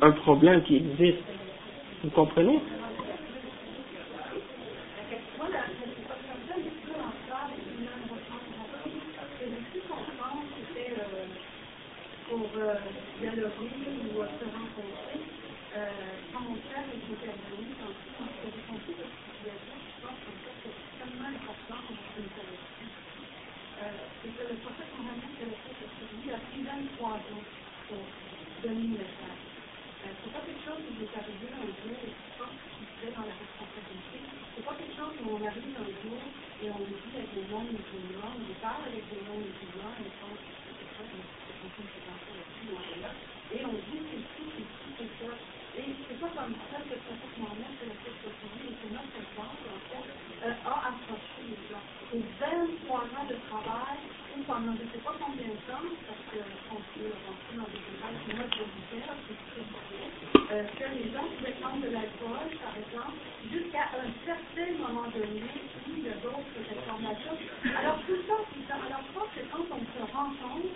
un 0.00 0.10
problème 0.12 0.62
qui 0.62 0.76
existe. 0.76 1.22
Vous 2.02 2.10
comprenez? 2.10 2.58
Pour 12.36 12.52
euh, 12.56 12.76
dialoguer 13.20 13.96
ou 14.12 14.20
se 14.20 14.44
rencontrer. 14.44 15.24
Euh, 15.76 15.88
quand 16.32 16.40
mon 16.42 16.56
frère 16.68 16.84
est 16.92 17.00
intervenu 17.00 17.72
dans 17.80 17.88
ce 17.96 18.44
que 18.44 18.52
j'ai 18.52 18.62
compris 18.68 18.92
de 18.92 19.08
situation, 19.08 19.76
je 19.80 19.96
pense 20.04 20.20
que 20.20 20.32
c'est 20.44 20.68
extrêmement 20.68 21.32
important 21.32 21.80
qu'on 21.88 21.96
se 21.96 22.20
intéresse. 22.28 22.68
Euh, 23.80 23.84
c'est 24.22 24.30
que 24.36 24.44
le 24.52 24.56
prophète 24.60 24.92
Mohamed 24.98 25.32
lui 26.20 26.30
a 26.32 26.38
pris 26.38 26.62
23 26.62 27.10
ans 27.16 27.44
pour 27.88 28.04
donner 28.62 28.84
une 28.84 28.98
message. 29.00 29.42
Euh, 30.04 30.12
c'est 30.24 30.32
pas 30.32 30.40
quelque 30.44 30.64
chose 30.64 30.80
qui 30.86 30.94
nous 30.94 31.04
est 31.08 31.16
arrivé 31.16 31.48
un 31.56 31.66
jour 31.80 31.96
et 32.04 32.12
je 32.12 32.30
pense 32.36 32.56
qu'il 32.76 32.88
fait 33.00 33.12
dans 33.16 33.24
la 33.24 33.36
responsabilité. 33.40 34.20
C'est 34.56 34.64
pas 34.64 34.76
quelque 34.76 34.96
chose 34.96 35.14
où 35.24 35.36
on 35.40 35.42
arrive 35.46 35.76
un 35.80 35.90
jour 36.04 36.20
et 36.62 36.70
on 36.70 36.84
dit 36.84 37.12
avec 37.16 37.32
le 37.34 37.42
monde 37.48 37.72
musulman, 37.72 38.32
on 38.36 38.54
parle 38.60 38.84
avec 38.92 39.04
le 39.10 39.22
monde 39.24 39.48
musulman 39.48 39.90
et 39.96 40.04
on 40.04 40.14
pense 40.20 40.40
que 40.40 40.70
c'est 40.76 40.92
ça, 40.98 41.04
et 43.52 43.66
on 43.66 43.74
dit 43.74 44.00
que 44.10 44.16
tout, 44.36 44.50
c'est 44.56 44.64
tout, 44.64 44.92
c'est 44.98 45.24
ça. 45.24 45.32
Et 45.76 45.96
c'est 46.08 46.20
pas 46.20 46.30
comme 46.30 46.54
ça 46.70 46.80
que 46.82 46.90
le 46.94 47.00
prophète 47.00 47.38
Mohamed, 47.38 47.68
c'est 47.80 47.86
le 47.86 47.94
fait 48.04 48.10
et 48.70 48.76
c'est 48.82 48.90
notre 48.92 49.16
exemple, 49.16 49.66
en 49.68 49.80
fait, 49.90 50.46
euh, 50.46 50.54
a 50.64 50.88
approché 50.88 51.42
les 51.48 51.68
gens. 51.68 51.82
Et 52.14 52.22
23 52.40 53.00
ans 53.00 53.26
de 53.28 53.36
ou 54.46 54.52
pendant 54.52 54.74
je 54.76 54.84
ne 54.84 54.90
sais 54.92 54.98
pas 54.98 55.14
combien 55.20 55.48
de 55.48 55.60
temps, 55.66 55.86
parce 56.06 56.22
qu'on 56.30 56.82
peut 56.94 57.10
rentrer 57.26 57.56
dans 57.56 57.68
des 57.70 57.82
détails, 57.82 58.36
moi 58.36 58.46
je 58.54 58.62
vous 58.62 58.84
c'est 58.90 60.52
euh, 60.52 60.64
que 60.78 60.86
les 60.94 61.10
gens 61.12 61.26
pouvaient 61.38 61.56
prendre 61.60 61.82
de 61.82 61.90
l'alcool, 61.90 62.46
par 62.62 62.74
exemple, 62.78 63.18
jusqu'à 63.50 63.90
un 63.98 64.10
certain 64.24 64.72
moment 64.78 65.08
donné, 65.10 65.42
il 65.88 66.04
y 66.04 66.08
a 66.08 66.16
d'autres 66.22 66.62
informations. 66.62 67.36
Alors 67.76 67.98
tout 68.06 68.20
ça, 68.26 68.36
tout 68.54 68.64
ça, 68.68 68.74
alors 68.76 69.02
je 69.06 69.12
pense 69.18 69.30
que 69.34 69.42
quand 69.50 69.66
on 69.74 69.82
se 69.82 70.02
rencontre, 70.12 70.74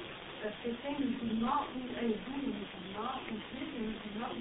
chrétien 0.63 0.97
musulman 0.99 1.69
ou 1.77 1.81
hindou 1.95 2.37
musulman 2.43 3.13
ou 3.31 3.35
juif 3.53 3.71
musulman, 3.79 4.33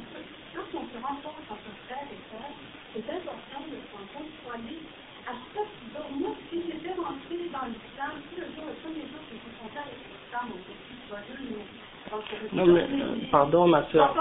quand 0.56 0.70
on 0.80 0.86
se 0.88 0.98
rencontre 1.04 1.44
entre 1.52 1.72
frères 1.86 2.10
et 2.10 2.22
sœurs, 2.32 2.56
c'est 2.94 3.06
important 3.10 3.62
de 3.70 3.78
se 3.78 3.90
rendre 3.94 4.12
compte 4.14 4.32
pour 4.44 4.54
aller 4.54 4.80
à 5.28 5.34
ça. 5.34 5.62
Donc, 5.94 6.12
moi, 6.20 6.36
si 6.50 6.64
j'étais 6.66 6.94
rentrée 6.94 7.50
dans 7.52 7.68
l'islam, 7.68 8.14
si 8.30 8.36
le 8.40 8.48
jour, 8.56 8.66
le 8.68 8.76
premier 8.82 9.06
jour 9.12 9.22
que 9.30 9.36
je 9.36 9.42
suis 9.44 9.60
rentrée 9.62 9.84
avec 9.86 10.00
l'islam, 10.00 10.46
on 10.50 10.60
était 10.60 10.80
joyeux, 11.08 11.62
non, 12.60 12.74
mais, 12.74 12.82
euh, 12.82 13.16
pardon, 13.32 13.68
ma 13.68 13.84
soeur. 13.90 14.16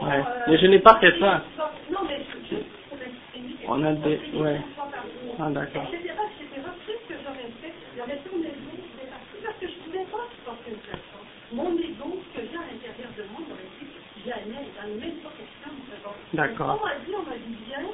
Ouais. 0.00 0.08
euh, 0.08 0.44
mais 0.48 0.58
je 0.58 0.66
n'ai 0.66 0.78
pas 0.78 0.98
fait 1.00 1.18
ça. 1.20 1.42
On 3.68 3.84
a 3.84 3.92
des. 3.92 4.20
Ouais. 4.34 4.60
Ah, 5.38 5.50
d'accord. 5.50 5.90
D'accord. 16.32 16.80
On 16.80 16.86
m'a 16.86 16.94
dit, 17.04 17.12
on 17.18 17.22
m'a 17.22 17.36
dit, 17.36 17.56
viens, 17.66 17.90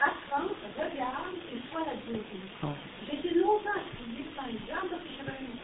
apprends, 0.00 0.48
regarde, 0.76 1.36
et 1.52 1.70
sois 1.70 1.80
la 1.80 1.94
bienvenue. 1.94 2.22
Oh. 2.64 2.66
J'ai 3.06 3.18
été 3.18 3.34
longtemps 3.38 3.70
à 3.70 3.74
parce 3.76 5.02
que 5.02 5.08
j'avais 5.16 5.38
une 5.40 5.56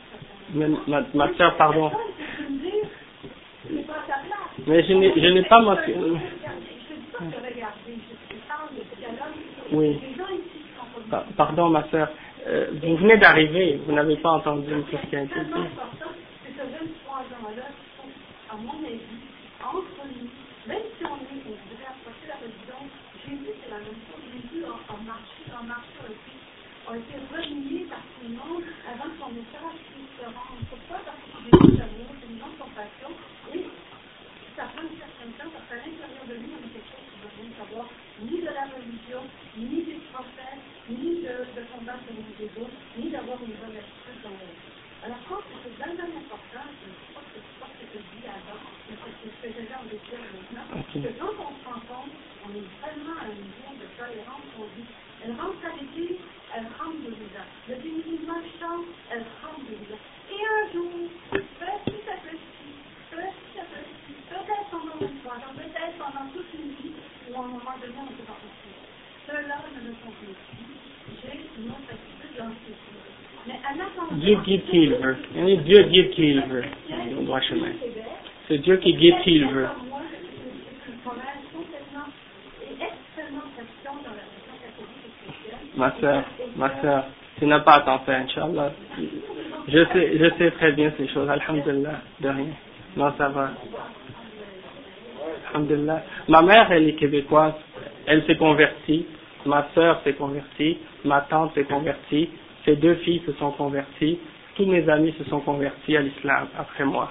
mais 0.52 0.68
ma, 0.86 1.02
ma 1.14 1.32
soeur, 1.34 1.56
pardon. 1.56 1.90
Mais 4.70 4.84
je 4.84 4.92
n'ai, 4.94 5.42
pas 5.42 5.60
mentionné. 5.60 6.20
Oui. 9.72 9.98
Pardon, 11.36 11.70
ma 11.70 11.82
soeur. 11.90 12.08
Euh, 12.46 12.70
vous 12.82 12.96
venez 12.96 13.18
d'arriver, 13.18 13.80
vous 13.84 13.92
n'avez 13.92 14.16
pas 14.16 14.30
entendu 14.30 14.70
ce 14.90 15.06
qui 15.08 15.16
a 15.16 15.22
été 15.22 15.40
dit. 15.40 15.50
C'est 16.46 16.52
que 16.56 16.62
23 16.62 17.18
ans-là, 17.18 17.68
à 18.50 18.56
mon 18.56 18.80
avis, 18.86 19.20
entre 19.60 20.02
nous, 20.08 20.30
même 20.66 20.86
si 20.96 21.04
on 21.04 21.20
est, 21.20 21.42
on 21.44 21.52
voudrait 21.52 21.90
approcher 21.90 22.26
la 22.32 22.40
résidence, 22.40 22.94
Jésus, 23.26 23.54
c'est 23.60 23.70
la 23.70 23.78
même 23.84 24.00
chose. 24.08 24.24
Jésus 24.32 24.64
a, 24.64 24.72
a 24.72 24.96
marché, 25.04 25.42
a 25.52 25.62
marché 25.62 26.00
aussi, 26.08 26.34
a 26.88 26.96
été 26.96 27.16
renié 27.28 27.84
par 27.92 28.00
tout 28.00 28.24
le 28.24 28.34
monde 28.34 28.64
avant 28.88 29.12
son 29.20 29.30
message 29.36 29.78
puisse 29.92 30.14
se 30.16 30.24
rendre. 30.24 30.64
Pourquoi 30.70 30.98
Parce 31.04 31.20
que 31.20 31.36
Jésus 31.44 31.76
d'amour, 31.76 32.10
c'est 32.16 32.30
une 32.32 32.38
grande 32.40 32.56
compassion, 32.56 33.10
et 33.52 33.68
ça 34.56 34.64
prend 34.72 34.82
un 34.82 34.96
certain 34.96 35.30
temps, 35.36 35.50
parce 35.52 35.66
qu'à 35.68 35.78
l'intérieur 35.84 36.24
de 36.24 36.36
lui, 36.40 36.50
on 36.56 36.62
a 36.64 36.70
quelque 36.72 36.88
chose 36.88 37.04
qui 37.04 37.14
ne 37.14 37.22
veut 37.28 37.36
rien 37.36 37.50
savoir, 37.60 37.86
ni 38.24 38.36
de 38.40 38.50
la 38.50 38.66
religion, 38.72 39.22
ni 39.60 39.84
des 39.84 40.00
prophètes, 40.10 40.64
ni 40.90 41.22
de, 41.22 41.46
de 41.54 41.62
combattre 41.70 42.10
les 42.10 42.44
égaux, 42.44 42.70
ni 42.98 43.10
d'avoir 43.10 43.38
une 43.38 43.54
bonne 43.54 43.76
attitude 43.78 44.20
dans 44.26 44.34
la 44.34 44.50
vie. 44.50 44.80
Alors, 45.00 45.16
quand 45.28 45.40
c'est 45.48 45.72
vraiment 45.80 46.12
important, 46.12 46.66
je 46.66 46.84
ne 46.84 46.92
sais 46.92 47.14
pas 47.14 47.24
ce 47.24 47.84
que 47.88 47.96
je 47.96 48.08
dis 48.20 48.26
avant, 48.28 48.60
mais 48.84 48.96
c'est 49.00 49.14
ce 49.14 49.20
que 49.22 49.28
je 49.30 49.38
fais 49.40 49.52
déjà 49.62 49.80
en 49.80 49.88
détail 49.88 50.28
maintenant, 50.28 50.66
okay. 50.76 51.00
que 51.00 51.10
quand 51.16 51.34
on 51.40 51.52
se 51.56 51.64
rend 51.64 51.80
compte, 51.88 52.12
on 52.44 52.50
est 52.52 52.68
vraiment 52.84 53.16
à 53.16 53.30
un 53.30 53.38
niveau 53.38 53.72
de 53.80 53.86
tolérance, 53.96 54.44
on 54.60 54.68
dit, 54.76 54.84
elle 55.24 55.34
rentre 55.40 55.62
à 55.64 55.72
l'église, 55.72 56.20
elle 56.52 56.68
rentre 56.76 57.00
de 57.00 57.16
l'État. 57.16 57.48
Le 57.70 57.76
musulman 57.80 58.44
chante, 58.60 58.92
elle 59.08 59.24
rentre 59.40 59.64
de 59.64 59.74
l'État. 59.78 60.00
Et 60.28 60.40
un 60.44 60.64
jour, 60.68 60.92
petit 61.32 62.04
à 62.04 62.16
petit, 62.20 62.68
petit 63.08 63.56
à 63.56 63.64
petit, 63.72 64.14
peut-être 64.28 64.68
pendant 64.68 65.00
une 65.00 65.16
soirée, 65.24 65.54
peut-être 65.54 65.96
pendant 65.96 66.28
toute 66.28 66.50
une 66.60 66.76
vie, 66.76 66.92
ou 67.24 67.40
à 67.40 67.40
un 67.40 67.48
moment 67.48 67.76
donné, 67.80 67.96
on 67.96 68.12
peut 68.12 68.28
pas 68.28 68.36
Ceux-là 69.32 69.64
ne 69.64 69.80
me 69.80 69.94
conviennent 70.04 70.36
plus 70.44 70.70
Dieu 74.22 74.36
guide 74.50 74.64
qui 74.66 74.82
il 74.82 74.94
veut. 74.94 75.16
Dieu 75.64 75.82
guide 75.84 76.10
qui 76.10 76.30
il 76.30 76.40
veut 76.42 76.64
au 77.18 77.22
droit 77.22 77.40
chemin. 77.40 77.72
C'est 78.48 78.58
Dieu 78.58 78.76
qui 78.78 78.94
guide 78.94 79.20
qui 79.22 79.36
il 79.36 79.46
veut. 79.46 79.68
Ma 85.76 85.94
soeur, 86.00 86.24
ma 86.56 86.80
soeur, 86.80 87.04
tu 87.38 87.46
n'as 87.46 87.60
pas 87.60 87.74
à 87.74 87.80
t'en 87.80 88.00
faire, 88.00 88.20
Inch'Allah. 88.22 88.72
Je 89.68 89.84
sais, 89.92 90.18
je 90.18 90.30
sais 90.36 90.50
très 90.52 90.72
bien 90.72 90.92
ces 90.98 91.06
choses, 91.08 91.28
Alhamdulillah, 91.28 92.00
de 92.20 92.28
rien. 92.28 92.52
Non, 92.96 93.12
ça 93.16 93.28
va. 93.28 93.52
Alhamdulillah. 95.52 96.02
Ma 96.28 96.42
mère, 96.42 96.72
elle 96.72 96.88
est 96.88 96.94
québécoise, 96.94 97.54
elle 98.06 98.24
s'est 98.26 98.36
convertie, 98.36 99.06
ma 99.46 99.68
soeur 99.74 100.00
s'est 100.02 100.14
convertie, 100.14 100.78
ma 101.04 101.20
tante 101.22 101.54
s'est 101.54 101.64
convertie, 101.64 102.28
ses 102.64 102.76
deux 102.76 102.96
filles 102.96 103.22
se 103.24 103.32
sont 103.34 103.52
converties, 103.52 104.18
tous 104.60 104.66
mes 104.66 104.86
amis 104.90 105.14
se 105.16 105.24
sont 105.24 105.40
convertis 105.40 105.96
à 105.96 106.02
l'islam 106.02 106.46
après 106.58 106.84
moi. 106.84 107.10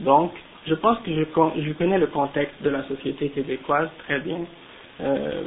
Donc, 0.00 0.32
je 0.66 0.74
pense 0.74 0.98
que 0.98 1.12
je, 1.12 1.22
je 1.62 1.72
connais 1.74 1.96
le 1.98 2.08
contexte 2.08 2.60
de 2.62 2.70
la 2.70 2.82
société 2.88 3.28
québécoise 3.28 3.88
très 4.04 4.18
bien. 4.18 4.40
Euh, 5.00 5.42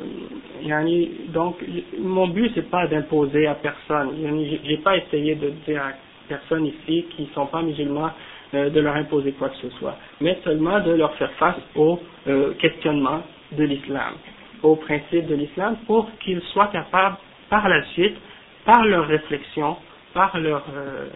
donc, 1.34 1.58
mon 2.00 2.28
but 2.28 2.54
c'est 2.56 2.70
pas 2.70 2.88
d'imposer 2.88 3.48
à 3.48 3.56
personne. 3.56 4.12
J'ai 4.64 4.78
pas 4.78 4.96
essayé 4.96 5.36
de 5.36 5.50
dire 5.68 5.84
à 5.84 5.92
personne 6.30 6.68
ici 6.68 7.06
qui 7.18 7.30
sont 7.36 7.48
pas 7.48 7.62
musulmans 7.62 8.12
euh, 8.54 8.70
de 8.70 8.80
leur 8.80 8.96
imposer 8.96 9.34
quoi 9.34 9.50
que 9.50 9.58
ce 9.58 9.70
soit, 9.72 9.98
mais 10.22 10.38
seulement 10.46 10.80
de 10.80 10.92
leur 10.92 11.14
faire 11.16 11.32
face 11.34 11.60
au 11.76 12.00
euh, 12.28 12.54
questionnement 12.60 13.24
de 13.52 13.64
l'islam, 13.66 14.14
aux 14.64 14.78
principes 14.78 15.28
de 15.28 15.36
l'islam, 15.36 15.76
pour 15.86 16.10
qu'ils 16.22 16.42
soient 16.54 16.68
capables 16.68 17.18
par 17.50 17.68
la 17.68 17.84
suite, 17.88 18.16
par 18.64 18.86
leur 18.86 19.06
réflexion, 19.06 19.76
par 20.14 20.38
leur 20.40 20.64
euh, 20.74 21.08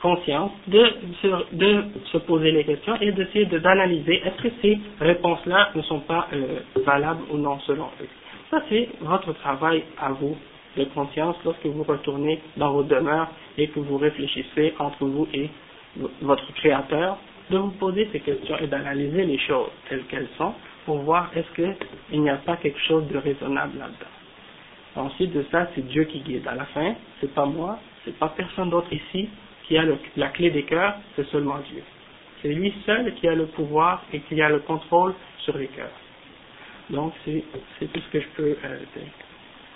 conscience, 0.00 0.52
de 0.66 0.84
se, 1.22 1.54
de 1.54 1.84
se 2.12 2.18
poser 2.18 2.52
les 2.52 2.64
questions 2.64 2.96
et 3.00 3.12
d'essayer 3.12 3.46
d'analyser 3.46 4.22
est-ce 4.24 4.42
que 4.42 4.48
ces 4.62 4.78
réponses-là 5.00 5.70
ne 5.74 5.82
sont 5.82 6.00
pas 6.00 6.28
euh, 6.32 6.60
valables 6.84 7.22
ou 7.30 7.36
non 7.38 7.58
selon 7.60 7.86
eux. 8.00 8.08
Ça, 8.50 8.62
c'est 8.68 8.88
votre 9.00 9.32
travail 9.34 9.84
à 10.00 10.12
vous 10.12 10.36
de 10.76 10.84
conscience 10.84 11.36
lorsque 11.44 11.66
vous 11.66 11.82
retournez 11.82 12.40
dans 12.56 12.72
vos 12.72 12.82
demeures 12.82 13.28
et 13.58 13.68
que 13.68 13.80
vous 13.80 13.96
réfléchissez 13.98 14.74
entre 14.78 15.04
vous 15.04 15.28
et 15.34 15.48
votre 16.22 16.52
créateur, 16.54 17.18
de 17.50 17.58
vous 17.58 17.70
poser 17.72 18.08
ces 18.12 18.20
questions 18.20 18.56
et 18.58 18.68
d'analyser 18.68 19.24
les 19.24 19.38
choses 19.38 19.70
telles 19.88 20.04
qu'elles 20.04 20.28
sont 20.38 20.54
pour 20.86 20.98
voir 20.98 21.30
est-ce 21.34 21.50
qu'il 21.54 22.20
n'y 22.22 22.30
a 22.30 22.36
pas 22.36 22.56
quelque 22.56 22.78
chose 22.80 23.06
de 23.08 23.18
raisonnable 23.18 23.78
là-dedans. 23.78 25.06
Ensuite 25.06 25.32
de 25.32 25.44
ça, 25.50 25.68
c'est 25.74 25.86
Dieu 25.86 26.04
qui 26.04 26.20
guide. 26.20 26.46
À 26.46 26.54
la 26.54 26.64
fin, 26.66 26.94
c'est 27.20 27.32
pas 27.34 27.46
moi, 27.46 27.78
c'est 28.04 28.16
pas 28.18 28.28
personne 28.28 28.70
d'autre 28.70 28.92
ici 28.92 29.28
qui 29.70 29.78
a 29.78 29.84
la 30.16 30.28
clé 30.30 30.50
des 30.50 30.64
cœurs, 30.64 30.94
c'est 31.14 31.26
seulement 31.28 31.58
Dieu. 31.70 31.82
C'est 32.42 32.48
lui 32.48 32.74
seul 32.84 33.14
qui 33.14 33.28
a 33.28 33.36
le 33.36 33.46
pouvoir 33.46 34.02
et 34.12 34.18
qui 34.18 34.42
a 34.42 34.48
le 34.48 34.58
contrôle 34.58 35.14
sur 35.44 35.56
les 35.56 35.68
cœurs. 35.68 35.92
Donc 36.90 37.12
c'est 37.24 37.44
tout 37.92 38.00
ce 38.00 38.12
que 38.12 38.20
je 38.20 38.26
peux 38.36 38.56
euh, 38.64 38.78
dire. 38.96 39.12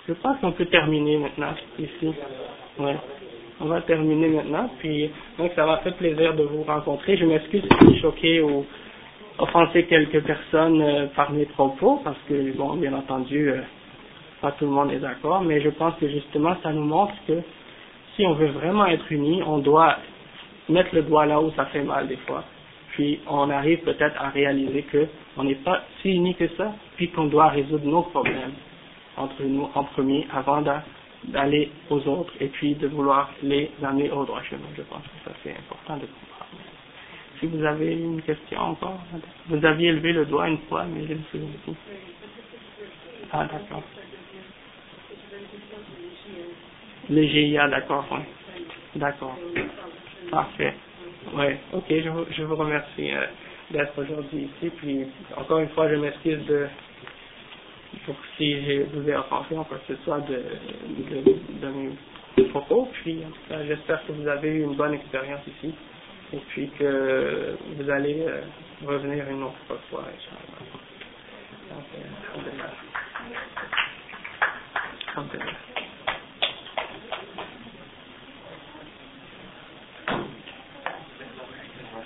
Je 0.09 0.13
pense 0.15 0.37
qu'on 0.41 0.51
peut 0.51 0.65
terminer 0.65 1.17
maintenant 1.17 1.53
ici. 1.79 2.13
Ouais. 2.77 2.97
On 3.61 3.67
va 3.67 3.81
terminer 3.83 4.27
maintenant. 4.27 4.69
Puis 4.79 5.09
donc 5.37 5.53
ça 5.55 5.65
m'a 5.65 5.77
fait 5.77 5.95
plaisir 5.95 6.33
de 6.33 6.43
vous 6.43 6.63
rencontrer. 6.63 7.15
Je 7.15 7.23
m'excuse 7.23 7.63
si 7.63 7.93
j'ai 7.93 8.01
choqué 8.01 8.41
ou 8.41 8.65
offensé 9.37 9.85
quelques 9.85 10.21
personnes 10.25 10.81
euh, 10.81 11.05
par 11.15 11.31
mes 11.31 11.45
propos 11.45 12.01
parce 12.03 12.19
que 12.27 12.51
bon 12.57 12.75
bien 12.75 12.93
entendu 12.93 13.49
euh, 13.49 13.61
pas 14.41 14.51
tout 14.51 14.65
le 14.65 14.71
monde 14.71 14.91
est 14.91 14.99
d'accord, 14.99 15.41
mais 15.41 15.61
je 15.61 15.69
pense 15.69 15.95
que 15.95 16.09
justement 16.09 16.57
ça 16.61 16.73
nous 16.73 16.83
montre 16.83 17.13
que 17.27 17.41
si 18.15 18.25
on 18.25 18.33
veut 18.33 18.51
vraiment 18.51 18.85
être 18.85 19.11
unis, 19.11 19.41
on 19.45 19.59
doit 19.59 19.97
mettre 20.69 20.95
le 20.95 21.03
doigt 21.03 21.25
là 21.25 21.39
où 21.39 21.51
ça 21.51 21.65
fait 21.67 21.83
mal 21.83 22.07
des 22.07 22.17
fois. 22.17 22.43
Puis 22.91 23.19
on 23.27 23.49
arrive 23.49 23.79
peut-être 23.79 24.21
à 24.21 24.29
réaliser 24.29 24.83
que 24.83 25.07
on 25.37 25.43
n'est 25.43 25.55
pas 25.55 25.83
si 26.01 26.11
unis 26.11 26.35
que 26.35 26.47
ça, 26.55 26.73
puis 26.95 27.09
qu'on 27.09 27.25
doit 27.25 27.49
résoudre 27.49 27.85
nos 27.85 28.03
problèmes 28.03 28.53
entre 29.17 29.43
nous 29.43 29.69
en 29.73 29.83
premier 29.83 30.25
avant 30.33 30.61
d'aller 31.25 31.71
aux 31.89 32.07
autres 32.07 32.33
et 32.39 32.47
puis 32.47 32.75
de 32.75 32.87
vouloir 32.87 33.31
les 33.43 33.69
amener 33.83 34.09
au 34.11 34.23
droit 34.23 34.41
chemin. 34.43 34.67
Je 34.77 34.83
pense 34.83 35.03
que 35.03 35.29
ça 35.29 35.35
c'est 35.43 35.51
important 35.51 35.97
de 35.97 36.07
comprendre. 36.07 36.61
Si 37.39 37.47
vous 37.47 37.63
avez 37.65 37.93
une 37.93 38.21
question 38.21 38.59
encore, 38.59 38.99
vous 39.47 39.65
aviez 39.65 39.91
levé 39.91 40.13
le 40.13 40.25
doigt 40.25 40.47
une 40.47 40.59
fois, 40.69 40.85
mais 40.85 41.05
je 41.05 41.13
ne 41.13 41.19
sais 41.31 41.39
pas. 41.65 41.71
Ah 43.33 43.45
d'accord. 43.51 43.83
Le 47.09 47.21
GIA, 47.23 47.67
d'accord, 47.67 48.05
oui. 48.11 48.19
D'accord. 48.95 49.37
Parfait. 50.31 50.73
Oui, 51.33 51.45
ok, 51.73 51.85
je 51.89 52.09
vous, 52.09 52.25
je 52.31 52.43
vous 52.43 52.55
remercie 52.55 53.11
euh, 53.13 53.25
d'être 53.71 53.99
aujourd'hui 54.01 54.49
ici. 54.57 54.71
Puis, 54.77 55.05
encore 55.37 55.59
une 55.59 55.69
fois, 55.69 55.89
je 55.89 55.95
m'excuse 55.95 56.45
de, 56.45 56.67
pour 58.05 58.15
si 58.37 58.63
je 58.65 58.83
vous 58.93 59.07
ai 59.09 59.15
offensé 59.15 59.55
en 59.57 59.63
quoi 59.65 59.77
que 59.87 59.95
ce 59.95 60.03
soit 60.03 60.21
de, 60.21 60.43
de, 61.61 61.67
mes 62.37 62.43
propos. 62.49 62.89
Puis, 63.03 63.21
j'espère 63.67 64.05
que 64.05 64.11
vous 64.13 64.27
avez 64.27 64.49
eu 64.49 64.63
une 64.63 64.75
bonne 64.75 64.93
expérience 64.93 65.41
ici. 65.47 65.73
Et 66.33 66.39
puis 66.49 66.69
que 66.79 67.55
vous 67.75 67.89
allez 67.89 68.21
euh, 68.21 68.41
revenir 68.85 69.29
une 69.29 69.43
autre 69.43 69.79
fois, 69.89 70.05
euh, 75.17 75.21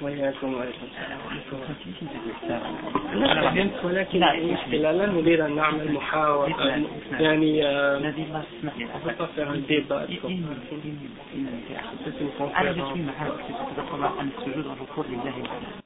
وعليكم 0.01 0.55
السلام 2.41 3.53
فهمت 3.53 3.85
ولكن 3.85 4.23
المشكلة 4.23 4.91
لا 4.91 5.05
نريد 5.05 5.39
أن 5.39 5.55
نعمل 5.55 5.91
محاورة 5.91 6.49
يعني 7.19 7.67
أنا 7.67 8.11
عن 14.19 14.29
السجود 14.37 14.65
والركوع 14.65 15.05
لله 15.09 15.79